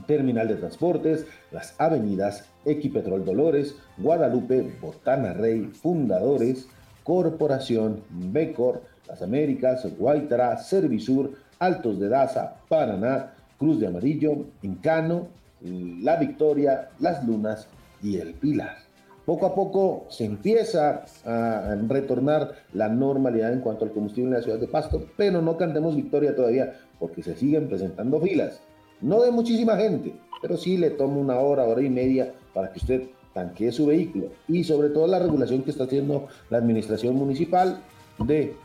Terminal 0.06 0.48
de 0.48 0.58
Transportes, 0.58 1.26
las 1.52 1.74
avenidas 1.80 2.46
Equipetrol 2.66 3.26
Dolores, 3.26 3.76
Guadalupe, 3.98 4.78
Botana 4.80 5.34
Rey, 5.34 5.72
Fundadores, 5.74 6.68
Corporación, 7.04 8.04
Becor, 8.12 8.84
Las 9.08 9.24
Américas, 9.24 9.88
Guaitara, 9.98 10.56
Servisur, 10.58 11.32
Altos 11.58 12.00
de 12.00 12.10
Daza, 12.10 12.58
Paraná, 12.70 13.34
Cruz 13.58 13.80
de 13.80 13.88
Amarillo, 13.88 14.46
Incano, 14.62 15.30
La 15.62 16.18
Victoria, 16.18 16.90
Las 17.00 17.26
Lunas 17.26 17.68
y 18.04 18.18
El 18.18 18.36
Pilar. 18.36 18.87
Poco 19.28 19.46
a 19.46 19.54
poco 19.54 20.06
se 20.08 20.24
empieza 20.24 21.04
a 21.26 21.76
retornar 21.90 22.54
la 22.72 22.88
normalidad 22.88 23.52
en 23.52 23.60
cuanto 23.60 23.84
al 23.84 23.92
combustible 23.92 24.30
en 24.30 24.36
la 24.36 24.42
ciudad 24.42 24.58
de 24.58 24.70
Pasto, 24.70 25.04
pero 25.18 25.42
no 25.42 25.58
cantemos 25.58 25.98
victoria 25.98 26.34
todavía 26.34 26.80
porque 26.98 27.22
se 27.22 27.36
siguen 27.36 27.68
presentando 27.68 28.22
filas. 28.22 28.62
No 29.02 29.22
de 29.22 29.32
muchísima 29.32 29.76
gente, 29.76 30.14
pero 30.42 30.56
sí 30.56 30.78
le 30.78 30.92
toma 30.92 31.18
una 31.18 31.40
hora, 31.42 31.66
hora 31.66 31.82
y 31.82 31.90
media 31.90 32.36
para 32.54 32.72
que 32.72 32.80
usted 32.80 33.10
tanquee 33.34 33.74
su 33.74 33.88
vehículo. 33.88 34.28
Y 34.48 34.64
sobre 34.64 34.92
todo 34.92 35.08
la 35.08 35.20
regulación 35.20 35.62
que 35.64 35.72
está 35.72 35.84
haciendo 35.84 36.30
la 36.50 36.60
administración 36.60 37.14
municipal 37.16 37.82
de 38.20 38.56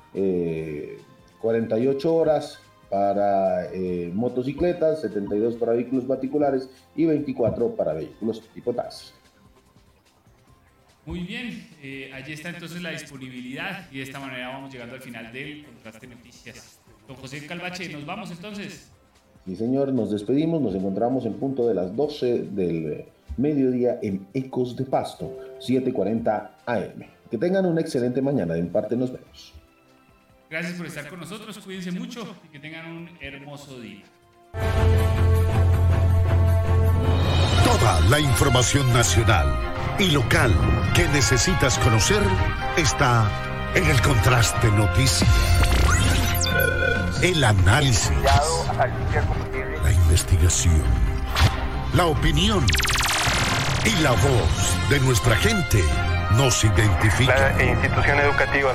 48 1.40 2.08
eh, 2.08 2.12
horas 2.12 2.60
para 2.88 3.66
eh, 3.72 4.12
motocicletas, 4.14 5.00
72 5.00 5.56
para 5.56 5.72
vehículos 5.72 6.04
particulares 6.04 6.70
y 6.94 7.06
24 7.06 7.74
para 7.74 7.94
vehículos 7.94 8.40
tipo 8.54 8.72
taxi. 8.72 9.21
Muy 11.04 11.20
bien, 11.20 11.68
eh, 11.82 12.12
allí 12.14 12.32
está 12.32 12.50
entonces 12.50 12.80
la 12.80 12.90
disponibilidad 12.90 13.90
y 13.90 13.96
de 13.96 14.02
esta 14.04 14.20
manera 14.20 14.50
vamos 14.50 14.72
llegando 14.72 14.94
al 14.94 15.00
final 15.00 15.32
del 15.32 15.64
contraste 15.64 16.06
noticias. 16.06 16.78
Don 17.08 17.16
José 17.16 17.44
Calvache, 17.44 17.88
nos 17.88 18.06
vamos 18.06 18.30
entonces. 18.30 18.90
Sí, 19.44 19.56
señor, 19.56 19.92
nos 19.92 20.12
despedimos, 20.12 20.62
nos 20.62 20.76
encontramos 20.76 21.26
en 21.26 21.34
punto 21.34 21.66
de 21.66 21.74
las 21.74 21.96
12 21.96 22.44
del 22.44 23.04
mediodía 23.36 23.98
en 24.00 24.28
Ecos 24.32 24.76
de 24.76 24.84
Pasto, 24.84 25.36
7:40 25.58 26.50
AM. 26.66 27.04
Que 27.28 27.38
tengan 27.38 27.66
una 27.66 27.80
excelente 27.80 28.22
mañana, 28.22 28.54
de 28.54 28.62
parte 28.64 28.94
nos 28.96 29.12
vemos. 29.12 29.52
Gracias 30.48 30.74
por 30.74 30.86
estar 30.86 31.08
con 31.08 31.18
nosotros, 31.18 31.58
cuídense 31.58 31.90
mucho 31.90 32.36
y 32.44 32.48
que 32.52 32.60
tengan 32.60 32.86
un 32.86 33.10
hermoso 33.20 33.80
día. 33.80 34.04
Toda 37.64 38.00
la 38.08 38.20
información 38.20 38.86
nacional 38.92 39.71
y 39.98 40.10
local 40.10 40.54
que 40.94 41.06
necesitas 41.08 41.78
conocer 41.78 42.22
está 42.76 43.28
en 43.74 43.84
el 43.88 44.00
contraste 44.02 44.70
noticias. 44.72 45.28
El 47.22 47.44
análisis, 47.44 48.10
la 49.82 49.92
investigación, 49.92 50.82
la 51.94 52.06
opinión 52.06 52.66
y 53.84 54.02
la 54.02 54.10
voz 54.10 54.90
de 54.90 55.00
nuestra 55.00 55.36
gente 55.36 55.82
nos 56.36 56.64
identifica. 56.64 57.52
La 57.56 57.64
institución 57.64 58.18
educativa 58.20 58.70